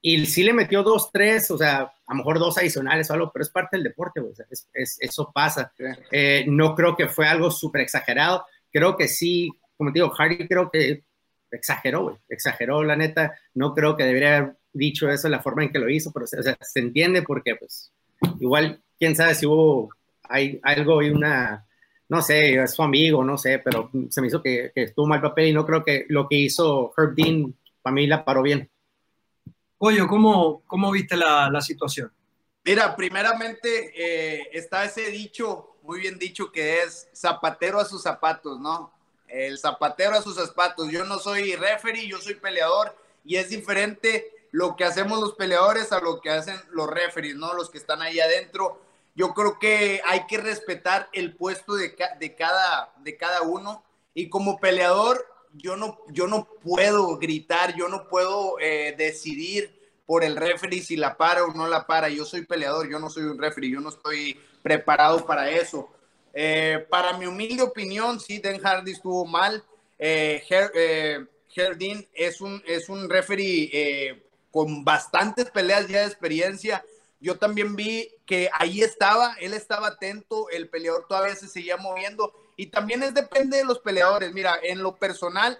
y 0.01 0.25
sí 0.27 0.45
le 0.45 0.53
metió 0.53 0.83
dos, 0.83 1.11
tres, 1.13 1.51
o 1.51 1.59
sea, 1.59 1.81
a 1.81 2.13
lo 2.13 2.15
mejor 2.15 2.39
dos 2.39 2.57
adicionales 2.57 3.11
o 3.11 3.15
algo, 3.15 3.31
pero 3.33 3.43
es 3.43 3.51
parte 3.51 3.77
del 3.77 3.85
deporte, 3.85 4.21
o 4.21 4.35
sea, 4.35 4.47
eso 4.73 5.33
pasa. 5.35 5.73
Eh, 6.11 6.45
no 6.47 6.75
creo 6.75 6.97
que 6.97 7.09
fue 7.09 7.27
algo 7.27 7.51
súper 7.51 7.83
exagerado, 7.83 8.47
creo 8.73 8.97
que 8.97 9.09
sí, 9.09 9.51
como 9.77 9.93
te 9.93 9.99
digo, 9.99 10.11
Hardy 10.11 10.47
creo 10.47 10.71
que 10.71 11.05
exageró, 11.51 12.03
güey, 12.05 12.17
exageró, 12.29 12.83
la 12.83 12.97
neta, 12.97 13.35
no 13.55 13.75
creo 13.75 13.97
que 13.97 14.05
debería 14.05 14.39
haber 14.39 14.57
dicho 14.73 15.11
eso 15.11 15.29
la 15.29 15.41
forma 15.41 15.65
en 15.65 15.73
que 15.73 15.79
lo 15.79 15.89
hizo, 15.89 16.13
pero 16.13 16.25
o 16.25 16.27
sea, 16.27 16.57
se 16.61 16.81
entiende 16.81 17.23
porque, 17.23 17.57
pues, 17.57 17.93
igual, 18.41 18.81
quién 18.99 19.17
sabe 19.17 19.35
si 19.35 19.47
hubo 19.47 19.91
hay, 20.29 20.61
algo 20.63 21.03
y 21.03 21.11
una, 21.11 21.67
no 22.09 22.23
sé, 22.23 22.55
es 22.63 22.73
su 22.73 22.83
amigo, 22.83 23.25
no 23.25 23.39
sé, 23.39 23.59
pero 23.59 23.91
se 24.11 24.21
me 24.21 24.27
hizo 24.29 24.43
que, 24.43 24.73
estuvo 24.75 25.07
mal 25.07 25.21
papel 25.21 25.49
y 25.49 25.53
no 25.53 25.65
creo 25.67 25.85
que 25.85 26.07
lo 26.09 26.29
que 26.29 26.37
hizo 26.37 26.93
Herb 26.97 27.15
Dean, 27.15 27.55
para 27.83 27.95
mí 27.95 28.07
la 28.07 28.25
paró 28.25 28.43
bien. 28.43 28.71
Oye, 29.79 30.07
¿cómo, 30.07 30.63
cómo 30.67 30.91
viste 30.91 31.17
la, 31.17 31.49
la 31.51 31.61
situación? 31.61 32.13
Mira, 32.65 32.95
primeramente 32.97 33.93
eh, 33.97 34.49
está 34.53 34.85
ese 34.85 35.11
dicho, 35.11 35.77
muy 35.83 36.01
bien 36.01 36.19
dicho, 36.19 36.53
que 36.53 36.83
es 36.83 37.09
zapatero 37.15 37.81
a 37.81 37.85
sus 37.85 38.03
zapatos, 38.03 38.61
¿no? 38.61 38.93
El 39.29 39.59
zapatero 39.59 40.17
a 40.17 40.23
sus 40.23 40.37
zapatos. 40.37 40.91
Yo 40.91 41.05
no 41.05 41.19
soy 41.19 41.55
referee, 41.55 42.09
yo 42.09 42.19
soy 42.19 42.35
peleador 42.35 42.97
y 43.25 43.37
es 43.37 43.49
diferente 43.49 44.33
lo 44.51 44.77
que 44.77 44.85
hacemos 44.85 45.21
los 45.21 45.35
peleadores 45.35 45.93
a 45.93 46.01
lo 46.01 46.21
que 46.21 46.31
hacen 46.31 46.61
los 46.71 46.89
referees, 46.89 47.37
¿no? 47.37 47.53
Los 47.55 47.71
que 47.71 47.79
están 47.79 48.03
ahí 48.03 48.21
adentro. 48.21 48.81
Yo 49.15 49.35
creo 49.35 49.59
que 49.59 50.01
hay 50.05 50.27
que 50.27 50.39
respetar 50.39 51.09
el 51.13 51.35
puesto 51.35 51.75
de, 51.75 51.95
de, 52.19 52.35
cada, 52.35 52.93
de 52.99 53.17
cada 53.17 53.43
uno 53.43 53.83
y 54.15 54.29
como 54.29 54.59
peleador 54.59 55.27
yo 55.55 55.77
no, 55.77 55.99
yo 56.09 56.27
no 56.27 56.45
puedo 56.63 57.19
gritar, 57.19 57.75
yo 57.77 57.89
no 57.89 58.09
puedo 58.09 58.59
eh, 58.61 58.95
decidir 58.97 59.77
por 60.07 60.25
el 60.25 60.37
referee 60.37 60.83
si 60.83 60.97
la 60.97 61.17
para 61.17 61.45
o 61.45 61.53
no 61.53 61.69
la 61.69 61.87
para. 61.87 62.09
Yo 62.09 62.25
soy 62.25 62.47
peleador, 62.47 62.89
yo 62.89 62.99
no 62.99 63.11
soy 63.11 63.25
un 63.25 63.39
referee, 63.39 63.71
yo 63.71 63.81
no 63.81 63.91
estoy 63.91 64.41
preparado 64.63 65.27
para 65.27 65.51
eso. 65.51 65.91
Eh, 66.35 66.87
para 66.89 67.17
mi 67.17 67.27
humilde 67.27 67.63
opinión, 67.63 68.21
sí, 68.21 68.39
Dan 68.39 68.61
Hardy 68.61 68.93
estuvo 68.93 69.25
mal. 69.25 69.65
Eh, 69.99 70.43
eh 70.51 71.27
es 72.15 72.41
un, 72.41 72.63
es 72.67 72.89
un 72.89 73.11
referee 73.11 73.69
eh, 73.73 74.23
con 74.53 74.85
bastantes 74.85 75.51
peleas 75.51 75.89
ya 75.89 76.01
de 76.01 76.07
experiencia. 76.07 76.85
Yo 77.21 77.37
también 77.37 77.75
vi 77.75 78.09
que 78.27 78.49
ahí 78.53 78.83
estaba, 78.83 79.35
él 79.41 79.55
estaba 79.55 79.89
atento, 79.89 80.49
el 80.51 80.69
peleador 80.69 81.07
todavía 81.09 81.35
se 81.35 81.49
seguía 81.49 81.77
moviendo 81.77 82.33
y 82.57 82.67
también 82.67 83.03
es 83.03 83.13
depende 83.13 83.57
de 83.57 83.65
los 83.65 83.81
peleadores. 83.81 84.33
Mira, 84.33 84.57
en 84.63 84.83
lo 84.83 84.97
personal, 84.97 85.59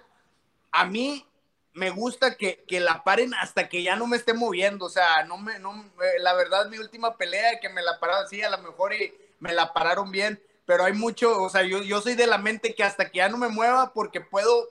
a 0.71 0.85
mí 0.85 1.25
me 1.73 1.89
gusta 1.89 2.35
que, 2.35 2.63
que, 2.65 2.79
la 2.79 3.03
paren 3.03 3.33
hasta 3.33 3.67
que 3.67 3.83
ya 3.83 3.97
no 3.97 4.07
me 4.07 4.15
esté 4.15 4.33
moviendo. 4.33 4.85
O 4.85 4.89
sea, 4.89 5.23
no 5.25 5.37
me, 5.37 5.59
no, 5.59 5.91
la 6.19 6.33
verdad, 6.33 6.69
mi 6.69 6.77
última 6.77 7.17
pelea 7.17 7.59
que 7.59 7.69
me 7.69 7.81
la 7.81 7.99
pararon 7.99 8.25
así, 8.25 8.41
a 8.41 8.49
lo 8.49 8.59
mejor 8.59 8.93
y 8.93 9.13
me 9.39 9.53
la 9.53 9.73
pararon 9.73 10.11
bien 10.11 10.41
pero 10.69 10.83
hay 10.83 10.93
mucho, 10.93 11.41
o 11.41 11.49
sea, 11.49 11.63
yo, 11.63 11.81
yo 11.81 11.99
soy 11.99 12.13
de 12.13 12.27
la 12.27 12.37
mente 12.37 12.75
que 12.75 12.83
hasta 12.83 13.09
que 13.09 13.17
ya 13.17 13.27
no 13.27 13.39
me 13.39 13.47
mueva 13.47 13.91
porque 13.91 14.21
puedo, 14.21 14.69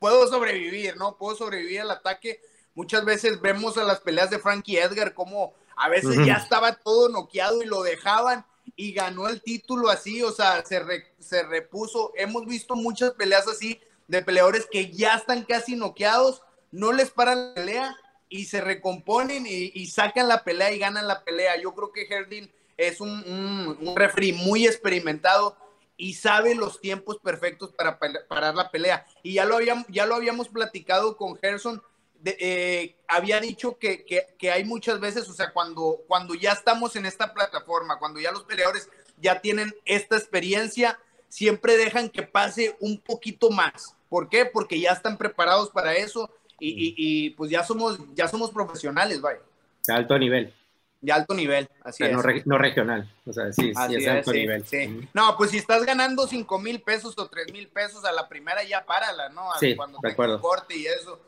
puedo 0.00 0.26
sobrevivir, 0.26 0.96
¿no? 0.96 1.16
Puedo 1.18 1.36
sobrevivir 1.36 1.82
al 1.82 1.92
ataque. 1.92 2.40
Muchas 2.74 3.04
veces 3.04 3.40
vemos 3.40 3.78
a 3.78 3.84
las 3.84 4.00
peleas 4.00 4.28
de 4.28 4.40
Frankie 4.40 4.76
Edgar 4.76 5.14
como 5.14 5.54
a 5.76 5.88
veces 5.88 6.16
ya 6.26 6.34
estaba 6.34 6.72
todo 6.72 7.10
noqueado 7.10 7.62
y 7.62 7.66
lo 7.66 7.84
dejaban 7.84 8.44
y 8.74 8.92
ganó 8.92 9.28
el 9.28 9.40
título 9.40 9.88
así, 9.88 10.20
o 10.20 10.32
sea, 10.32 10.64
se, 10.64 10.82
se 11.20 11.44
repuso. 11.44 12.12
Hemos 12.16 12.44
visto 12.46 12.74
muchas 12.74 13.12
peleas 13.12 13.46
así 13.46 13.80
de 14.08 14.22
peleadores 14.22 14.66
que 14.68 14.90
ya 14.90 15.14
están 15.14 15.44
casi 15.44 15.76
noqueados, 15.76 16.42
no 16.72 16.92
les 16.92 17.10
paran 17.10 17.50
la 17.50 17.54
pelea 17.54 17.96
y 18.28 18.46
se 18.46 18.60
recomponen 18.60 19.46
y, 19.46 19.70
y 19.72 19.86
sacan 19.86 20.26
la 20.26 20.42
pelea 20.42 20.72
y 20.72 20.80
ganan 20.80 21.06
la 21.06 21.22
pelea. 21.22 21.56
Yo 21.62 21.72
creo 21.72 21.92
que 21.92 22.12
Herdin 22.12 22.50
es 22.76 23.00
un, 23.00 23.76
un, 23.80 23.96
referee 23.96 24.32
muy 24.32 24.66
experimentado 24.66 25.56
y 25.96 26.14
sabe 26.14 26.54
los 26.54 26.80
tiempos 26.80 27.18
perfectos 27.18 27.72
para 27.72 27.98
parar 27.98 28.54
la 28.54 28.70
pelea. 28.70 29.06
Y 29.22 29.34
ya 29.34 29.44
lo 29.44 29.56
habíamos, 29.56 29.86
ya 29.88 30.06
lo 30.06 30.14
habíamos 30.14 30.48
platicado 30.48 31.16
con 31.16 31.36
Gerson. 31.38 31.82
Eh, 32.24 32.96
había 33.08 33.40
dicho 33.40 33.78
que, 33.78 34.04
que, 34.04 34.50
hay 34.50 34.64
muchas 34.64 35.00
veces, 35.00 35.28
o 35.28 35.32
sea, 35.32 35.52
cuando, 35.52 36.02
cuando 36.06 36.34
ya 36.34 36.52
estamos 36.52 36.96
en 36.96 37.06
esta 37.06 37.32
plataforma, 37.32 37.98
cuando 37.98 38.20
ya 38.20 38.32
los 38.32 38.44
peleadores 38.44 38.88
ya 39.18 39.40
tienen 39.40 39.74
esta 39.84 40.16
experiencia, 40.16 40.98
siempre 41.28 41.76
dejan 41.76 42.10
que 42.10 42.22
pase 42.22 42.76
un 42.80 42.98
poquito 42.98 43.50
más. 43.50 43.94
¿Por 44.08 44.28
qué? 44.28 44.44
Porque 44.44 44.80
ya 44.80 44.92
están 44.92 45.16
preparados 45.16 45.70
para 45.70 45.94
eso 45.94 46.30
y, 46.58 46.94
y, 46.96 47.30
pues 47.30 47.50
ya 47.50 47.64
somos, 47.64 47.98
ya 48.14 48.28
somos 48.28 48.50
profesionales, 48.50 49.20
vaya. 49.20 49.40
De 49.86 49.94
alto 49.94 50.18
nivel 50.18 50.52
de 51.00 51.12
alto 51.12 51.34
nivel, 51.34 51.68
así 51.82 52.04
es. 52.04 52.12
No, 52.46 52.58
regional, 52.58 53.10
o 53.24 53.32
sea, 53.32 53.52
sí, 53.52 53.72
sí 53.88 53.94
es, 53.94 54.08
alto 54.08 54.32
nivel. 54.32 54.64
No, 55.12 55.36
pues 55.36 55.50
si 55.50 55.58
estás 55.58 55.84
ganando 55.84 56.26
5 56.26 56.58
mil 56.58 56.80
pesos 56.80 57.14
o 57.18 57.28
3 57.28 57.52
mil 57.52 57.68
pesos 57.68 58.04
a 58.04 58.12
la 58.12 58.28
primera, 58.28 58.64
ya 58.64 58.84
párala, 58.84 59.28
¿no? 59.28 59.50
Sí, 59.60 59.76
Cuando 59.76 59.98
te 60.00 60.14
corte 60.14 60.76
y 60.76 60.86
eso. 60.86 61.20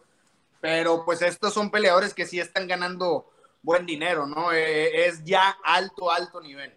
Pero 0.61 1.04
pues 1.04 1.22
estos 1.22 1.54
son 1.54 1.70
peleadores 1.70 2.14
que 2.14 2.26
sí 2.26 2.40
están 2.40 2.66
ganando 2.66 3.31
buen 3.62 3.87
dinero, 3.87 4.26
¿no? 4.26 4.52
Eh, 4.52 5.07
es 5.07 5.22
ya 5.24 5.57
alto, 5.64 6.11
alto 6.11 6.40
nivel. 6.40 6.72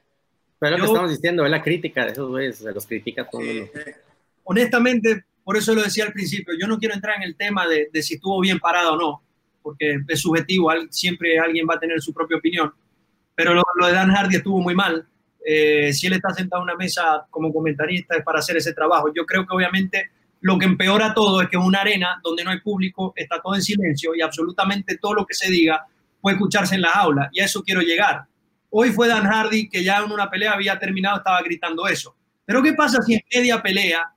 Pero 0.60 0.78
lo 0.78 0.84
que 0.84 0.92
estamos 0.92 1.10
diciendo, 1.10 1.44
es 1.44 1.50
la 1.50 1.64
crítica 1.64 2.06
de 2.06 2.12
esos 2.12 2.30
güeyes, 2.30 2.58
se 2.60 2.72
los 2.72 2.86
critica 2.86 3.28
todo 3.28 3.42
Honestamente, 4.44 5.26
por 5.44 5.58
eso 5.58 5.74
lo 5.74 5.82
decía 5.82 6.06
al 6.06 6.14
principio, 6.14 6.54
yo 6.60 6.68
no 6.68 6.78
quiero 6.78 6.94
entrar 6.94 7.18
en 7.18 7.24
el 7.24 7.36
tema 7.36 7.68
de, 7.68 7.90
de 7.92 8.04
si 8.04 8.16
estuvo 8.16 8.40
bien 8.40 8.60
parado 8.60 8.94
o 8.94 8.98
no, 8.98 9.24
porque 9.62 10.00
es 10.08 10.20
subjetivo, 10.20 10.72
siempre 10.90 11.40
alguien 11.40 11.68
va 11.70 11.76
a 11.76 11.80
tener 11.80 12.02
su 12.02 12.14
propia 12.14 12.38
opinión 12.38 12.74
pero 13.36 13.54
lo, 13.54 13.88
de 13.88 13.94
Dan 13.94 14.12
Hardy 14.12 14.36
estuvo 14.36 14.62
muy 14.62 14.76
mal. 14.76 15.06
Eh, 15.44 15.92
si 15.94 16.06
él 16.06 16.14
está 16.14 16.32
sentado 16.32 16.62
en 16.62 16.70
una 16.70 16.76
mesa 16.76 17.26
como 17.32 17.52
comentarista 17.52 18.16
es 18.16 18.24
para 18.24 18.40
hacer 18.40 18.58
ese 18.58 18.74
trabajo. 18.74 19.12
Yo 19.16 19.26
creo 19.26 19.46
que 19.46 19.56
obviamente 19.56 20.12
lo 20.42 20.58
que 20.58 20.66
empeora 20.66 21.14
todo 21.14 21.42
es 21.42 21.50
que 21.50 21.58
es 21.58 21.64
una 21.64 21.82
arena 21.82 22.20
donde 22.24 22.44
no 22.44 22.52
hay 22.52 22.60
público, 22.60 23.14
está 23.16 23.42
todo 23.42 23.56
en 23.56 23.62
silencio 23.62 24.14
y 24.16 24.22
absolutamente 24.22 24.98
todo 24.98 25.16
lo 25.16 25.26
que 25.26 25.34
se 25.34 25.50
diga 25.50 25.86
puede 26.20 26.36
escucharse 26.36 26.76
en 26.76 26.82
la 26.82 26.92
aula 26.92 27.30
y 27.32 27.40
a 27.40 27.46
eso 27.46 27.64
quiero 27.64 27.82
llegar. 27.82 28.26
Hoy 28.70 28.92
fue 28.92 29.08
Dan 29.08 29.26
Hardy 29.26 29.70
que 29.70 29.84
ya 29.84 29.98
en 29.98 30.12
una 30.12 30.30
pelea 30.30 30.54
había 30.54 30.78
terminado, 30.78 31.18
estaba 31.18 31.42
gritando 31.42 31.88
eso. 31.88 32.16
Pero 32.46 32.62
¿qué 32.62 32.74
pasa 32.74 33.02
si 33.02 33.16
en 33.16 33.22
media 33.34 33.62
pelea 33.62 34.14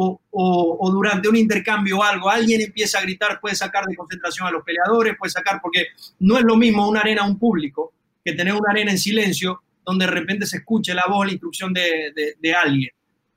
o, 0.00 0.90
durante 0.92 1.28
un 1.28 1.36
intercambio 1.36 1.98
o 1.98 2.02
algo, 2.02 2.30
alguien 2.30 2.60
empieza 2.60 2.98
a 2.98 3.02
gritar, 3.02 3.40
puede 3.40 3.56
sacar 3.56 3.84
de 3.86 3.96
concentración 3.96 4.46
a 4.46 4.50
los 4.50 4.62
peleadores, 4.62 5.16
puede 5.18 5.30
sacar, 5.30 5.60
porque 5.60 5.86
no 6.20 6.38
es 6.38 6.44
lo 6.44 6.56
mismo 6.56 6.88
una 6.88 7.00
arena 7.00 7.22
a 7.22 7.26
un 7.26 7.38
público 7.38 7.92
que 8.24 8.32
tener 8.32 8.54
una 8.54 8.70
arena 8.70 8.92
en 8.92 8.98
silencio 8.98 9.62
donde 9.84 10.06
de 10.06 10.12
repente 10.12 10.46
se 10.46 10.58
escuche 10.58 10.94
la 10.94 11.04
voz, 11.08 11.26
la 11.26 11.32
instrucción 11.32 11.72
de, 11.72 12.36
de, 12.38 12.54
alguien. 12.54 12.90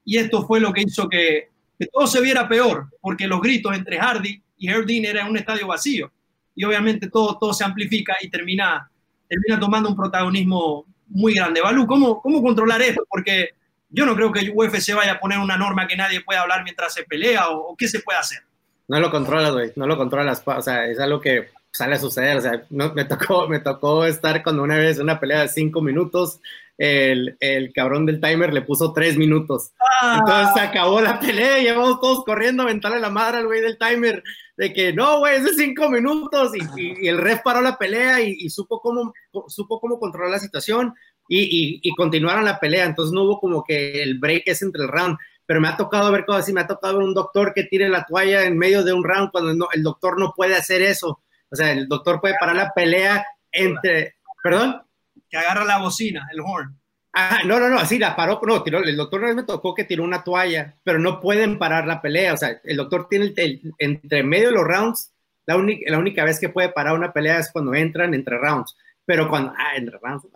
Y 0.04 0.18
esto 0.18 0.46
fue 0.46 0.60
lo 0.60 0.74
que 0.74 0.82
hizo 0.82 1.08
que, 1.08 1.50
todo 1.92 2.06
se 2.06 2.22
viera 2.22 2.48
peor, 2.48 2.90
porque 3.02 3.26
los 3.26 3.42
gritos 3.42 3.76
entre 3.76 3.98
Hardy 3.98 4.40
y 4.60 4.70
Herdin 4.70 5.06
era 5.06 5.28
un 5.28 5.38
estadio 5.38 5.66
vacío. 5.66 6.12
Y 6.54 6.64
obviamente 6.64 7.10
todo, 7.10 7.40
todo 7.40 7.54
se 7.54 7.64
amplifica 7.64 8.16
y 8.22 8.30
termina, 8.30 8.88
termina 9.28 9.60
tomando 9.60 9.90
un 9.90 9.96
protagonismo 9.96 10.86
muy 11.08 11.34
grande. 11.34 11.62
Balú, 11.62 11.88
¿cómo, 11.88 12.22
¿cómo 12.22 12.44
controlar 12.44 12.82
esto? 12.84 13.04
Porque 13.10 13.50
yo 13.92 14.06
no 14.06 14.16
creo 14.16 14.32
que 14.32 14.52
UFC 14.54 14.94
vaya 14.96 15.14
a 15.14 15.20
poner 15.20 15.38
una 15.40 15.58
norma 15.58 15.88
que 15.88 15.98
nadie 15.98 16.22
pueda 16.22 16.42
hablar 16.42 16.64
mientras 16.64 16.94
se 16.94 17.04
pelea 17.04 17.50
o, 17.50 17.76
qué 17.78 17.88
se 17.88 18.00
puede 18.00 18.20
hacer. 18.20 18.40
No 18.88 19.00
lo 19.00 19.12
controlas, 19.12 19.54
güey, 19.54 19.72
no 19.76 19.86
lo 19.86 19.98
controlas. 19.98 20.42
O 20.46 20.62
sea, 20.62 20.86
es 20.88 21.00
algo 21.00 21.20
que 21.22 21.50
sale 21.72 21.96
a 21.96 22.00
suceder. 22.00 22.38
O 22.38 22.42
sea, 22.42 22.64
no, 22.70 22.94
me, 22.94 23.06
tocó, 23.06 23.48
me 23.48 23.60
tocó 23.60 24.06
estar 24.06 24.44
cuando 24.44 24.64
una 24.64 24.78
vez 24.78 25.00
una 25.00 25.20
pelea 25.20 25.42
de 25.42 25.50
cinco 25.50 25.82
minutos, 25.82 26.40
el, 26.78 27.38
el 27.40 27.72
cabrón 27.74 28.06
del 28.06 28.20
timer 28.20 28.54
le 28.54 28.62
puso 28.62 28.94
tres 28.94 29.18
minutos. 29.18 29.72
Ah. 30.02 30.18
Entonces 30.20 30.54
se 30.56 30.62
acabó 30.62 31.00
la 31.02 31.20
pelea 31.20 31.60
y 31.60 31.68
íbamos 31.68 32.00
todos 32.00 32.24
corriendo 32.26 32.64
a 32.64 32.66
aventarle 32.66 33.00
la 33.00 33.10
madre 33.10 33.40
al 33.40 33.48
güey 33.48 33.62
del 33.62 33.78
timer 33.78 34.24
de 34.58 34.74
que 34.74 34.94
no, 34.94 35.20
güey, 35.20 35.38
es 35.38 35.44
de 35.44 35.54
cinco 35.54 35.90
minutos 35.90 36.52
y, 36.56 37.04
y, 37.04 37.08
el 37.08 37.18
ref 37.18 37.42
paró 37.44 37.62
la 37.62 37.78
pelea 37.78 38.22
y, 38.22 38.36
y, 38.40 38.50
supo, 38.50 38.80
cómo, 38.80 39.14
supo 39.48 39.80
cómo 39.80 40.00
controlar 40.00 40.32
la 40.32 40.40
situación 40.40 40.94
y, 41.34 41.80
y, 41.82 41.96
continuaron 41.96 42.44
la 42.44 42.60
pelea. 42.60 42.86
Entonces 42.86 43.14
no 43.14 43.24
hubo 43.24 43.40
como 43.40 43.64
que 43.64 44.04
el 44.04 44.20
break 44.20 44.44
es 44.46 44.62
entre 44.62 44.84
el 44.84 44.90
round. 44.90 45.18
Pero 45.46 45.62
me 45.62 45.70
ha 45.70 45.78
tocado 45.78 46.12
ver 46.12 46.26
cosas 46.26 46.44
así, 46.44 46.54
me 46.54 46.62
ha 46.62 46.68
tocado 46.68 46.98
ver 46.98 47.08
un 47.08 47.14
doctor 47.14 47.54
que 47.54 47.64
tire 47.64 47.90
la 47.90 48.06
toalla 48.06 48.44
en 48.44 48.58
medio 48.58 48.84
de 48.84 48.94
un 48.94 49.04
round 49.04 49.32
cuando 49.32 49.54
no, 49.54 49.68
el 49.74 49.82
doctor 49.82 50.20
no 50.20 50.34
puede 50.36 50.56
hacer 50.56 50.82
eso. 50.82 51.22
O 51.50 51.56
sea, 51.56 51.72
el 51.72 51.88
doctor 51.88 52.20
puede 52.20 52.36
parar 52.40 52.56
la 52.56 52.72
pelea 52.74 53.26
entre. 53.52 54.16
¿Perdón? 54.44 54.82
Que 55.30 55.38
agarra 55.38 55.64
la 55.64 55.80
bocina, 55.80 56.28
el 56.34 56.42
horn. 56.42 56.78
Ah, 57.14 57.40
no, 57.46 57.60
no, 57.60 57.70
no, 57.70 57.78
así 57.78 58.00
la 58.00 58.16
paró, 58.16 58.40
no, 58.42 58.64
tiró, 58.64 58.80
el 58.80 58.96
doctor 58.96 59.36
me 59.36 59.44
tocó 59.44 59.76
que 59.76 59.84
tiró 59.84 60.04
una 60.04 60.24
toalla, 60.24 60.78
pero 60.82 60.98
no 60.98 61.20
pueden 61.20 61.60
parar 61.60 61.86
la 61.86 62.02
pelea, 62.02 62.34
o 62.34 62.38
sea, 62.38 62.62
el 62.64 62.78
doctor 62.78 63.08
tiene 63.10 63.34
el, 63.36 63.74
entre 63.80 64.24
medio 64.24 64.48
de 64.48 64.54
los 64.54 64.64
rounds, 64.64 65.14
la, 65.46 65.58
única, 65.58 65.92
la 65.92 66.00
única 66.00 66.24
vez 66.24 66.40
que 66.40 66.48
puede 66.48 66.70
parar 66.70 66.94
una 66.94 67.12
pelea 67.12 67.40
es 67.40 67.52
cuando 67.52 67.74
entran 67.74 68.14
entre 68.14 68.38
rounds, 68.38 68.78
pero 69.12 69.28
cuando, 69.28 69.52
ah, 69.58 69.74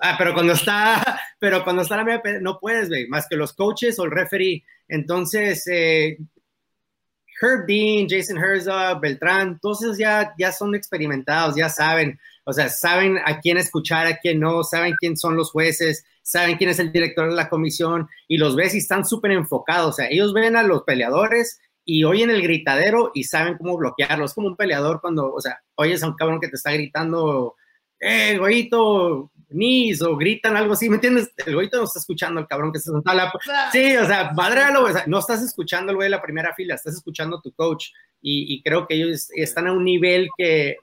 ah, 0.01 0.15
pero 0.17 0.33
cuando 0.33 0.51
está, 0.51 1.17
pero 1.39 1.63
cuando 1.63 1.83
está 1.83 1.95
la 1.95 2.03
media 2.03 2.21
no 2.41 2.59
puedes, 2.59 2.89
más 3.07 3.25
que 3.29 3.37
los 3.37 3.53
coaches 3.53 3.97
o 3.99 4.03
el 4.03 4.11
referee, 4.11 4.65
entonces, 4.89 5.65
eh, 5.67 6.17
Herb 7.41 7.65
Dean, 7.67 8.05
Jason 8.09 8.37
Herzog, 8.37 8.99
Beltrán, 8.99 9.57
todos 9.61 9.81
esos 9.81 9.97
ya, 9.97 10.33
ya 10.37 10.51
son 10.51 10.75
experimentados, 10.75 11.55
ya 11.55 11.69
saben, 11.69 12.19
o 12.43 12.51
sea, 12.51 12.67
saben 12.67 13.17
a 13.25 13.39
quién 13.39 13.55
escuchar, 13.57 14.07
a 14.07 14.17
quién 14.17 14.41
no, 14.41 14.61
saben 14.65 14.93
quién 14.99 15.15
son 15.15 15.37
los 15.37 15.51
jueces, 15.51 16.03
saben 16.21 16.57
quién 16.57 16.69
es 16.69 16.79
el 16.79 16.91
director 16.91 17.29
de 17.29 17.35
la 17.35 17.47
comisión 17.47 18.09
y 18.27 18.37
los 18.37 18.57
ves 18.57 18.75
y 18.75 18.79
están 18.79 19.05
súper 19.05 19.31
enfocados, 19.31 19.91
o 19.91 19.93
sea, 19.93 20.09
ellos 20.09 20.33
ven 20.33 20.57
a 20.57 20.63
los 20.63 20.83
peleadores 20.83 21.61
y 21.85 22.03
oyen 22.03 22.29
el 22.29 22.41
gritadero 22.41 23.11
y 23.13 23.23
saben 23.23 23.57
cómo 23.57 23.77
bloquearlos, 23.77 24.33
como 24.33 24.47
un 24.47 24.57
peleador 24.57 24.99
cuando, 24.99 25.33
o 25.33 25.39
sea, 25.39 25.61
oyes 25.75 26.03
a 26.03 26.07
un 26.07 26.15
cabrón 26.15 26.41
que 26.41 26.49
te 26.49 26.57
está 26.57 26.73
gritando, 26.73 27.55
eh, 28.07 28.37
goito, 28.37 29.31
Nis 29.49 30.01
o 30.01 30.15
gritan 30.15 30.55
algo 30.55 30.73
así, 30.73 30.89
¿me 30.89 30.95
entiendes? 30.95 31.31
El 31.45 31.55
güey 31.55 31.69
no 31.71 31.83
está 31.83 31.99
escuchando 31.99 32.39
al 32.39 32.47
cabrón 32.47 32.71
que 32.71 32.79
se 32.79 32.91
sentado 32.91 33.17
la... 33.17 33.31
Sí, 33.71 33.95
o 33.97 34.05
sea, 34.05 34.31
madréalo, 34.33 34.83
o 34.83 34.91
sea, 34.91 35.05
no 35.07 35.19
estás 35.19 35.41
escuchando 35.41 35.89
al 35.89 35.95
güey 35.95 36.05
de 36.05 36.11
la 36.11 36.21
primera 36.21 36.53
fila, 36.53 36.75
estás 36.75 36.95
escuchando 36.95 37.37
a 37.37 37.41
tu 37.41 37.51
coach 37.53 37.87
y, 38.21 38.61
creo 38.63 38.87
que 38.87 38.95
ellos 38.95 39.29
están 39.35 39.67
a 39.67 39.73
un 39.73 39.83
nivel 39.83 40.29
que, 40.37 40.77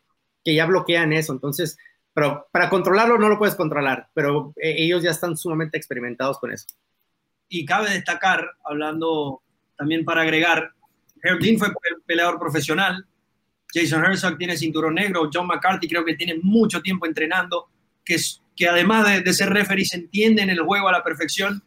que 0.45 0.55
ya 0.55 0.67
bloquean 0.67 1.13
eso, 1.13 1.33
entonces, 1.33 1.77
pero 2.13 2.47
para 2.53 2.71
controlarlo 2.71 3.19
no 3.19 3.29
lo 3.29 3.39
puedes 3.39 3.57
controlar, 3.57 4.09
pero 4.15 4.53
eh, 4.57 4.75
ellos 4.79 5.03
ya 5.03 5.11
están 5.11 5.37
sumamente 5.37 5.77
experimentados 5.77 6.39
con 6.39 6.53
eso. 6.53 6.67
Y 7.49 7.65
cabe 7.65 7.91
destacar, 7.91 8.49
hablando 8.65 9.43
también 9.77 10.05
para 10.05 10.23
agregar, 10.23 10.73
Herb 11.23 11.41
Dean 11.41 11.59
fue 11.59 11.69
peleador 12.07 12.39
profesional, 12.39 13.07
Jason 13.73 14.05
Herzog 14.05 14.37
tiene 14.37 14.57
cinturón 14.57 14.95
negro, 14.95 15.31
John 15.33 15.47
McCarthy 15.47 15.89
creo 15.89 16.05
que 16.05 16.15
tiene 16.15 16.39
mucho 16.43 16.83
tiempo 16.83 17.07
entrenando, 17.07 17.69
que 18.05 18.69
además 18.69 19.25
de, 19.25 19.33
ser 19.33 19.51
referees 19.51 19.95
entienden 19.95 20.51
el 20.51 20.61
juego 20.61 20.89
a 20.89 20.93
la 20.93 21.03
perfección 21.03 21.63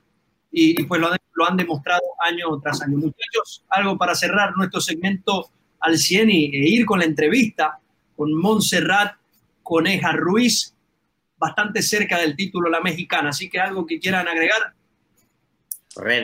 y, 0.52 0.84
pues 0.84 1.02
lo, 1.02 1.46
han 1.46 1.58
demostrado 1.58 2.02
año 2.20 2.60
tras 2.62 2.82
año. 2.82 2.98
Muchachos, 2.98 3.66
algo 3.70 3.98
para 3.98 4.16
cerrar 4.16 4.54
nuestro 4.56 4.80
segmento 4.80 5.50
al 5.80 5.98
100 5.98 6.30
y, 6.30 6.46
e 6.46 6.70
ir 6.70 6.86
con 6.86 7.00
la 7.00 7.06
entrevista 7.06 7.80
con 8.16 8.34
Montserrat 8.34 9.18
Coneja 9.62 10.12
Ruiz, 10.14 10.74
bastante 11.38 11.82
cerca 11.82 12.20
del 12.20 12.36
título 12.36 12.70
la 12.70 12.80
mexicana, 12.80 13.30
así 13.30 13.50
que 13.50 13.60
algo 13.60 13.86
que 13.86 14.00
quieran 14.00 14.28
agregar. 14.28 14.74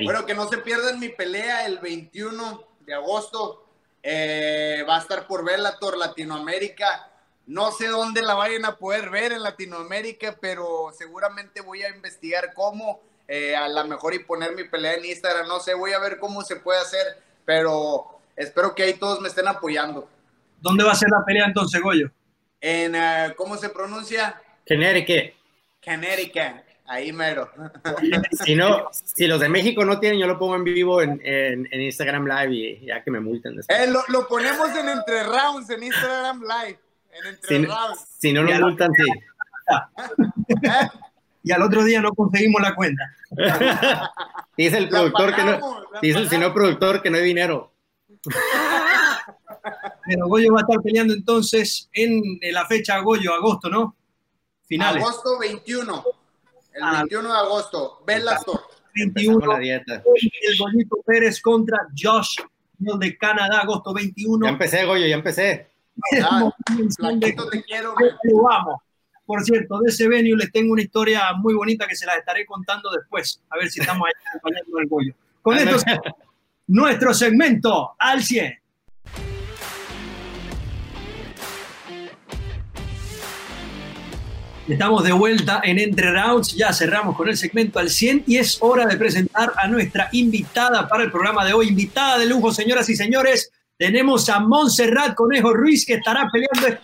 Bueno, 0.04 0.26
que 0.26 0.34
no 0.34 0.48
se 0.48 0.58
pierdan 0.58 1.00
mi 1.00 1.10
pelea 1.10 1.66
el 1.66 1.80
21 1.80 2.62
de 2.86 2.94
agosto. 2.94 3.71
Eh, 4.04 4.84
va 4.88 4.98
a 4.98 5.00
estar 5.00 5.28
por 5.28 5.46
Bellator 5.46 5.98
Latinoamérica 5.98 7.12
no 7.48 7.72
sé 7.72 7.88
dónde 7.88 8.22
la 8.22 8.34
vayan 8.34 8.66
a 8.66 8.78
poder 8.78 9.10
ver 9.10 9.34
en 9.34 9.44
Latinoamérica, 9.44 10.38
pero 10.40 10.92
seguramente 10.98 11.62
voy 11.62 11.84
a 11.84 11.90
investigar 11.90 12.54
cómo, 12.54 13.02
eh, 13.28 13.56
a 13.56 13.68
lo 13.68 13.84
mejor 13.86 14.14
y 14.14 14.20
poner 14.20 14.56
mi 14.56 14.64
pelea 14.64 14.94
en 14.94 15.06
Instagram, 15.06 15.48
no 15.48 15.60
sé, 15.60 15.74
voy 15.74 15.92
a 15.92 16.00
ver 16.00 16.18
cómo 16.20 16.44
se 16.44 16.58
puede 16.58 16.80
hacer, 16.80 17.06
pero 17.44 18.20
espero 18.38 18.74
que 18.74 18.84
ahí 18.84 18.94
todos 18.94 19.20
me 19.20 19.28
estén 19.28 19.48
apoyando. 19.48 20.08
¿Dónde 20.62 20.84
va 20.84 20.92
a 20.92 20.96
ser 20.96 21.10
la 21.10 21.26
pelea 21.26 21.46
entonces, 21.46 21.82
Goyo? 21.82 22.10
En, 22.62 22.96
eh, 22.96 23.34
¿cómo 23.36 23.58
se 23.58 23.70
pronuncia? 23.70 24.40
Connecticut. 24.68 25.34
Connecticut, 25.84 26.64
ahí 26.92 27.12
mero. 27.12 27.50
si 28.46 28.56
no, 28.56 28.90
si 28.92 29.28
los 29.28 29.40
de 29.40 29.50
México 29.50 29.86
no 29.86 30.00
tienen, 30.00 30.20
yo 30.20 30.28
lo 30.28 30.38
pongo 30.38 30.56
en 30.56 30.64
vivo 30.64 31.02
en, 31.02 31.22
en, 31.24 31.68
Instagram 31.82 32.26
Live 32.26 32.54
y 32.54 32.86
ya 32.86 33.04
que 33.04 33.12
me 33.12 33.20
multen 33.20 33.60
Eh, 33.68 33.88
lo, 33.88 34.04
lo 34.08 34.28
ponemos 34.28 34.70
en 34.76 34.90
entre 34.90 35.24
rounds 35.24 35.70
en 35.70 35.84
Instagram 35.84 36.42
Live 36.42 36.80
si, 38.20 38.34
no 38.34 38.44
nos 38.44 38.60
multan, 38.60 38.92
sí. 38.94 39.06
y 41.44 41.52
al 41.52 41.62
otro 41.62 41.84
día 41.84 42.02
no 42.02 42.14
conseguimos 42.14 42.62
la 42.62 42.76
cuenta. 42.76 43.04
dice 44.58 44.78
el 44.78 44.90
productor 44.90 45.36
que 45.36 45.44
no, 45.44 45.84
dice 46.02 46.20
el 46.20 46.30
señor 46.30 46.54
productor 46.54 47.02
que 47.02 47.10
no 47.10 47.18
hay 47.18 47.24
dinero. 47.24 47.74
Pero 50.06 50.28
Goyo 50.28 50.54
va 50.54 50.60
a 50.60 50.62
estar 50.62 50.82
peleando 50.82 51.14
entonces 51.14 51.90
en, 51.94 52.22
la 52.52 52.66
fecha 52.66 53.00
Goyo, 53.00 53.34
agosto, 53.34 53.70
¿no? 53.70 53.96
Finales. 54.66 55.04
Agosto 55.04 55.40
21. 55.40 56.04
El 56.74 56.84
21 56.84 57.30
ah. 57.30 57.34
de 57.34 57.40
agosto. 57.40 58.04
Bellator. 58.06 58.62
21. 58.94 59.58
El 59.58 60.58
Goyito 60.60 60.98
Pérez 61.06 61.42
contra 61.42 61.88
Josh 61.98 62.36
de 62.78 63.18
Canadá, 63.18 63.60
agosto 63.60 63.94
21. 63.94 64.46
Ya 64.46 64.52
empecé, 64.52 64.86
Goyo, 64.86 65.06
ya 65.06 65.16
empecé. 65.16 65.68
Por 69.26 69.44
cierto, 69.44 69.80
de 69.80 69.90
ese 69.90 70.08
venue 70.08 70.36
les 70.36 70.52
tengo 70.52 70.74
una 70.74 70.82
historia 70.82 71.34
muy 71.34 71.54
bonita 71.54 71.88
que 71.88 71.96
se 71.96 72.06
la 72.06 72.16
estaré 72.16 72.46
contando 72.46 72.92
después. 72.92 73.42
A 73.50 73.58
ver 73.58 73.70
si 73.70 73.80
estamos 73.80 74.08
ahí 74.08 74.14
acompañando 74.36 74.80
el 74.80 74.88
bollo. 74.88 75.14
Con 75.42 75.58
esto, 75.58 75.78
nuestro 76.68 77.14
segmento 77.14 77.96
al 77.98 78.24
100. 78.24 78.61
Estamos 84.72 85.04
de 85.04 85.12
vuelta 85.12 85.60
en 85.66 85.80
Entre 85.80 86.10
Rounds, 86.14 86.56
ya 86.56 86.72
cerramos 86.72 87.18
con 87.18 87.28
el 87.28 87.36
segmento 87.36 87.78
al 87.78 87.90
100 87.90 88.24
y 88.26 88.38
es 88.38 88.58
hora 88.62 88.86
de 88.86 88.96
presentar 88.96 89.52
a 89.58 89.68
nuestra 89.68 90.08
invitada 90.14 90.88
para 90.88 91.04
el 91.04 91.12
programa 91.12 91.44
de 91.46 91.52
hoy. 91.52 91.68
Invitada 91.68 92.18
de 92.18 92.26
lujo, 92.26 92.54
señoras 92.54 92.88
y 92.88 92.96
señores, 92.96 93.52
tenemos 93.78 94.30
a 94.30 94.40
Montserrat 94.40 95.14
Conejo 95.14 95.54
Ruiz 95.54 95.86
que 95.86 95.96
estará 95.96 96.26
peleando 96.32 96.68
este 96.70 96.80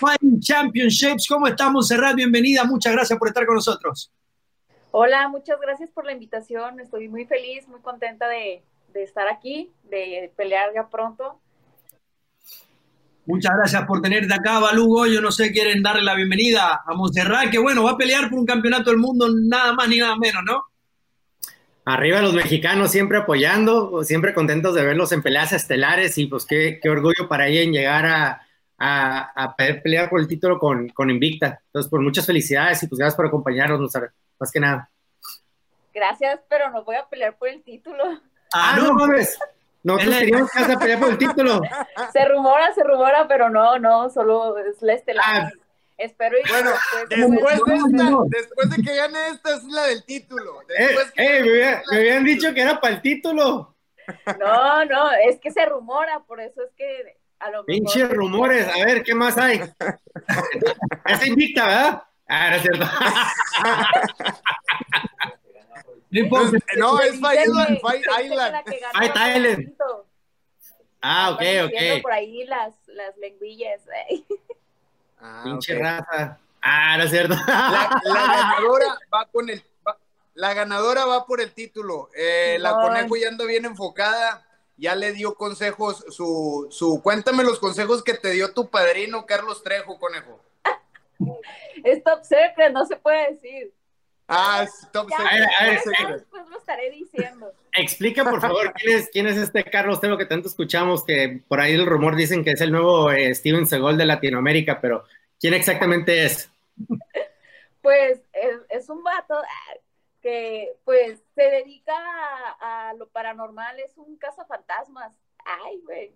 Fighting 0.00 0.40
Championships. 0.40 1.26
¿Cómo 1.28 1.46
está 1.46 1.68
Montserrat? 1.68 2.16
Bienvenida, 2.16 2.64
muchas 2.64 2.94
gracias 2.94 3.18
por 3.18 3.28
estar 3.28 3.44
con 3.44 3.56
nosotros. 3.56 4.10
Hola, 4.90 5.28
muchas 5.28 5.60
gracias 5.60 5.90
por 5.90 6.06
la 6.06 6.12
invitación. 6.12 6.80
Estoy 6.80 7.10
muy 7.10 7.26
feliz, 7.26 7.68
muy 7.68 7.80
contenta 7.80 8.26
de, 8.28 8.62
estar 8.94 9.28
aquí, 9.28 9.70
de 9.82 10.32
pelear 10.34 10.72
ya 10.74 10.88
pronto. 10.88 11.42
Muchas 13.26 13.56
gracias 13.56 13.84
por 13.86 14.02
tenerte 14.02 14.32
acá, 14.34 14.58
Balugo. 14.58 15.06
Yo 15.06 15.20
no 15.20 15.32
sé, 15.32 15.50
quieren 15.50 15.82
darle 15.82 16.02
la 16.02 16.14
bienvenida 16.14 16.82
a 16.86 16.94
Montserrat, 16.94 17.50
que 17.50 17.58
bueno, 17.58 17.82
va 17.82 17.92
a 17.92 17.96
pelear 17.96 18.28
por 18.28 18.38
un 18.38 18.46
campeonato 18.46 18.90
del 18.90 18.98
mundo, 18.98 19.28
nada 19.34 19.72
más 19.72 19.88
ni 19.88 19.98
nada 19.98 20.16
menos, 20.16 20.42
¿no? 20.44 20.64
Arriba 21.86 22.20
los 22.20 22.34
mexicanos 22.34 22.90
siempre 22.90 23.18
apoyando, 23.18 24.02
siempre 24.04 24.32
contentos 24.32 24.74
de 24.74 24.84
verlos 24.84 25.12
en 25.12 25.22
peleas 25.22 25.52
estelares 25.52 26.16
y 26.16 26.26
pues 26.26 26.46
qué, 26.46 26.80
orgullo 26.88 27.28
para 27.28 27.46
ella 27.46 27.60
en 27.60 27.72
llegar 27.72 28.06
a, 28.06 28.40
a, 28.78 29.54
pelear 29.56 30.08
por 30.08 30.20
el 30.20 30.26
título 30.26 30.58
con, 30.58 30.88
con, 30.90 31.10
Invicta. 31.10 31.60
Entonces, 31.66 31.90
por 31.90 31.98
pues, 31.98 32.04
muchas 32.04 32.26
felicidades 32.26 32.82
y 32.82 32.86
pues 32.86 32.98
gracias 32.98 33.16
por 33.16 33.26
acompañarnos, 33.26 33.92
más 34.38 34.50
que 34.50 34.60
nada. 34.60 34.90
Gracias, 35.94 36.40
pero 36.48 36.70
no 36.70 36.84
voy 36.84 36.96
a 36.96 37.06
pelear 37.06 37.36
por 37.36 37.48
el 37.48 37.62
título. 37.62 38.02
Ah, 38.52 38.76
no 38.78 38.94
mames. 38.94 39.38
Nosotros 39.84 40.16
queríamos 40.18 40.50
que 40.50 40.72
a 40.72 40.78
pelear 40.78 40.98
por 41.00 41.10
el 41.10 41.18
título. 41.18 41.60
Se 42.12 42.24
rumora, 42.24 42.72
se 42.74 42.82
rumora, 42.82 43.28
pero 43.28 43.50
no, 43.50 43.78
no, 43.78 44.10
solo 44.10 44.58
es 44.58 44.80
la 44.82 44.94
estelar. 44.94 45.24
Ah, 45.26 45.50
Espero 45.96 46.36
y 46.36 46.42
Bueno, 46.50 46.70
después 47.08 47.60
de 47.66 47.74
esta, 47.76 48.10
después 48.26 48.70
de 48.70 48.82
que 48.82 48.96
gane 48.96 49.28
esta 49.28 49.54
es 49.54 49.62
la 49.64 49.82
del 49.84 50.04
título. 50.04 50.60
Eh, 50.62 50.86
Después 50.88 51.12
que- 51.12 51.22
eh, 51.24 51.40
me, 51.42 51.48
habían, 51.50 51.82
me 51.90 51.96
habían 51.98 52.24
dicho 52.24 52.52
que 52.52 52.62
era 52.62 52.80
para 52.80 52.94
el 52.94 53.00
título. 53.02 53.76
No, 54.40 54.84
no, 54.86 55.12
es 55.12 55.38
que 55.38 55.52
se 55.52 55.64
rumora, 55.66 56.18
por 56.26 56.40
eso 56.40 56.62
es 56.64 56.70
que 56.76 57.16
a 57.38 57.46
lo 57.50 57.58
mejor. 57.58 57.66
Pinches 57.66 58.10
rumores. 58.10 58.66
A 58.68 58.84
ver, 58.84 59.02
¿qué 59.04 59.14
más 59.14 59.38
hay? 59.38 59.60
Es 61.06 61.26
invicta, 61.26 61.66
¿verdad? 61.66 62.02
Ah, 62.28 62.50
no 62.50 62.56
es 62.56 62.62
cierto. 62.62 62.86
No 66.14 66.20
importa. 66.20 66.58
No, 66.76 66.96
Se 66.98 67.06
es 67.08 67.12
que- 67.12 67.42
Island, 67.42 67.78
que 67.80 68.24
Island. 68.24 69.74
Ah, 71.00 71.30
ok, 71.32 71.42
ok. 71.66 72.02
por 72.02 72.12
ahí 72.12 72.44
las, 72.44 72.74
las 72.86 73.16
lengüillas. 73.18 73.80
eh. 74.10 74.24
Ah, 75.20 75.42
Pinche 75.44 75.74
ok. 75.76 75.82
raza. 75.82 76.38
Ah, 76.62 76.96
no 76.96 77.04
es 77.04 77.10
cierto. 77.10 77.34
La, 77.46 78.00
la 78.04 78.26
ganadora 78.26 78.98
va 79.12 79.26
con 79.30 79.50
el. 79.50 79.62
va- 79.86 79.98
la 80.34 80.54
ganadora 80.54 81.04
va 81.04 81.26
por 81.26 81.40
el 81.40 81.52
título. 81.52 82.08
Eh, 82.16 82.56
la 82.60 82.72
conejo 82.72 83.16
ya 83.16 83.28
anda 83.28 83.44
bien 83.44 83.64
enfocada. 83.64 84.46
Ya 84.76 84.94
le 84.94 85.12
dio 85.12 85.34
consejos. 85.34 86.04
Su, 86.08 86.68
su, 86.70 87.00
cuéntame 87.02 87.44
los 87.44 87.58
consejos 87.58 88.02
que 88.02 88.14
te 88.14 88.30
dio 88.30 88.52
tu 88.54 88.70
padrino 88.70 89.26
Carlos 89.26 89.62
Trejo, 89.62 89.98
conejo. 89.98 90.40
Es 91.84 92.02
top 92.02 92.22
secret, 92.24 92.72
no 92.72 92.84
se 92.86 92.96
puede 92.96 93.32
decir. 93.32 93.72
Ah, 94.26 94.62
es 94.64 94.88
top 94.92 95.08
Ya, 95.10 95.16
secret, 95.18 95.48
a 95.60 95.64
ver, 95.66 95.78
secret. 95.80 96.08
después 96.20 96.48
lo 96.48 96.58
estaré 96.58 96.90
diciendo. 96.90 97.52
Explica, 97.76 98.24
por 98.24 98.40
favor, 98.40 98.72
quién 98.72 98.96
es, 98.98 99.10
quién 99.10 99.26
es 99.26 99.36
este 99.36 99.64
Carlos 99.64 100.00
Telo 100.00 100.16
que 100.16 100.24
tanto 100.26 100.48
escuchamos, 100.48 101.04
que 101.04 101.42
por 101.46 101.60
ahí 101.60 101.74
el 101.74 101.84
rumor 101.86 102.16
dicen 102.16 102.42
que 102.42 102.52
es 102.52 102.60
el 102.62 102.72
nuevo 102.72 103.10
eh, 103.12 103.34
Steven 103.34 103.66
Seagal 103.66 103.98
de 103.98 104.06
Latinoamérica, 104.06 104.80
pero 104.80 105.04
¿quién 105.38 105.52
exactamente 105.54 106.24
es? 106.24 106.50
Pues 107.82 108.20
es, 108.32 108.60
es 108.70 108.88
un 108.88 109.02
vato 109.02 109.34
ah, 109.36 109.74
que 110.22 110.72
pues 110.84 111.20
se 111.34 111.42
dedica 111.42 111.92
a, 112.60 112.88
a 112.88 112.94
lo 112.94 113.08
paranormal, 113.08 113.78
es 113.80 113.92
un 113.98 114.16
cazafantasmas. 114.16 115.12
Ay, 115.44 115.80
güey. 115.84 116.12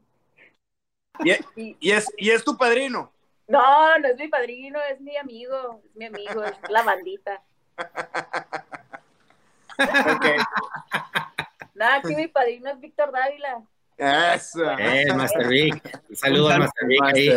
Y, 1.25 1.33
Y- 1.61 1.77
y 1.81 1.91
es, 1.91 2.11
y 2.17 2.31
es 2.31 2.43
tu 2.43 2.57
padrino. 2.57 3.13
No, 3.49 3.99
no 3.99 4.09
es 4.09 4.17
mi 4.17 4.29
padrino, 4.29 4.79
es 4.91 5.01
mi 5.01 5.17
amigo, 5.17 5.83
es 5.85 5.97
mi 5.97 6.05
amigo, 6.07 6.43
es 6.45 6.55
la 6.71 6.83
bandita. 6.83 7.43
Ok. 9.79 10.27
Nada, 11.75 11.97
aquí 11.97 12.15
mi 12.17 12.27
padrino 12.27 12.71
es 12.71 12.81
Víctor 12.81 13.13
Dávila. 13.13 13.63
Eso. 13.97 14.71
Eh, 14.79 15.03
el 15.03 15.15
Master 15.17 15.49
Vic. 15.49 16.01
Un 16.09 16.17
saludo 16.17 16.49
al 16.49 16.61
Master 16.61 16.89
Vic 16.89 17.03
ahí. 17.05 17.29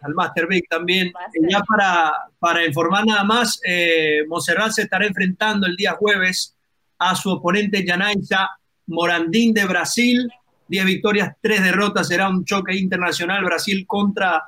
Al 0.00 0.14
Master 0.14 0.46
Vic 0.46 0.68
también. 0.68 1.10
Master. 1.12 1.42
Ya 1.48 1.60
para, 1.60 2.12
para 2.38 2.66
informar 2.66 3.06
nada 3.06 3.24
más, 3.24 3.60
eh, 3.64 4.24
Monserrat 4.26 4.72
se 4.72 4.82
estará 4.82 5.06
enfrentando 5.06 5.66
el 5.66 5.76
día 5.76 5.92
jueves 5.92 6.56
a 6.98 7.14
su 7.14 7.30
oponente 7.30 7.84
Yanaiza 7.84 8.48
Morandín 8.86 9.54
de 9.54 9.64
Brasil. 9.64 10.30
10 10.68 10.84
victorias, 10.84 11.34
3 11.40 11.62
derrotas. 11.62 12.08
Será 12.08 12.28
un 12.28 12.44
choque 12.44 12.74
internacional 12.74 13.44
Brasil 13.44 13.86
contra, 13.86 14.44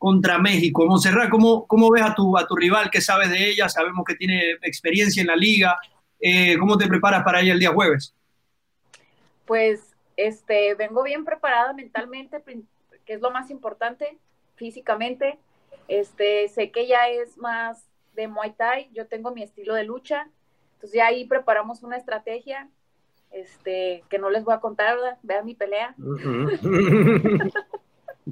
contra 0.00 0.38
México. 0.38 0.86
Monserrat, 0.86 1.28
¿cómo, 1.28 1.66
¿cómo 1.66 1.90
ves 1.90 2.02
a 2.02 2.14
tu, 2.14 2.34
a 2.38 2.46
tu 2.46 2.56
rival? 2.56 2.90
¿Qué 2.90 3.02
sabes 3.02 3.28
de 3.30 3.50
ella? 3.50 3.68
Sabemos 3.68 4.02
que 4.06 4.14
tiene 4.14 4.52
experiencia 4.62 5.20
en 5.20 5.26
la 5.26 5.36
liga. 5.36 5.78
Eh, 6.18 6.56
¿Cómo 6.58 6.78
te 6.78 6.88
preparas 6.88 7.22
para 7.22 7.42
ella 7.42 7.52
el 7.52 7.60
día 7.60 7.70
jueves? 7.70 8.14
Pues 9.44 9.94
este, 10.16 10.74
vengo 10.74 11.02
bien 11.02 11.26
preparada 11.26 11.74
mentalmente, 11.74 12.42
que 13.04 13.12
es 13.12 13.20
lo 13.20 13.30
más 13.30 13.50
importante, 13.50 14.16
físicamente. 14.56 15.38
Este, 15.86 16.48
sé 16.48 16.70
que 16.70 16.80
ella 16.80 17.10
es 17.10 17.36
más 17.36 17.84
de 18.14 18.26
Muay 18.26 18.52
Thai, 18.52 18.88
yo 18.94 19.06
tengo 19.06 19.32
mi 19.32 19.42
estilo 19.42 19.74
de 19.74 19.84
lucha. 19.84 20.30
Entonces 20.76 20.96
ya 20.96 21.08
ahí 21.08 21.26
preparamos 21.26 21.82
una 21.82 21.98
estrategia 21.98 22.70
este, 23.32 24.02
que 24.08 24.18
no 24.18 24.30
les 24.30 24.44
voy 24.44 24.54
a 24.54 24.60
contar, 24.60 24.96
¿verdad? 24.96 25.18
Vean 25.22 25.44
mi 25.44 25.54
pelea. 25.54 25.94
Ujú. 25.98 26.48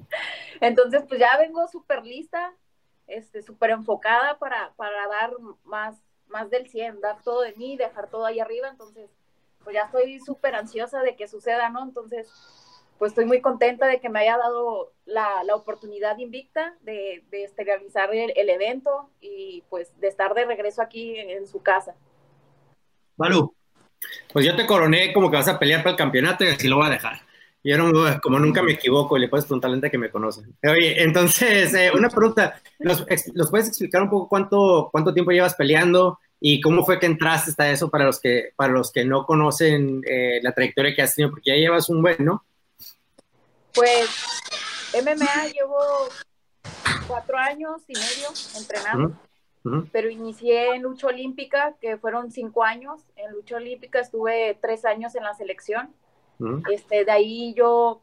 Entonces, 0.60 1.04
pues 1.08 1.20
ya 1.20 1.36
vengo 1.38 1.66
súper 1.68 2.04
lista, 2.04 2.54
este, 3.06 3.42
súper 3.42 3.70
enfocada 3.70 4.38
para, 4.38 4.72
para 4.76 5.06
dar 5.08 5.32
más, 5.64 5.96
más 6.28 6.50
del 6.50 6.68
100, 6.68 7.00
dar 7.00 7.22
todo 7.22 7.42
de 7.42 7.54
mí, 7.54 7.76
dejar 7.76 8.08
todo 8.08 8.26
ahí 8.26 8.40
arriba. 8.40 8.68
Entonces, 8.68 9.10
pues 9.64 9.74
ya 9.74 9.82
estoy 9.82 10.20
súper 10.20 10.54
ansiosa 10.54 11.02
de 11.02 11.16
que 11.16 11.28
suceda, 11.28 11.70
¿no? 11.70 11.82
Entonces, 11.82 12.28
pues 12.98 13.12
estoy 13.12 13.26
muy 13.26 13.40
contenta 13.40 13.86
de 13.86 14.00
que 14.00 14.08
me 14.08 14.20
haya 14.20 14.36
dado 14.36 14.92
la, 15.06 15.44
la 15.44 15.54
oportunidad 15.54 16.18
invicta 16.18 16.74
de, 16.80 17.24
de 17.30 17.44
este, 17.44 17.64
realizar 17.64 18.12
el, 18.12 18.48
evento 18.48 19.08
y 19.20 19.62
pues 19.70 19.92
de 20.00 20.08
estar 20.08 20.34
de 20.34 20.44
regreso 20.44 20.82
aquí 20.82 21.16
en, 21.16 21.46
su 21.46 21.62
casa. 21.62 21.94
Balú. 23.16 23.54
Pues 24.32 24.44
yo 24.44 24.56
te 24.56 24.66
coroné 24.66 25.12
como 25.12 25.30
que 25.30 25.36
vas 25.36 25.48
a 25.48 25.58
pelear 25.58 25.80
para 25.80 25.92
el 25.92 25.96
campeonato 25.96 26.44
y 26.44 26.48
así 26.48 26.68
lo 26.68 26.76
voy 26.76 26.86
a 26.86 26.90
dejar. 26.90 27.20
Yo 27.68 27.76
no, 27.76 27.92
como 28.22 28.38
nunca 28.38 28.62
me 28.62 28.72
equivoco, 28.72 29.18
le 29.18 29.28
puedes 29.28 29.44
preguntar 29.44 29.68
a 29.68 29.72
la 29.72 29.74
gente 29.76 29.90
que 29.90 29.98
me 29.98 30.10
conoce. 30.10 30.40
Oye, 30.64 31.02
entonces, 31.02 31.74
eh, 31.74 31.90
una 31.94 32.08
pregunta, 32.08 32.58
¿Nos, 32.78 33.04
¿nos 33.34 33.50
puedes 33.50 33.68
explicar 33.68 34.02
un 34.02 34.08
poco 34.08 34.26
cuánto, 34.26 34.88
cuánto 34.90 35.12
tiempo 35.12 35.32
llevas 35.32 35.54
peleando 35.54 36.18
y 36.40 36.62
cómo 36.62 36.82
fue 36.86 36.98
que 36.98 37.04
entraste 37.04 37.50
hasta 37.50 37.70
eso 37.70 37.90
para 37.90 38.06
los 38.06 38.20
que, 38.20 38.52
para 38.56 38.72
los 38.72 38.90
que 38.90 39.04
no 39.04 39.26
conocen 39.26 40.00
eh, 40.06 40.40
la 40.42 40.52
trayectoria 40.52 40.94
que 40.94 41.02
has 41.02 41.14
tenido? 41.14 41.30
Porque 41.32 41.50
ya 41.50 41.56
llevas 41.56 41.90
un 41.90 42.00
buen, 42.00 42.24
¿no? 42.24 42.42
Pues 43.74 44.08
MMA 44.94 45.48
llevo 45.48 45.78
cuatro 47.06 47.36
años 47.36 47.82
y 47.86 47.92
medio 47.92 48.28
entrenando. 48.56 49.14
Pero 49.92 50.08
inicié 50.08 50.74
en 50.74 50.84
lucha 50.84 51.08
olímpica, 51.08 51.74
que 51.82 51.98
fueron 51.98 52.30
cinco 52.30 52.64
años. 52.64 53.02
En 53.16 53.32
lucha 53.32 53.56
olímpica 53.56 54.00
estuve 54.00 54.56
tres 54.62 54.86
años 54.86 55.14
en 55.14 55.24
la 55.24 55.34
selección. 55.34 55.92
Este, 56.70 57.04
de 57.04 57.10
ahí 57.10 57.54
yo 57.54 58.02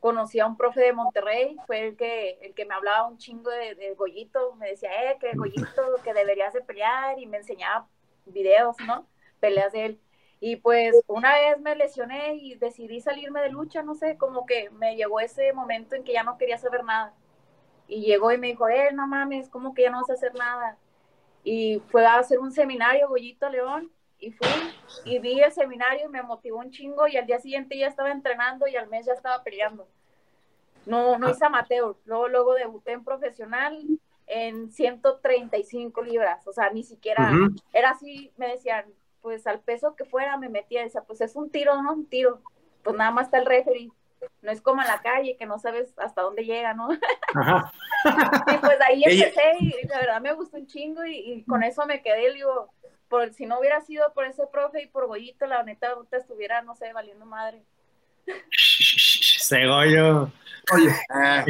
conocí 0.00 0.40
a 0.40 0.46
un 0.46 0.56
profe 0.56 0.80
de 0.80 0.92
Monterrey, 0.92 1.56
fue 1.66 1.88
el 1.88 1.96
que, 1.96 2.38
el 2.42 2.54
que 2.54 2.64
me 2.64 2.74
hablaba 2.74 3.08
un 3.08 3.18
chingo 3.18 3.50
de, 3.50 3.74
de 3.74 3.94
Goyito, 3.94 4.54
me 4.56 4.70
decía, 4.70 4.90
eh, 5.10 5.16
que 5.20 5.32
Goyito, 5.34 5.82
que 6.04 6.14
deberías 6.14 6.52
de 6.52 6.60
pelear, 6.62 7.18
y 7.18 7.26
me 7.26 7.38
enseñaba 7.38 7.88
videos, 8.26 8.76
¿no? 8.86 9.06
Peleas 9.40 9.72
de 9.72 9.84
él. 9.86 10.00
Y 10.38 10.56
pues 10.56 10.94
una 11.06 11.32
vez 11.34 11.60
me 11.60 11.74
lesioné 11.74 12.34
y 12.34 12.56
decidí 12.56 13.00
salirme 13.00 13.40
de 13.40 13.50
lucha, 13.50 13.82
no 13.82 13.94
sé, 13.94 14.16
como 14.18 14.46
que 14.46 14.70
me 14.70 14.96
llegó 14.96 15.20
ese 15.20 15.52
momento 15.52 15.96
en 15.96 16.04
que 16.04 16.12
ya 16.12 16.22
no 16.22 16.36
quería 16.38 16.58
saber 16.58 16.84
nada. 16.84 17.14
Y 17.88 18.02
llegó 18.02 18.32
y 18.32 18.38
me 18.38 18.48
dijo, 18.48 18.68
eh, 18.68 18.90
no 18.92 19.06
mames, 19.06 19.48
como 19.48 19.74
que 19.74 19.82
ya 19.82 19.90
no 19.90 20.00
vas 20.00 20.10
a 20.10 20.14
hacer 20.14 20.34
nada 20.34 20.78
y 21.46 21.80
fue 21.90 22.04
a 22.04 22.18
hacer 22.18 22.40
un 22.40 22.50
seminario 22.50 23.08
Goyito 23.08 23.48
León 23.48 23.88
y 24.18 24.32
fui 24.32 24.48
y 25.04 25.18
vi 25.18 25.40
el 25.40 25.52
seminario 25.52 26.06
y 26.06 26.08
me 26.08 26.22
motivó 26.22 26.58
un 26.58 26.70
chingo 26.70 27.06
y 27.06 27.16
al 27.16 27.26
día 27.26 27.38
siguiente 27.38 27.76
ya 27.76 27.88
estaba 27.88 28.10
entrenando 28.10 28.66
y 28.66 28.76
al 28.76 28.88
mes 28.88 29.06
ya 29.06 29.12
estaba 29.12 29.42
peleando. 29.42 29.86
No, 30.86 31.18
no 31.18 31.28
hice 31.28 31.44
amateur, 31.44 31.96
luego, 32.04 32.28
luego 32.28 32.54
debuté 32.54 32.92
en 32.92 33.04
profesional 33.04 33.84
en 34.28 34.70
135 34.70 36.02
libras, 36.02 36.46
o 36.46 36.52
sea, 36.52 36.70
ni 36.70 36.82
siquiera, 36.82 37.32
era 37.72 37.90
así, 37.90 38.32
me 38.36 38.48
decían, 38.48 38.86
pues 39.20 39.46
al 39.46 39.60
peso 39.60 39.94
que 39.94 40.04
fuera 40.04 40.36
me 40.36 40.48
metía, 40.48 40.82
decía, 40.82 41.02
pues 41.02 41.20
es 41.20 41.36
un 41.36 41.50
tiro, 41.50 41.80
¿no? 41.82 41.92
Un 41.92 42.06
tiro, 42.06 42.40
pues 42.82 42.96
nada 42.96 43.10
más 43.10 43.26
está 43.26 43.38
el 43.38 43.46
referee, 43.46 43.90
no 44.42 44.50
es 44.50 44.60
como 44.60 44.82
en 44.82 44.88
la 44.88 45.00
calle 45.00 45.36
que 45.36 45.46
no 45.46 45.58
sabes 45.58 45.92
hasta 45.96 46.22
dónde 46.22 46.44
llega, 46.44 46.74
¿no? 46.74 46.88
Ajá. 47.34 47.72
Y 48.52 48.58
pues 48.58 48.78
ahí 48.88 49.02
empecé 49.06 49.56
y 49.60 49.86
la 49.86 49.98
verdad 49.98 50.20
me 50.20 50.32
gustó 50.32 50.56
un 50.56 50.66
chingo 50.66 51.04
y, 51.04 51.16
y 51.16 51.42
con 51.44 51.62
eso 51.62 51.86
me 51.86 52.02
quedé, 52.02 52.32
digo, 52.32 52.70
por, 53.16 53.32
si 53.32 53.46
no 53.46 53.58
hubiera 53.58 53.80
sido 53.80 54.12
por 54.12 54.26
ese 54.26 54.46
profe 54.46 54.82
y 54.82 54.86
por 54.88 55.06
Goyito, 55.06 55.46
la 55.46 55.62
neta 55.62 55.88
ahorita 55.88 56.18
estuviera, 56.18 56.60
no 56.60 56.74
sé, 56.76 56.92
valiendo 56.92 57.24
madre. 57.24 57.62
Segollo. 59.40 60.30
Oye, 60.72 60.94
Ah. 61.08 61.46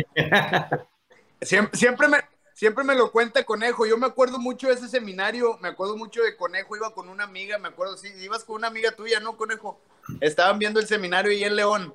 Siempre, 1.43 1.77
siempre, 1.77 2.09
me, 2.09 2.19
siempre 2.55 2.85
me 2.85 2.95
lo 2.95 3.11
cuenta 3.11 3.45
Conejo. 3.45 3.85
Yo 3.85 3.99
me 3.99 4.07
acuerdo 4.07 4.39
mucho 4.39 4.69
de 4.69 4.75
ese 4.75 4.89
seminario, 4.89 5.59
me 5.61 5.69
acuerdo 5.69 5.97
mucho 5.97 6.23
de 6.23 6.37
Conejo. 6.37 6.77
Iba 6.77 6.95
con 6.95 7.09
una 7.09 7.25
amiga, 7.25 7.59
me 7.59 7.69
acuerdo, 7.69 7.97
sí, 7.97 8.13
ibas 8.21 8.45
con 8.45 8.57
una 8.57 8.69
amiga 8.69 8.93
tuya, 8.93 9.19
¿no, 9.19 9.37
Conejo? 9.37 9.81
Estaban 10.21 10.59
viendo 10.59 10.79
el 10.79 10.87
seminario 10.87 11.33
ahí 11.33 11.43
en 11.43 11.57
León. 11.57 11.95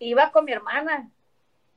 Iba 0.00 0.32
con 0.32 0.44
mi 0.44 0.52
hermana, 0.52 1.08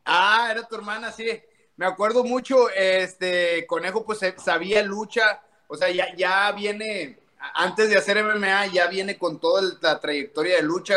Ah, 0.05 0.49
era 0.51 0.67
tu 0.67 0.75
hermana, 0.75 1.11
sí. 1.11 1.39
Me 1.77 1.85
acuerdo 1.85 2.23
mucho, 2.23 2.69
este, 2.71 3.67
Conejo, 3.67 4.03
pues 4.03 4.23
eh, 4.23 4.33
sabía 4.37 4.81
lucha, 4.81 5.41
o 5.69 5.77
sea, 5.77 5.89
ya, 5.89 6.13
ya 6.17 6.51
viene, 6.51 7.17
antes 7.53 7.89
de 7.89 7.97
hacer 7.97 8.21
MMA, 8.21 8.67
ya 8.67 8.87
viene 8.87 9.17
con 9.17 9.39
toda 9.39 9.61
la 9.79 9.99
trayectoria 10.01 10.57
de 10.57 10.63
lucha. 10.63 10.95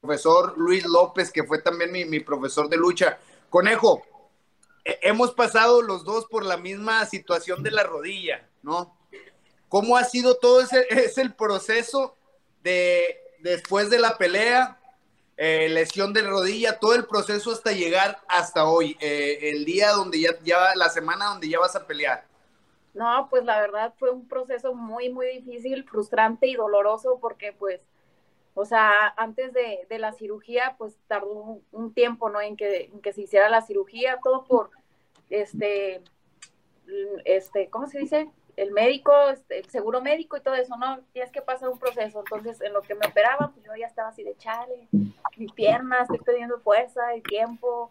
Profesor 0.00 0.56
Luis 0.56 0.86
López, 0.86 1.30
que 1.30 1.44
fue 1.44 1.60
también 1.60 1.92
mi, 1.92 2.06
mi 2.06 2.20
profesor 2.20 2.70
de 2.70 2.78
lucha. 2.78 3.18
Conejo, 3.50 4.02
hemos 4.82 5.32
pasado 5.34 5.82
los 5.82 6.04
dos 6.04 6.24
por 6.24 6.42
la 6.42 6.56
misma 6.56 7.04
situación 7.04 7.62
de 7.62 7.70
la 7.70 7.82
rodilla, 7.82 8.48
¿no? 8.62 8.96
¿Cómo 9.68 9.98
ha 9.98 10.04
sido 10.04 10.36
todo 10.38 10.62
ese 10.62 10.86
es 10.88 11.18
el 11.18 11.34
proceso 11.34 12.16
de 12.62 13.20
después 13.40 13.90
de 13.90 13.98
la 13.98 14.16
pelea? 14.16 14.80
eh, 15.42 15.70
lesión 15.70 16.12
de 16.12 16.20
rodilla, 16.20 16.78
todo 16.78 16.94
el 16.94 17.06
proceso 17.06 17.50
hasta 17.50 17.72
llegar 17.72 18.20
hasta 18.28 18.66
hoy, 18.66 18.98
eh, 19.00 19.38
el 19.40 19.64
día 19.64 19.92
donde 19.92 20.20
ya, 20.20 20.38
ya, 20.44 20.74
la 20.74 20.90
semana 20.90 21.28
donde 21.28 21.48
ya 21.48 21.58
vas 21.58 21.74
a 21.74 21.86
pelear. 21.86 22.26
No, 22.94 23.28
pues 23.30 23.44
la 23.44 23.60
verdad 23.60 23.94
fue 23.98 24.10
un 24.10 24.26
proceso 24.26 24.74
muy, 24.74 25.10
muy 25.10 25.26
difícil, 25.26 25.84
frustrante 25.84 26.46
y 26.46 26.54
doloroso 26.54 27.18
porque 27.20 27.52
pues, 27.52 27.80
o 28.54 28.64
sea, 28.64 29.14
antes 29.16 29.52
de, 29.52 29.86
la 29.98 30.12
cirugía, 30.12 30.74
pues 30.76 30.98
tardó 31.06 31.60
un, 31.70 31.94
tiempo, 31.94 32.30
¿no? 32.30 32.40
En 32.40 32.56
que, 32.56 32.86
en 32.92 33.00
que 33.00 33.12
se 33.12 33.22
hiciera 33.22 33.48
la 33.48 33.62
cirugía, 33.62 34.18
todo 34.22 34.44
por, 34.44 34.70
este, 35.30 36.02
este, 37.24 37.70
¿cómo 37.70 37.86
se 37.86 38.00
dice? 38.00 38.30
El 38.56 38.72
médico, 38.72 39.12
este, 39.30 39.60
el 39.60 39.70
seguro 39.70 40.00
médico 40.02 40.36
y 40.36 40.40
todo 40.40 40.54
eso, 40.54 40.76
¿no? 40.76 41.00
Tienes 41.12 41.30
que 41.30 41.40
pasar 41.40 41.68
un 41.68 41.78
proceso. 41.78 42.18
Entonces, 42.18 42.60
en 42.60 42.72
lo 42.72 42.82
que 42.82 42.96
me 42.96 43.06
operaban, 43.06 43.52
pues 43.52 43.64
yo 43.64 43.74
ya 43.76 43.86
estaba 43.86 44.08
así 44.08 44.24
de 44.24 44.36
chale, 44.36 44.88
mi 45.36 45.46
pierna, 45.46 46.02
estoy 46.02 46.18
perdiendo 46.18 46.58
fuerza 46.60 47.14
y 47.16 47.22
tiempo. 47.22 47.90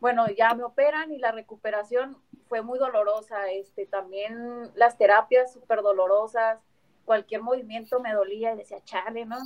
Bueno, 0.00 0.26
ya 0.28 0.54
me 0.54 0.64
operan 0.64 1.12
y 1.12 1.18
la 1.18 1.32
recuperación 1.32 2.16
fue 2.50 2.60
muy 2.62 2.78
dolorosa. 2.78 3.48
Este, 3.50 3.86
también 3.86 4.70
las 4.74 4.98
terapias 4.98 5.52
súper 5.54 5.80
dolorosas. 5.80 6.58
Cualquier 7.06 7.42
movimiento 7.42 8.00
me 8.00 8.12
dolía 8.12 8.52
y 8.52 8.58
decía, 8.58 8.84
chale, 8.84 9.24
¿no? 9.24 9.38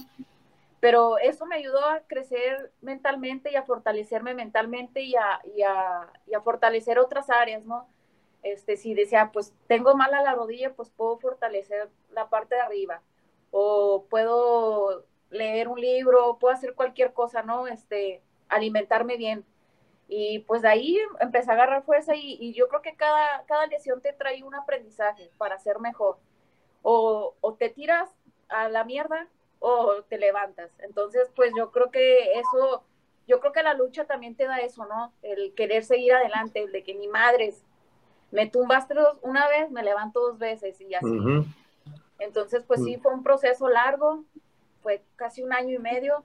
Pero 0.80 1.18
eso 1.18 1.46
me 1.46 1.57
ayudó 1.57 1.84
a 1.84 2.00
crecer 2.00 2.72
mentalmente 2.80 3.52
y 3.52 3.57
a 3.57 3.62
fortalecerme 3.62 4.34
mentalmente 4.34 5.02
y 5.02 5.14
a, 5.16 5.40
y 5.55 5.62
a, 5.62 6.11
y 6.26 6.34
a 6.34 6.40
fortalecer 6.40 6.98
otras 6.98 7.30
áreas, 7.30 7.64
¿no? 7.66 7.86
Este, 8.42 8.76
si 8.76 8.94
decía, 8.94 9.30
pues 9.32 9.55
tengo 9.66 9.94
mala 9.94 10.22
la 10.22 10.34
rodilla, 10.34 10.74
pues 10.74 10.90
puedo 10.90 11.18
fortalecer 11.18 11.90
la 12.11 12.28
parte 12.30 12.55
de 12.55 12.62
arriba. 12.62 13.02
O 13.50 14.07
puedo 14.09 15.05
leer 15.30 15.68
un 15.68 15.80
libro, 15.80 16.38
puedo 16.38 16.55
hacer 16.55 16.74
cualquier 16.74 17.12
cosa, 17.12 17.42
¿no? 17.42 17.66
Este, 17.66 18.22
alimentarme 18.48 19.16
bien. 19.16 19.44
Y 20.09 20.40
pues 20.40 20.62
de 20.62 20.68
ahí 20.68 20.98
empecé 21.20 21.50
a 21.50 21.55
agarrar 21.55 21.82
fuerza 21.82 22.14
y, 22.14 22.36
y 22.40 22.52
yo 22.52 22.68
creo 22.68 22.82
que 22.82 22.94
cada, 22.94 23.44
cada 23.46 23.66
lesión 23.66 24.00
te 24.00 24.12
trae 24.12 24.42
un 24.42 24.55
aprendizaje 24.55 25.30
para 25.38 25.59
ser 25.59 25.78
mejor. 25.80 26.18
O, 26.82 27.34
o 27.40 27.55
te 27.55 27.70
tiras 27.70 28.11
a 28.48 28.68
la 28.68 28.84
mierda 28.84 29.28
o 29.59 30.02
te 30.09 30.18
levantas. 30.18 30.70
Entonces, 30.80 31.30
pues 31.34 31.52
yo 31.57 31.70
creo 31.70 31.90
que 31.90 32.38
eso, 32.38 32.84
yo 33.26 33.40
creo 33.40 33.52
que 33.52 33.62
la 33.62 33.72
lucha 33.72 34.05
también 34.05 34.36
te 34.36 34.44
da 34.44 34.59
eso, 34.59 34.84
¿no? 34.84 35.12
El 35.22 35.55
querer 35.55 35.84
seguir 35.84 36.12
adelante, 36.12 36.62
el 36.62 36.72
de 36.72 36.84
que 36.84 36.94
mi 36.94 37.09
madre 37.09 37.55
me 38.30 38.46
tumbaste 38.46 38.94
una 39.22 39.48
vez, 39.48 39.70
me 39.70 39.82
levanto 39.82 40.20
dos 40.20 40.38
veces 40.38 40.78
y 40.80 40.94
así. 40.94 41.07
Entonces, 42.18 42.62
pues 42.66 42.82
sí, 42.84 42.96
fue 42.98 43.14
un 43.14 43.22
proceso 43.22 43.68
largo, 43.68 44.24
fue 44.82 45.02
casi 45.16 45.42
un 45.42 45.52
año 45.52 45.74
y 45.74 45.78
medio, 45.78 46.24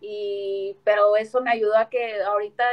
y, 0.00 0.76
pero 0.84 1.16
eso 1.16 1.40
me 1.40 1.50
ayudó 1.50 1.76
a 1.76 1.88
que 1.88 2.22
ahorita, 2.22 2.64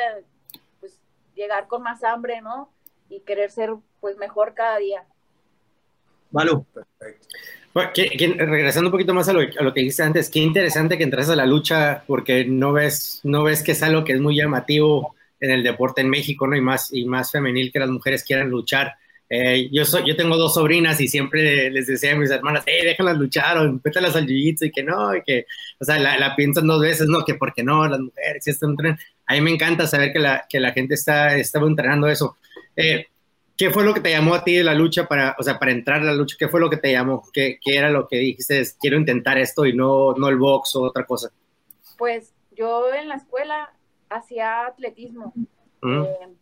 llegar 1.35 1.67
con 1.67 1.83
más 1.83 2.03
hambre, 2.03 2.41
¿no? 2.41 2.71
Y 3.09 3.21
querer 3.21 3.51
ser, 3.51 3.71
pues, 3.99 4.17
mejor 4.17 4.53
cada 4.53 4.77
día. 4.77 5.03
Vale. 6.31 6.51
Perfecto. 6.73 7.27
Bueno, 7.73 7.91
que, 7.93 8.09
que, 8.09 8.27
regresando 8.27 8.87
un 8.87 8.91
poquito 8.91 9.13
más 9.13 9.27
a 9.27 9.33
lo, 9.33 9.41
a 9.41 9.63
lo, 9.63 9.73
que 9.73 9.81
dijiste 9.81 10.01
antes, 10.01 10.29
qué 10.29 10.39
interesante 10.39 10.97
que 10.97 11.03
entras 11.03 11.29
a 11.29 11.35
la 11.35 11.45
lucha 11.45 12.03
porque 12.07 12.45
no 12.45 12.71
ves, 12.71 13.19
no 13.23 13.43
ves 13.43 13.61
que 13.63 13.73
es 13.73 13.83
algo 13.83 14.05
que 14.05 14.13
es 14.13 14.21
muy 14.21 14.37
llamativo 14.37 15.13
en 15.41 15.51
el 15.51 15.63
deporte 15.63 16.01
en 16.01 16.09
México, 16.09 16.47
¿no? 16.47 16.55
Y 16.55 16.61
más, 16.61 16.93
y 16.93 17.05
más 17.05 17.31
femenil 17.31 17.71
que 17.71 17.79
las 17.79 17.89
mujeres 17.89 18.23
quieran 18.23 18.49
luchar. 18.49 18.93
Eh, 19.29 19.69
yo, 19.71 19.83
soy, 19.85 20.07
yo 20.07 20.15
tengo 20.15 20.37
dos 20.37 20.53
sobrinas 20.53 21.01
y 21.01 21.07
siempre 21.07 21.69
les 21.71 21.87
decía 21.87 22.13
a 22.13 22.15
mis 22.15 22.29
hermanas, 22.29 22.63
hey, 22.65 22.85
déjalas 22.85 23.17
luchar 23.17 23.57
o 23.57 23.79
métalas 23.83 24.15
al 24.15 24.27
jiu 24.27 24.55
y 24.61 24.71
que 24.71 24.83
no, 24.83 25.15
y 25.15 25.23
que, 25.23 25.45
o 25.79 25.83
sea, 25.83 25.97
la, 25.99 26.17
la, 26.17 26.35
piensan 26.35 26.67
dos 26.67 26.81
veces, 26.81 27.07
¿no? 27.07 27.25
Que 27.25 27.33
porque 27.35 27.63
no, 27.63 27.87
las 27.87 27.99
mujeres, 27.99 28.43
si 28.43 28.51
están 28.51 28.71
entrenando. 28.71 29.01
A 29.27 29.33
mí 29.33 29.41
me 29.41 29.51
encanta 29.51 29.87
saber 29.87 30.13
que 30.13 30.19
la, 30.19 30.45
que 30.47 30.59
la 30.59 30.71
gente 30.71 30.93
está, 30.93 31.35
estaba 31.35 31.67
entrenando 31.67 32.07
eso. 32.07 32.37
Eh, 32.75 33.07
¿Qué 33.57 33.69
fue 33.69 33.85
lo 33.85 33.93
que 33.93 34.01
te 34.01 34.11
llamó 34.11 34.35
a 34.35 34.43
ti 34.43 34.55
de 34.55 34.63
la 34.63 34.73
lucha 34.73 35.07
para, 35.07 35.35
o 35.39 35.43
sea, 35.43 35.57
para 35.57 35.71
entrar 35.71 36.01
a 36.01 36.05
la 36.05 36.13
lucha? 36.13 36.35
¿Qué 36.37 36.49
fue 36.49 36.59
lo 36.59 36.69
que 36.69 36.77
te 36.77 36.91
llamó? 36.91 37.23
¿Qué, 37.31 37.57
qué 37.61 37.77
era 37.77 37.89
lo 37.89 38.07
que 38.07 38.17
dijiste? 38.17 38.61
Quiero 38.79 38.97
intentar 38.97 39.37
esto 39.37 39.65
y 39.65 39.73
no, 39.73 40.13
no 40.13 40.27
el 40.27 40.35
box 40.35 40.75
o 40.75 40.83
otra 40.83 41.05
cosa. 41.05 41.29
Pues 41.97 42.33
yo 42.51 42.93
en 42.93 43.07
la 43.07 43.15
escuela 43.15 43.71
hacía 44.09 44.65
atletismo. 44.65 45.33
Mm. 45.81 46.03
Eh, 46.03 46.35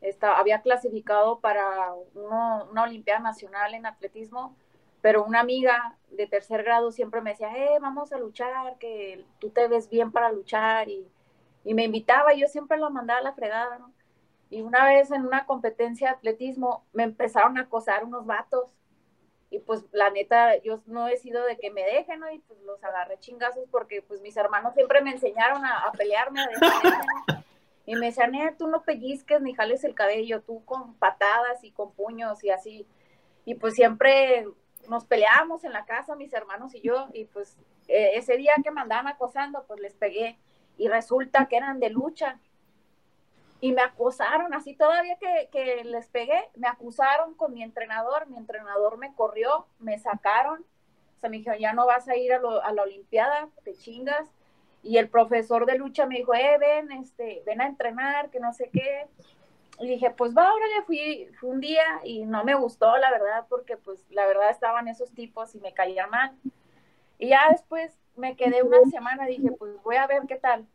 estaba, 0.00 0.38
había 0.38 0.60
clasificado 0.62 1.38
para 1.40 1.92
uno, 2.14 2.68
una 2.70 2.82
Olimpiada 2.82 3.20
Nacional 3.20 3.74
en 3.74 3.86
atletismo, 3.86 4.56
pero 5.02 5.24
una 5.24 5.40
amiga 5.40 5.96
de 6.10 6.26
tercer 6.26 6.64
grado 6.64 6.90
siempre 6.90 7.20
me 7.20 7.30
decía, 7.30 7.54
eh, 7.56 7.78
vamos 7.80 8.12
a 8.12 8.18
luchar, 8.18 8.76
que 8.78 9.24
tú 9.38 9.50
te 9.50 9.68
ves 9.68 9.88
bien 9.88 10.10
para 10.10 10.32
luchar, 10.32 10.88
y, 10.88 11.06
y 11.64 11.74
me 11.74 11.84
invitaba, 11.84 12.34
yo 12.34 12.46
siempre 12.48 12.78
la 12.78 12.90
mandaba 12.90 13.20
a 13.20 13.22
la 13.24 13.32
fregada, 13.32 13.78
¿no? 13.78 13.92
Y 14.50 14.62
una 14.62 14.84
vez 14.84 15.10
en 15.12 15.24
una 15.24 15.46
competencia 15.46 16.08
de 16.08 16.14
atletismo 16.16 16.84
me 16.92 17.04
empezaron 17.04 17.56
a 17.56 17.62
acosar 17.62 18.04
unos 18.04 18.26
vatos. 18.26 18.68
Y 19.48 19.60
pues 19.60 19.84
la 19.92 20.10
neta, 20.10 20.56
yo 20.58 20.80
no 20.86 21.08
he 21.08 21.16
sido 21.16 21.44
de 21.44 21.56
que 21.56 21.70
me 21.70 21.82
dejen, 21.82 22.20
¿no? 22.20 22.30
Y 22.30 22.38
pues 22.40 22.60
los 22.62 22.82
agarré 22.82 23.18
chingazos 23.18 23.64
porque 23.70 24.02
pues 24.02 24.20
mis 24.20 24.36
hermanos 24.36 24.74
siempre 24.74 25.02
me 25.02 25.10
enseñaron 25.10 25.64
a, 25.64 25.90
pelearme. 25.96 26.40
Y 27.86 27.96
me 27.96 28.06
decían, 28.06 28.34
eh, 28.36 28.54
tú 28.56 28.68
no 28.68 28.82
pellizques 28.82 29.40
ni 29.40 29.54
jales 29.54 29.82
el 29.82 29.94
cabello, 29.94 30.42
tú 30.42 30.64
con 30.64 30.94
patadas 30.94 31.64
y 31.64 31.72
con 31.72 31.92
puños 31.92 32.44
y 32.44 32.50
así. 32.50 32.86
Y 33.44 33.56
pues 33.56 33.74
siempre 33.74 34.46
nos 34.88 35.04
peleábamos 35.06 35.64
en 35.64 35.72
la 35.72 35.84
casa, 35.84 36.14
mis 36.14 36.32
hermanos 36.32 36.74
y 36.74 36.82
yo. 36.82 37.08
Y 37.12 37.24
pues 37.24 37.56
eh, 37.88 38.12
ese 38.14 38.36
día 38.36 38.52
que 38.62 38.70
me 38.70 38.80
andaban 38.80 39.08
acosando, 39.08 39.64
pues 39.66 39.80
les 39.80 39.94
pegué. 39.94 40.38
Y 40.80 40.88
resulta 40.88 41.44
que 41.44 41.58
eran 41.58 41.78
de 41.78 41.90
lucha. 41.90 42.38
Y 43.60 43.72
me 43.72 43.82
acosaron, 43.82 44.54
así 44.54 44.74
todavía 44.74 45.18
que, 45.18 45.50
que, 45.52 45.84
les 45.84 46.08
pegué, 46.08 46.48
me 46.56 46.68
acusaron 46.68 47.34
con 47.34 47.52
mi 47.52 47.62
entrenador, 47.62 48.26
mi 48.28 48.38
entrenador 48.38 48.96
me 48.96 49.14
corrió, 49.14 49.66
me 49.78 49.98
sacaron, 49.98 50.60
o 50.60 51.20
sea, 51.20 51.28
me 51.28 51.36
dijeron, 51.36 51.58
ya 51.58 51.74
no 51.74 51.84
vas 51.84 52.08
a 52.08 52.16
ir 52.16 52.32
a, 52.32 52.38
lo, 52.38 52.64
a 52.64 52.72
la 52.72 52.84
Olimpiada, 52.84 53.50
te 53.62 53.74
chingas, 53.74 54.26
y 54.82 54.96
el 54.96 55.10
profesor 55.10 55.66
de 55.66 55.76
lucha 55.76 56.06
me 56.06 56.16
dijo, 56.16 56.32
eh, 56.32 56.56
ven, 56.58 56.90
este, 56.92 57.42
ven 57.44 57.60
a 57.60 57.66
entrenar, 57.66 58.30
que 58.30 58.40
no 58.40 58.54
sé 58.54 58.70
qué, 58.72 59.06
y 59.78 59.86
dije, 59.86 60.08
pues 60.08 60.34
va, 60.34 60.50
órale, 60.50 60.82
fui, 60.86 61.28
fui 61.38 61.50
un 61.50 61.60
día 61.60 61.84
y 62.04 62.24
no 62.24 62.42
me 62.44 62.54
gustó, 62.54 62.96
la 62.96 63.10
verdad, 63.10 63.44
porque 63.50 63.76
pues 63.76 64.06
la 64.08 64.24
verdad 64.24 64.48
estaban 64.48 64.88
esos 64.88 65.12
tipos 65.12 65.54
y 65.54 65.60
me 65.60 65.74
caía 65.74 66.06
mal, 66.06 66.34
y 67.18 67.28
ya 67.28 67.50
después 67.50 67.99
me 68.16 68.36
quedé 68.36 68.62
una 68.62 68.78
semana, 68.90 69.26
dije, 69.26 69.50
pues 69.58 69.72
voy 69.82 69.96
a 69.96 70.06
ver 70.06 70.22
qué 70.28 70.36
tal, 70.36 70.66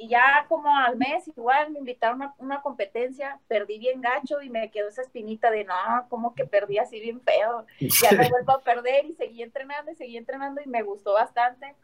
y 0.00 0.06
ya 0.08 0.46
como 0.48 0.74
al 0.76 0.96
mes 0.96 1.26
igual 1.26 1.72
me 1.72 1.80
invitaron 1.80 2.22
a 2.22 2.32
una 2.38 2.62
competencia, 2.62 3.40
perdí 3.48 3.80
bien 3.80 4.00
gacho 4.00 4.40
y 4.40 4.48
me 4.48 4.70
quedó 4.70 4.88
esa 4.88 5.02
espinita 5.02 5.50
de 5.50 5.64
no, 5.64 5.74
como 6.08 6.36
que 6.36 6.46
perdí 6.46 6.78
así 6.78 7.00
bien 7.00 7.20
feo, 7.20 7.66
ya 7.80 8.12
no 8.12 8.28
vuelvo 8.28 8.52
a 8.52 8.60
perder 8.60 9.06
y 9.06 9.14
seguí 9.14 9.42
entrenando 9.42 9.90
y 9.90 9.96
seguí 9.96 10.16
entrenando 10.16 10.60
y 10.64 10.68
me 10.68 10.84
gustó 10.84 11.14
bastante. 11.14 11.74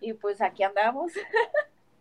Y 0.00 0.12
pues 0.12 0.40
aquí 0.42 0.62
andamos. 0.62 1.12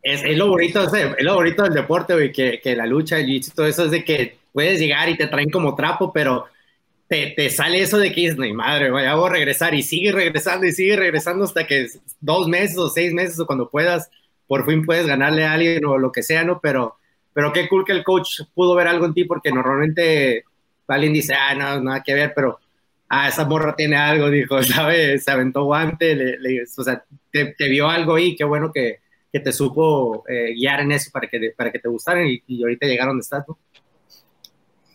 Es, 0.06 0.22
es 0.22 0.38
lo 0.38 0.50
bonito, 0.50 0.84
es 0.84 1.24
lo 1.24 1.36
bonito 1.36 1.64
del 1.64 1.76
deporte, 1.76 2.14
güey, 2.14 2.30
que, 2.34 2.60
que 2.60 2.76
la 2.76 2.86
lucha 2.86 3.22
y 3.22 3.40
todo 3.40 3.66
eso 3.66 3.86
es 3.86 3.92
de 3.92 4.04
que 4.04 4.38
puedes 4.52 4.78
llegar 4.78 5.08
y 5.08 5.16
te 5.16 5.28
traen 5.28 5.50
como 5.50 5.76
trapo, 5.76 6.12
pero 6.12 6.48
te, 7.08 7.50
sale 7.50 7.82
eso 7.82 7.98
de 7.98 8.12
que 8.12 8.22
dices, 8.22 8.38
no, 8.38 8.52
madre, 8.54 8.92
voy 8.92 9.04
a 9.04 9.30
regresar 9.30 9.76
y 9.76 9.84
sigue 9.84 10.12
regresando 10.12 10.66
y 10.66 10.72
sigue 10.72 10.96
regresando 10.96 11.44
hasta 11.44 11.68
que 11.68 11.88
dos 12.20 12.48
meses 12.48 12.78
o 12.78 12.90
seis 12.90 13.14
meses 13.14 13.40
o 13.40 13.46
cuando 13.46 13.70
puedas 13.70 14.10
por 14.48 14.66
fin 14.66 14.86
puedes 14.86 15.08
ganarle 15.08 15.46
a 15.46 15.54
alguien 15.54 15.86
o 15.86 15.98
lo 15.98 16.12
que 16.12 16.24
sea, 16.24 16.44
¿no? 16.44 16.60
Pero, 16.62 16.98
pero 17.34 17.54
qué 17.54 17.68
cool 17.68 17.86
que 17.86 17.92
el 17.92 18.04
coach 18.04 18.42
pudo 18.54 18.76
ver 18.76 18.88
algo 18.88 19.06
en 19.06 19.14
ti, 19.14 19.26
porque 19.26 19.52
normalmente 19.52 20.44
alguien 20.88 21.14
dice, 21.14 21.34
ah, 21.34 21.56
no, 21.56 21.82
nada 21.82 22.04
que 22.04 22.14
ver, 22.14 22.34
pero, 22.36 22.60
ah, 23.10 23.30
esa 23.30 23.46
morra 23.46 23.76
tiene 23.76 23.96
algo, 23.96 24.30
dijo, 24.30 24.62
¿sabes? 24.64 25.24
Se 25.24 25.32
aventó 25.32 25.64
guante, 25.66 26.16
le, 26.16 26.64
o 26.64 26.84
sea, 26.84 27.04
te, 27.32 27.56
vio 27.70 27.90
algo 27.90 28.16
ahí, 28.16 28.36
qué 28.36 28.44
bueno 28.44 28.72
que, 28.72 29.00
que 29.32 29.40
te 29.40 29.52
supo 29.52 30.24
eh, 30.28 30.54
guiar 30.54 30.82
en 30.82 30.92
eso 30.92 31.10
para 31.12 31.28
que, 31.28 31.54
para 31.56 31.72
que 31.72 31.80
te 31.80 31.90
gustaran 31.90 32.28
y, 32.28 32.44
y 32.48 32.62
ahorita 32.64 32.86
llegaron 32.86 33.18
de 33.18 33.22
estás, 33.22 33.46
¿no? 33.48 33.58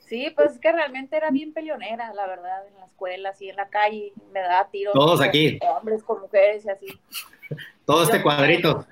Sí, 0.09 0.33
pues 0.35 0.53
es 0.53 0.59
que 0.59 0.73
realmente 0.73 1.17
era 1.17 1.31
bien 1.31 1.53
peleonera, 1.53 2.15
la 2.15 2.27
verdad, 2.27 2.67
en 2.67 2.75
la 2.79 2.87
escuela, 2.87 3.31
así 3.31 3.51
en 3.51 3.57
la 3.57 3.69
calle, 3.69 4.13
me 4.33 4.41
daba 4.41 4.71
tiros. 4.71 4.95
Todos 4.95 5.21
aquí. 5.21 5.59
Hombres 5.61 6.03
con 6.03 6.23
mujeres 6.23 6.65
y 6.65 6.71
así. 6.71 6.87
Todo 7.85 8.05
este 8.05 8.23
cuadrito. 8.23 8.87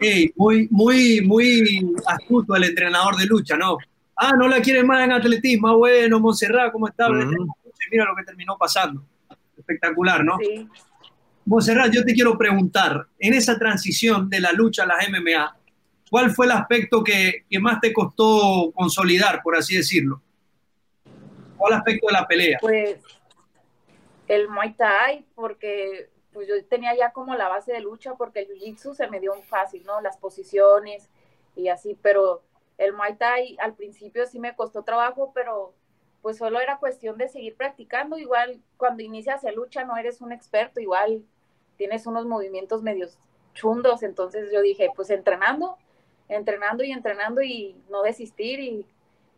Sí, 0.00 0.32
muy, 0.36 0.66
muy, 0.70 1.20
muy 1.20 1.94
astuto 2.06 2.56
el 2.56 2.64
entrenador 2.64 3.16
de 3.16 3.26
lucha, 3.26 3.56
¿no? 3.56 3.78
Ah, 4.16 4.32
no 4.36 4.48
la 4.48 4.60
quiere 4.60 4.82
más 4.82 5.04
en 5.04 5.12
atletismo, 5.12 5.68
ah, 5.68 5.76
bueno, 5.76 6.20
Montserrat, 6.20 6.72
¿cómo 6.72 6.88
está? 6.88 7.08
Uh 7.08 7.14
-huh. 7.14 7.46
Mira 7.90 8.04
lo 8.04 8.14
que 8.16 8.24
terminó 8.24 8.56
pasando. 8.58 9.02
Espectacular, 9.56 10.24
¿no? 10.24 10.38
Sí. 10.38 10.68
Montserrat, 11.44 11.92
yo 11.92 12.04
te 12.04 12.14
quiero 12.14 12.36
preguntar, 12.36 13.06
en 13.18 13.34
esa 13.34 13.58
transición 13.58 14.28
de 14.28 14.40
la 14.40 14.52
lucha 14.52 14.82
a 14.82 14.86
las 14.86 15.08
MMA, 15.08 15.56
¿cuál 16.10 16.30
fue 16.30 16.46
el 16.46 16.52
aspecto 16.52 17.02
que, 17.02 17.44
que 17.48 17.58
más 17.58 17.80
te 17.80 17.92
costó 17.92 18.72
consolidar, 18.74 19.42
por 19.42 19.56
así 19.56 19.76
decirlo? 19.76 20.20
¿Cuál 21.56 21.74
aspecto 21.74 22.08
de 22.08 22.12
la 22.12 22.26
pelea? 22.26 22.58
Pues 22.60 23.00
el 24.28 24.48
Muay 24.48 24.74
Thai, 24.74 25.24
porque 25.34 26.10
pues 26.32 26.48
yo 26.48 26.54
tenía 26.66 26.96
ya 26.96 27.12
como 27.12 27.34
la 27.34 27.48
base 27.48 27.72
de 27.72 27.80
lucha 27.80 28.14
porque 28.14 28.40
el 28.40 28.48
jiu-jitsu 28.48 28.94
se 28.94 29.08
me 29.08 29.20
dio 29.20 29.34
un 29.34 29.42
fácil, 29.42 29.84
¿no? 29.84 30.00
Las 30.00 30.16
posiciones 30.16 31.08
y 31.56 31.68
así, 31.68 31.98
pero 32.00 32.42
el 32.78 32.92
Muay 32.92 33.16
Thai 33.16 33.56
al 33.60 33.74
principio 33.74 34.26
sí 34.26 34.38
me 34.38 34.54
costó 34.54 34.82
trabajo, 34.84 35.32
pero 35.34 35.74
pues 36.22 36.38
solo 36.38 36.60
era 36.60 36.78
cuestión 36.78 37.18
de 37.18 37.28
seguir 37.28 37.56
practicando. 37.56 38.18
Igual 38.18 38.60
cuando 38.76 39.02
inicias 39.02 39.42
la 39.42 39.52
lucha 39.52 39.84
no 39.84 39.96
eres 39.96 40.20
un 40.20 40.32
experto, 40.32 40.80
igual 40.80 41.24
tienes 41.76 42.06
unos 42.06 42.26
movimientos 42.26 42.82
medios 42.82 43.18
chundos, 43.54 44.02
entonces 44.02 44.50
yo 44.52 44.62
dije, 44.62 44.90
pues 44.94 45.10
entrenando, 45.10 45.76
entrenando 46.30 46.82
y 46.84 46.92
entrenando 46.92 47.42
y 47.42 47.76
no 47.90 48.02
desistir 48.02 48.60
y, 48.60 48.86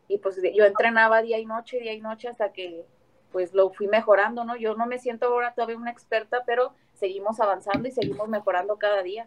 y 0.08 0.18
pues 0.18 0.40
yo 0.54 0.64
entrenaba 0.64 1.22
día 1.22 1.38
y 1.38 1.46
noche, 1.46 1.80
día 1.80 1.92
y 1.92 2.00
noche 2.00 2.28
hasta 2.28 2.52
que 2.52 2.84
pues 3.32 3.54
lo 3.54 3.70
fui 3.70 3.88
mejorando, 3.88 4.44
¿no? 4.44 4.56
Yo 4.56 4.74
no 4.74 4.86
me 4.86 4.98
siento 4.98 5.26
ahora 5.26 5.54
todavía 5.54 5.76
una 5.76 5.90
experta, 5.90 6.42
pero 6.46 6.74
seguimos 6.92 7.40
avanzando 7.40 7.88
y 7.88 7.90
seguimos 7.90 8.28
mejorando 8.28 8.76
cada 8.76 9.02
día. 9.02 9.26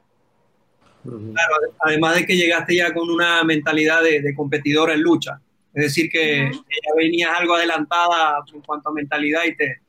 Claro, 1.04 1.56
además 1.80 2.16
de 2.16 2.26
que 2.26 2.36
llegaste 2.36 2.76
ya 2.76 2.94
con 2.94 3.10
una 3.10 3.44
mentalidad 3.44 4.02
de, 4.02 4.22
de 4.22 4.36
competidora 4.36 4.94
en 4.94 5.02
lucha, 5.02 5.40
es 5.76 5.84
decir, 5.84 6.10
que 6.10 6.50
ya 6.54 6.96
venías 6.96 7.30
algo 7.38 7.54
adelantada 7.54 8.42
en 8.54 8.62
cuanto 8.62 8.90
a 8.90 8.94
mentalidad 8.94 9.44
y 9.44 9.56
te, 9.58 9.82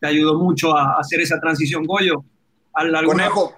te 0.00 0.06
ayudó 0.06 0.38
mucho 0.38 0.74
a, 0.74 0.94
hacer 0.98 1.20
esa 1.20 1.38
transición, 1.38 1.84
Goyo. 1.84 2.24
Conejo, 3.04 3.54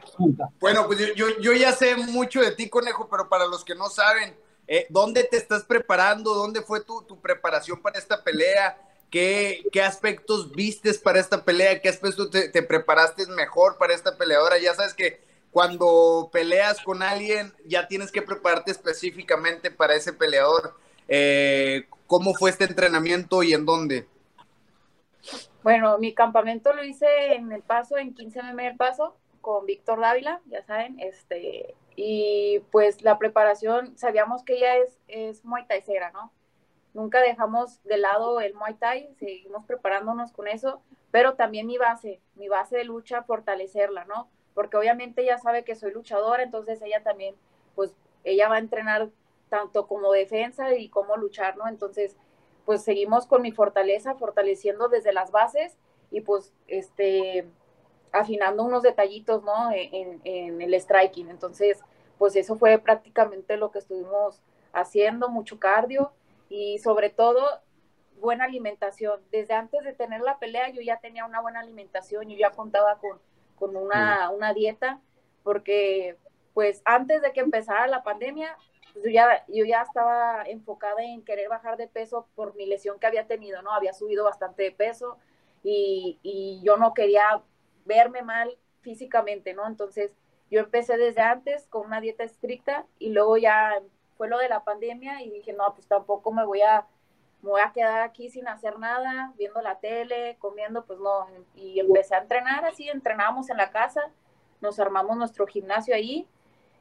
bueno, 0.61 0.87
pues 0.87 1.15
yo, 1.15 1.27
yo, 1.41 1.53
ya 1.53 1.73
sé 1.73 1.95
mucho 1.97 2.41
de 2.41 2.53
ti, 2.53 2.71
Conejo, 2.71 3.09
pero 3.11 3.29
para 3.29 3.47
los 3.47 3.65
que 3.65 3.75
no 3.75 3.91
saben, 3.91 4.35
eh, 4.67 4.87
¿dónde 4.89 5.25
te 5.25 5.37
estás 5.37 5.65
preparando? 5.65 6.35
¿Dónde 6.35 6.63
fue 6.63 6.81
tu, 6.83 7.03
tu 7.03 7.21
preparación 7.21 7.83
para 7.83 7.99
esta 7.99 8.23
pelea? 8.23 8.81
¿Qué, 9.11 9.65
¿Qué, 9.73 9.83
aspectos 9.83 10.53
vistes 10.53 10.99
para 10.99 11.21
esta 11.21 11.45
pelea? 11.45 11.81
¿Qué 11.83 11.89
aspectos 11.89 12.31
te, 12.31 12.49
te, 12.49 12.63
preparaste 12.63 13.27
mejor 13.27 13.77
para 13.77 13.93
esta 13.93 14.17
peleadora? 14.17 14.59
Ya 14.59 14.75
sabes 14.75 14.95
que 14.95 15.21
cuando 15.51 16.31
peleas 16.33 16.81
con 16.81 17.03
alguien 17.03 17.53
ya 17.67 17.89
tienes 17.89 18.13
que 18.13 18.23
prepararte 18.23 18.71
específicamente 18.71 19.71
para 19.71 19.95
ese 19.97 20.13
peleador. 20.13 20.77
Eh, 21.09 21.89
¿Cómo 22.07 22.35
fue 22.35 22.51
este 22.51 22.65
entrenamiento 22.65 23.43
y 23.43 23.53
en 23.53 23.67
dónde? 23.67 24.07
Bueno, 25.63 25.99
mi 25.99 26.15
campamento 26.15 26.73
lo 26.73 26.83
hice 26.83 27.35
en 27.35 27.53
El 27.53 27.63
Paso, 27.63 27.99
en 27.99 28.15
15 28.15 28.43
mm 28.43 28.61
El 28.61 28.77
Paso, 28.77 29.15
con 29.43 29.67
Víctor 29.67 30.01
Dávila, 30.01 30.41
ya 30.47 30.63
saben, 30.63 30.99
este, 31.01 31.75
y 31.97 32.61
pues 32.71 33.03
la 33.03 33.19
preparación, 33.19 33.97
sabíamos 33.99 34.43
que 34.43 34.55
ella 34.55 34.77
es, 34.77 34.99
es 35.09 35.45
Muay 35.45 35.67
¿no? 36.15 36.33
Nunca 36.95 37.21
dejamos 37.21 37.83
de 37.85 37.99
lado 37.99 38.41
el 38.41 38.55
Muay 38.55 38.75
Thai, 38.75 39.15
seguimos 39.19 39.67
preparándonos 39.67 40.33
con 40.33 40.49
eso, 40.49 40.83
pero 41.11 41.35
también 41.35 41.67
mi 41.67 41.77
base, 41.77 42.21
mi 42.37 42.49
base 42.49 42.79
de 42.79 42.85
lucha, 42.85 43.23
fortalecerla, 43.23 44.07
¿no? 44.07 44.31
Porque 44.55 44.79
obviamente 44.79 45.23
ella 45.23 45.39
sabe 45.39 45.65
que 45.65 45.77
soy 45.77 45.93
luchadora, 45.93 46.43
entonces 46.43 46.81
ella 46.81 47.03
también, 47.03 47.35
pues 47.75 47.95
ella 48.25 48.49
va 48.49 48.57
a 48.57 48.61
entrenar 48.61 49.11
tanto 49.51 49.87
como 49.87 50.13
defensa 50.13 50.75
y 50.75 50.89
como 50.89 51.17
luchar, 51.17 51.57
¿no? 51.57 51.69
Entonces, 51.69 52.17
pues 52.65 52.83
seguimos 52.83 53.27
con 53.27 53.43
mi 53.43 53.53
fortaleza, 53.53 54.15
fortaleciendo 54.15 54.89
desde 54.89 55.13
las 55.13 55.31
bases 55.31 55.77
y 56.11 56.21
pues, 56.21 56.53
este, 56.67 57.47
afinando 58.13 58.65
unos 58.65 58.83
detallitos, 58.83 59.43
¿no? 59.43 59.71
En, 59.73 60.21
en 60.25 60.61
el 60.61 60.75
striking. 60.75 61.31
Entonces, 61.31 61.81
pues 62.19 62.37
eso 62.37 62.57
fue 62.57 62.79
prácticamente 62.79 63.57
lo 63.57 63.71
que 63.71 63.79
estuvimos 63.79 64.43
haciendo, 64.73 65.29
mucho 65.29 65.59
cardio 65.59 66.13
y 66.49 66.79
sobre 66.79 67.11
todo 67.11 67.41
buena 68.21 68.45
alimentación. 68.45 69.21
Desde 69.31 69.55
antes 69.55 69.83
de 69.85 69.93
tener 69.93 70.21
la 70.21 70.39
pelea 70.39 70.69
yo 70.71 70.83
ya 70.83 70.99
tenía 70.99 71.25
una 71.25 71.41
buena 71.41 71.61
alimentación, 71.61 72.29
yo 72.29 72.37
ya 72.37 72.51
contaba 72.51 72.99
con, 72.99 73.19
con 73.59 73.77
una, 73.77 74.31
una 74.31 74.53
dieta, 74.53 75.01
porque 75.43 76.17
pues 76.55 76.83
antes 76.85 77.23
de 77.23 77.33
que 77.33 77.41
empezara 77.41 77.87
la 77.87 78.03
pandemia, 78.03 78.57
yo 79.03 79.11
ya, 79.11 79.45
yo 79.49 79.65
ya 79.65 79.83
estaba 79.83 80.43
enfocada 80.47 81.03
en 81.03 81.23
querer 81.25 81.49
bajar 81.49 81.77
de 81.77 81.89
peso 81.89 82.27
por 82.35 82.55
mi 82.57 82.67
lesión 82.67 82.99
que 82.99 83.07
había 83.07 83.27
tenido, 83.27 83.63
¿no? 83.63 83.73
Había 83.73 83.93
subido 83.93 84.25
bastante 84.25 84.63
de 84.63 84.73
peso 84.73 85.19
y, 85.63 86.19
y 86.23 86.61
yo 86.65 86.77
no 86.77 86.95
quería 86.95 87.43
verme 87.85 88.23
mal 88.23 88.57
físicamente, 88.81 89.55
¿no? 89.55 89.67
Entonces 89.67 90.13
yo 90.51 90.61
empecé 90.61 90.97
desde 90.97 91.21
antes 91.23 91.67
con 91.69 91.87
una 91.87 92.01
dieta 92.01 92.25
estricta 92.25 92.87
y 92.99 93.11
luego 93.11 93.37
ya 93.37 93.81
fue 94.17 94.29
lo 94.29 94.39
de 94.39 94.49
la 94.49 94.65
pandemia 94.65 95.23
y 95.23 95.31
dije, 95.31 95.53
no, 95.53 95.75
pues 95.75 95.87
tampoco 95.87 96.33
me 96.33 96.45
voy 96.45 96.61
a, 96.63 96.87
me 97.43 97.51
voy 97.51 97.61
a 97.63 97.73
quedar 97.73 98.03
aquí 98.03 98.29
sin 98.29 98.49
hacer 98.49 98.79
nada, 98.79 99.33
viendo 99.37 99.63
la 99.63 99.79
tele, 99.79 100.37
comiendo, 100.39 100.85
pues 100.85 100.99
no. 100.99 101.27
Y 101.55 101.81
empecé 101.81 102.15
a 102.15 102.19
entrenar 102.19 102.65
así, 102.65 102.89
entrenábamos 102.89 103.49
en 103.51 103.57
la 103.57 103.71
casa, 103.71 104.11
nos 104.61 104.79
armamos 104.79 105.17
nuestro 105.17 105.47
gimnasio 105.47 105.95
ahí 105.95 106.29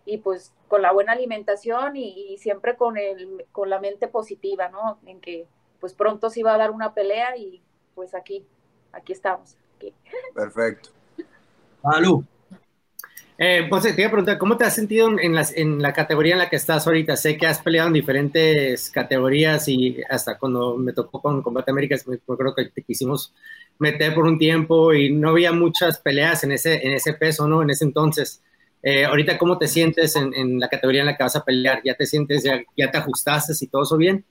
y 0.10 0.18
pues 0.18 0.54
con 0.68 0.82
la 0.82 0.92
buena 0.92 1.14
alimentación 1.14 1.96
y, 1.96 2.38
siempre 2.38 2.76
con, 2.76 2.98
el, 2.98 3.46
con 3.52 3.70
la 3.70 3.80
mente 3.80 4.08
positiva, 4.08 4.70
¿no? 4.70 5.00
En 5.06 5.20
que 5.20 5.48
pues 5.80 5.94
pronto 5.94 6.30
se 6.30 6.42
iba 6.42 6.54
a 6.54 6.58
dar 6.58 6.72
una 6.72 6.94
pelea 6.94 7.38
y 7.38 7.62
pues 7.96 8.14
aquí, 8.14 8.46
aquí 8.92 9.14
estamos. 9.14 9.56
Perfecto. 10.34 10.90
Salud. 11.82 12.24
Eh, 13.38 13.68
pues 13.70 13.84
te 13.84 14.02
iba 14.02 14.08
a 14.08 14.12
preguntar, 14.12 14.38
¿cómo 14.38 14.58
te 14.58 14.66
has 14.66 14.76
sentido 14.76 15.18
en, 15.18 15.34
las, 15.34 15.56
en 15.56 15.82
la 15.82 15.94
categoría 15.94 16.34
en 16.34 16.40
la 16.40 16.50
que 16.50 16.58
estás 16.58 16.86
ahorita? 16.86 17.16
Sé 17.16 17.38
que 17.38 17.48
has 17.48 17.62
peleado 17.62 17.88
en 17.88 17.94
diferentes 17.94 18.90
categorías 18.90 19.70
y 19.70 20.02
hasta 20.10 20.38
cuando 20.38 20.76
me 20.76 20.92
tocó 20.92 21.22
con 21.22 21.42
Combate 21.42 21.72
América, 21.72 21.96
creo 22.04 22.54
que 22.54 22.66
te 22.66 22.82
quisimos 22.82 23.34
meter 23.78 24.14
por 24.14 24.26
un 24.26 24.38
tiempo 24.38 24.94
y 24.94 25.14
no 25.14 25.30
había 25.30 25.54
muchas 25.54 26.00
peleas 26.00 26.44
en 26.44 26.52
ese, 26.52 26.86
en 26.86 26.94
ese 26.94 27.14
peso, 27.14 27.48
¿no? 27.48 27.62
En 27.62 27.70
ese 27.70 27.86
entonces. 27.86 28.42
Eh, 28.82 29.06
ahorita, 29.06 29.38
¿cómo 29.38 29.58
te 29.58 29.68
sientes 29.68 30.16
en, 30.16 30.34
en, 30.34 30.60
la 30.60 30.70
categoría 30.70 31.02
en 31.02 31.08
la 31.08 31.18
que 31.18 31.24
vas 31.24 31.36
a 31.36 31.44
pelear? 31.44 31.82
¿Ya 31.84 31.96
te 31.96 32.06
sientes, 32.06 32.44
ya, 32.44 32.62
ya 32.78 32.90
te 32.90 32.98
ajustaste 32.98 33.54
y 33.60 33.68
todo 33.68 33.84
eso 33.84 33.98
bien? 33.98 34.24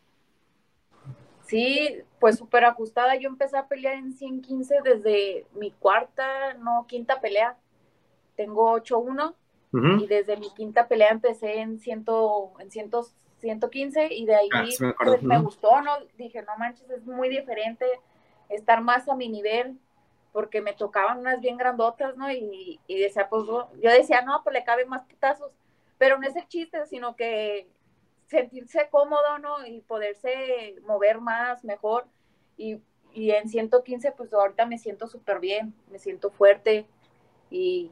Sí, 1.47 1.99
pues 2.19 2.39
súper 2.39 2.65
ajustada. 2.65 3.17
Yo 3.17 3.29
empecé 3.29 3.57
a 3.59 3.67
pelear 3.67 3.95
en 3.95 4.13
115 4.13 4.77
desde 4.85 5.47
mi 5.55 5.71
cuarta, 5.73 6.55
no, 6.55 6.87
quinta 6.89 7.21
pelea 7.21 7.57
tengo 8.39 8.79
8-1 8.79 9.35
y 10.01 10.07
desde 10.07 10.37
mi 10.39 10.49
quinta 10.55 10.87
pelea 10.87 11.11
empecé 11.11 11.59
en, 11.59 11.79
ciento, 11.79 12.53
en 12.61 12.71
ciento, 12.71 13.07
115 13.41 14.15
y 14.15 14.25
de 14.25 14.35
ahí 14.37 14.49
ah, 14.55 14.65
me, 14.81 14.95
pues, 14.95 15.23
me 15.23 15.39
gustó, 15.41 15.83
¿no? 15.83 15.93
Dije, 16.17 16.43
no 16.43 16.57
manches, 16.57 16.89
es 16.89 17.05
muy 17.05 17.29
diferente 17.29 17.85
estar 18.49 18.81
más 18.81 19.09
a 19.09 19.17
mi 19.17 19.29
nivel 19.29 19.77
porque 20.33 20.61
me 20.61 20.72
tocaban 20.72 21.18
unas 21.18 21.41
bien 21.41 21.57
grandotas, 21.57 22.16
¿no? 22.16 22.31
Y, 22.31 22.81
y 22.87 22.99
decía, 23.01 23.29
pues 23.29 23.45
yo 23.47 23.91
decía, 23.91 24.22
no, 24.22 24.43
pues 24.43 24.55
le 24.55 24.64
caben 24.64 24.89
más 24.89 25.05
putazos, 25.07 25.53
pero 25.97 26.18
no 26.18 26.26
es 26.26 26.37
el 26.37 26.47
chiste, 26.49 26.87
sino 26.87 27.16
que 27.16 27.68
sentirse 28.26 28.89
cómodo, 28.91 29.39
¿no? 29.39 29.66
Y 29.66 29.81
poderse 29.81 30.76
mover 30.87 31.20
más, 31.20 31.64
mejor. 31.64 32.07
Y, 32.57 32.81
y 33.12 33.31
en 33.31 33.49
115, 33.49 34.12
pues 34.12 34.33
ahorita 34.33 34.66
me 34.66 34.79
siento 34.79 35.07
súper 35.07 35.41
bien, 35.41 35.74
me 35.91 35.99
siento 35.99 36.31
fuerte 36.31 36.87
y 37.51 37.91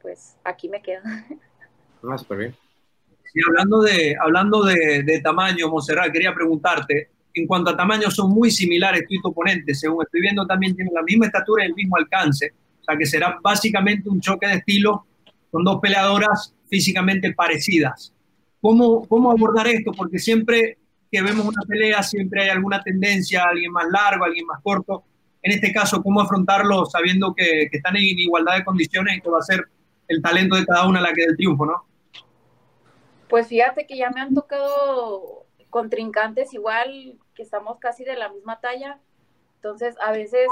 pues 0.00 0.36
aquí 0.44 0.68
me 0.68 0.82
quedo. 0.82 1.02
Ah, 2.08 2.18
súper 2.18 2.38
bien. 2.38 2.56
Sí, 3.32 3.40
hablando 3.46 3.80
de, 3.80 4.16
hablando 4.20 4.62
de, 4.64 5.02
de 5.02 5.20
tamaño, 5.20 5.68
Monserrat, 5.68 6.12
quería 6.12 6.32
preguntarte, 6.34 7.10
en 7.40 7.46
cuanto 7.46 7.70
a 7.70 7.76
tamaño 7.76 8.10
son 8.10 8.30
muy 8.30 8.50
similares 8.50 9.04
tú 9.08 9.14
y 9.14 9.20
tu 9.20 9.28
oponente, 9.28 9.74
según 9.74 10.04
estoy 10.04 10.20
viendo 10.20 10.46
también 10.46 10.74
tienen 10.74 10.94
la 10.94 11.02
misma 11.02 11.26
estatura 11.26 11.64
y 11.64 11.68
el 11.68 11.74
mismo 11.74 11.96
alcance, 11.96 12.52
o 12.80 12.84
sea 12.84 12.96
que 12.96 13.06
será 13.06 13.38
básicamente 13.42 14.08
un 14.08 14.20
choque 14.20 14.46
de 14.46 14.54
estilo 14.54 15.06
con 15.50 15.64
dos 15.64 15.78
peleadoras 15.80 16.54
físicamente 16.68 17.32
parecidas. 17.32 18.12
¿Cómo, 18.60 19.06
cómo 19.06 19.30
abordar 19.30 19.68
esto? 19.68 19.92
Porque 19.92 20.18
siempre 20.18 20.78
que 21.10 21.22
vemos 21.22 21.46
una 21.46 21.62
pelea, 21.68 22.02
siempre 22.02 22.42
hay 22.42 22.48
alguna 22.48 22.82
tendencia, 22.82 23.44
alguien 23.44 23.70
más 23.70 23.86
largo, 23.90 24.24
alguien 24.24 24.44
más 24.46 24.60
corto. 24.62 25.04
En 25.40 25.52
este 25.52 25.72
caso, 25.72 26.02
¿cómo 26.02 26.20
afrontarlo 26.20 26.84
sabiendo 26.86 27.32
que, 27.32 27.68
que 27.70 27.76
están 27.76 27.96
en 27.96 28.18
igualdad 28.18 28.56
de 28.56 28.64
condiciones 28.64 29.16
y 29.16 29.20
que 29.20 29.30
va 29.30 29.38
a 29.38 29.42
ser 29.42 29.66
el 30.08 30.22
talento 30.22 30.56
de 30.56 30.66
cada 30.66 30.86
una 30.86 31.00
la 31.00 31.12
que 31.12 31.26
del 31.26 31.36
triunfo, 31.36 31.66
¿no? 31.66 31.84
Pues 33.28 33.48
fíjate 33.48 33.86
que 33.86 33.96
ya 33.96 34.10
me 34.10 34.20
han 34.20 34.34
tocado 34.34 35.46
contrincantes 35.70 36.54
igual, 36.54 37.18
que 37.36 37.42
estamos 37.42 37.78
casi 37.78 38.04
de 38.04 38.16
la 38.16 38.28
misma 38.30 38.60
talla, 38.60 38.98
entonces 39.56 39.96
a 40.00 40.10
veces 40.10 40.48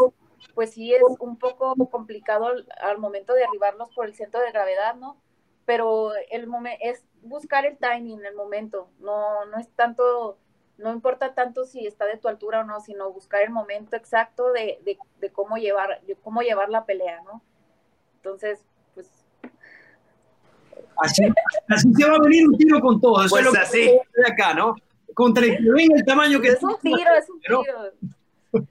pues 0.55 0.73
sí 0.73 0.95
es 0.95 1.03
un 1.19 1.39
poco 1.39 1.75
complicado 1.91 2.47
al 2.81 2.99
momento 2.99 3.35
de 3.35 3.45
arribarlos 3.45 3.91
por 3.95 4.07
el 4.07 4.15
centro 4.15 4.41
de 4.41 4.53
gravedad, 4.53 4.95
¿no? 4.95 5.17
Pero 5.65 6.13
el 6.31 6.47
momento 6.47 6.79
es 6.83 7.05
buscar 7.23 7.65
el 7.65 7.79
timing, 7.79 8.25
el 8.25 8.35
momento, 8.35 8.91
no, 9.01 9.47
no 9.47 9.59
es 9.59 9.69
tanto, 9.71 10.39
no 10.77 10.93
importa 10.93 11.35
tanto 11.35 11.65
si 11.65 11.87
está 11.87 12.05
de 12.05 12.19
tu 12.19 12.29
altura 12.29 12.61
o 12.61 12.65
no, 12.65 12.81
sino 12.81 13.11
buscar 13.11 13.43
el 13.43 13.51
momento 13.51 13.97
exacto 13.97 14.53
de, 14.53 14.79
de, 14.85 14.99
de 15.21 15.33
cómo 15.33 15.57
llevar, 15.57 16.03
de 16.03 16.15
cómo 16.17 16.43
llevar 16.43 16.69
la 16.69 16.85
pelea, 16.85 17.23
¿no? 17.23 17.43
Entonces, 18.17 18.65
Así, 20.97 21.23
así 21.69 21.93
se 21.95 22.09
va 22.09 22.17
a 22.17 22.21
venir 22.21 22.49
un 22.49 22.57
tiro 22.57 22.81
con 22.81 23.01
todo. 23.01 23.25
Eso 23.25 23.31
pues 23.31 23.47
es 23.47 23.53
lo 23.53 23.61
así. 23.61 23.81
que 23.81 24.21
de 24.23 24.33
acá, 24.33 24.55
¿no? 24.55 24.75
Contra 25.15 25.45
el 25.45 25.57
que 25.57 25.95
el 25.95 26.05
tamaño 26.05 26.41
que 26.41 26.49
Es 26.49 26.63
un 26.63 26.77
tiro, 26.83 26.99
es 27.19 27.31
un 27.31 27.41
tiro. 27.41 27.63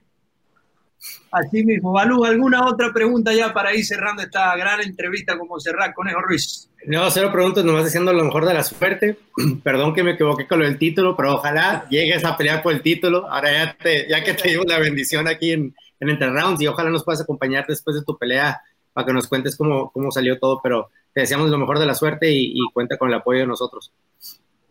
Así 1.31 1.65
mismo. 1.65 1.91
Balú, 1.91 2.23
¿alguna 2.23 2.67
otra 2.67 2.93
pregunta 2.93 3.33
ya 3.33 3.51
para 3.53 3.73
ir 3.73 3.83
cerrando 3.83 4.21
esta 4.21 4.55
gran 4.55 4.81
entrevista 4.81 5.37
con 5.37 5.47
Monserrat 5.47 5.93
Conejo 5.93 6.21
Ruiz? 6.21 6.69
No, 6.85 7.09
cero 7.09 7.31
preguntas, 7.31 7.63
nomás 7.65 7.85
diciendo 7.85 8.13
lo 8.13 8.23
mejor 8.23 8.45
de 8.45 8.53
la 8.53 8.63
suerte. 8.63 9.17
Perdón 9.63 9.93
que 9.93 10.03
me 10.03 10.11
equivoqué 10.11 10.47
con 10.47 10.59
lo 10.59 10.65
del 10.65 10.77
título, 10.77 11.15
pero 11.15 11.35
ojalá 11.35 11.87
llegues 11.89 12.23
a 12.23 12.37
pelear 12.37 12.61
por 12.61 12.73
el 12.73 12.81
título. 12.81 13.27
Ahora 13.29 13.51
ya, 13.51 13.77
te, 13.77 14.07
ya 14.07 14.23
que 14.23 14.33
te 14.33 14.49
digo 14.49 14.63
la 14.67 14.77
bendición 14.79 15.27
aquí 15.27 15.51
en, 15.51 15.73
en 15.99 16.09
Entre 16.09 16.29
Rounds 16.29 16.61
y 16.61 16.67
ojalá 16.67 16.89
nos 16.89 17.03
puedas 17.03 17.21
acompañar 17.21 17.65
después 17.67 17.95
de 17.95 18.03
tu 18.03 18.17
pelea 18.17 18.61
para 18.93 19.07
que 19.07 19.13
nos 19.13 19.27
cuentes 19.27 19.57
cómo, 19.57 19.91
cómo 19.91 20.11
salió 20.11 20.37
todo, 20.37 20.59
pero 20.61 20.89
te 21.13 21.21
deseamos 21.21 21.49
lo 21.49 21.57
mejor 21.57 21.79
de 21.79 21.87
la 21.87 21.95
suerte 21.95 22.29
y, 22.29 22.53
y 22.53 22.59
cuenta 22.73 22.97
con 22.97 23.09
el 23.09 23.15
apoyo 23.15 23.39
de 23.39 23.47
nosotros. 23.47 23.91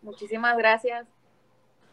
Muchísimas 0.01 0.57
gracias. 0.57 1.07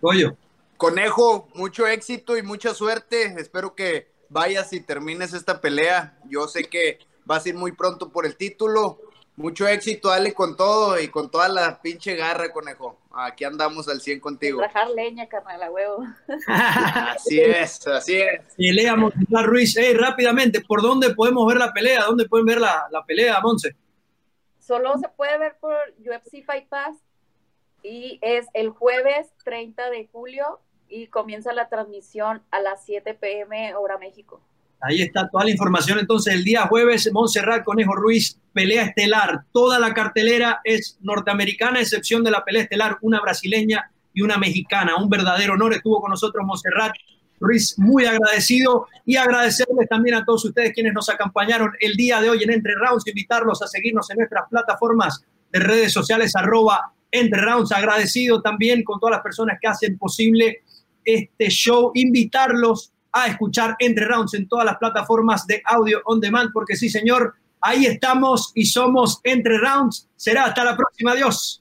Goyo. 0.01 0.37
Conejo, 0.77 1.49
mucho 1.55 1.87
éxito 1.87 2.39
y 2.39 2.43
mucha 2.43 2.73
suerte. 2.73 3.35
Espero 3.39 3.75
que 3.75 4.11
vayas 4.31 4.73
y 4.73 4.81
termines 4.81 5.35
esta 5.35 5.61
pelea. 5.61 6.19
Yo 6.25 6.49
sé 6.49 6.65
que 6.65 6.99
vas 7.27 7.45
a 7.45 7.51
ir 7.51 7.55
muy 7.55 7.73
pronto 7.73 8.11
por 8.11 8.25
el 8.25 8.37
título. 8.37 8.99
Mucho 9.37 9.67
éxito, 9.69 10.09
dale 10.09 10.33
con 10.33 10.57
todo 10.57 10.99
y 10.99 11.09
con 11.09 11.31
toda 11.31 11.49
la 11.49 11.81
pinche 11.81 12.17
garra, 12.17 12.53
conejo. 12.53 12.99
Aquí 13.13 13.45
andamos 13.45 13.89
al 13.89 14.01
100 14.01 14.21
contigo. 14.21 14.61
Rajar 14.61 14.91
leña, 14.91 15.29
carnal, 15.29 15.63
a 15.63 15.71
huevo. 15.71 16.05
así 16.47 17.41
es, 17.41 17.87
así 17.87 18.17
es. 18.17 18.43
Y 18.57 18.73
Lea 18.73 18.97
Monserrat 18.97 19.47
Ruiz, 19.47 19.75
hey, 19.77 19.95
rápidamente, 19.95 20.61
¿por 20.61 20.83
dónde 20.83 21.15
podemos 21.15 21.47
ver 21.47 21.59
la 21.59 21.73
pelea? 21.73 22.05
¿Dónde 22.05 22.29
pueden 22.29 22.47
ver 22.47 22.61
la, 22.61 22.87
la 22.91 23.05
pelea, 23.05 23.41
Monse? 23.41 23.77
Solo 24.59 24.97
se 24.99 25.09
puede 25.09 25.39
ver 25.39 25.57
por 25.61 25.75
UFC 25.99 26.45
Fight 26.45 26.69
Pass 26.69 26.97
y 27.83 28.19
es 28.23 28.47
el 28.55 28.71
jueves 28.71 29.29
30 29.45 29.91
de 29.91 30.09
julio 30.13 30.61
y 30.89 31.07
comienza 31.07 31.53
la 31.53 31.69
transmisión 31.69 32.43
a 32.51 32.61
las 32.61 32.85
7 32.85 33.15
pm 33.15 33.75
hora 33.75 33.99
México. 33.99 34.41
Ahí 34.83 35.03
está 35.03 35.29
toda 35.29 35.45
la 35.45 35.51
información. 35.51 35.99
Entonces, 35.99 36.35
el 36.35 36.43
día 36.43 36.67
jueves, 36.67 37.11
Montserrat 37.13 37.65
Conejo 37.65 37.95
Ruiz, 37.95 38.39
pelea 38.53 38.85
estelar. 38.85 39.45
Toda 39.53 39.79
la 39.79 39.93
cartelera 39.93 40.61
es 40.65 40.99
norteamericana, 41.03 41.81
excepción 41.81 42.25
de 42.25 42.31
la 42.31 42.45
pelea 42.45 42.63
estelar, 42.63 42.97
una 43.03 43.21
brasileña 43.21 43.91
y 44.15 44.23
una 44.23 44.39
mexicana. 44.39 44.97
Un 44.97 45.11
verdadero 45.11 45.53
honor. 45.53 45.75
Estuvo 45.75 46.01
con 46.01 46.11
nosotros 46.11 46.47
Montserrat 46.47 46.95
Ruiz, 47.41 47.79
muy 47.79 48.07
agradecido. 48.07 48.89
Y 49.05 49.17
agradecerles 49.17 49.87
también 49.89 50.17
a 50.17 50.25
todos 50.25 50.47
ustedes 50.47 50.73
quienes 50.73 50.95
nos 50.95 51.11
acompañaron 51.11 51.73
el 51.79 51.95
día 51.95 52.21
de 52.23 52.31
hoy 52.31 52.43
en 52.43 52.51
Entre 52.51 52.73
Rounds. 52.75 53.07
Invitarlos 53.07 53.61
a 53.61 53.67
seguirnos 53.67 54.11
en 54.11 54.17
nuestras 54.17 54.49
plataformas 54.49 55.23
de 55.53 55.59
redes 55.59 55.93
sociales, 55.93 56.35
arroba 56.35 56.95
Entre 57.11 57.41
Rounds. 57.41 57.73
Agradecido 57.73 58.41
también 58.41 58.83
con 58.85 58.99
todas 59.01 59.17
las 59.17 59.23
personas 59.23 59.59
que 59.61 59.69
hacen 59.69 59.99
posible 59.99 60.63
este 61.05 61.49
show. 61.49 61.91
Invitarlos 61.95 62.93
a 63.13 63.27
escuchar 63.27 63.77
Entre 63.79 64.05
Rounds 64.05 64.35
en 64.35 64.49
todas 64.49 64.65
las 64.65 64.77
plataformas 64.79 65.47
de 65.47 65.63
audio 65.65 66.01
on 66.05 66.21
demand, 66.21 66.51
porque 66.53 66.77
sí, 66.77 66.89
señor, 66.89 67.35
ahí 67.61 67.87
estamos 67.87 68.53
y 68.55 68.67
somos 68.67 69.21
Entre 69.25 69.59
Rounds. 69.59 70.09
Será 70.17 70.45
hasta 70.47 70.65
la 70.65 70.77
próxima. 70.77 71.13
Adiós. 71.13 71.60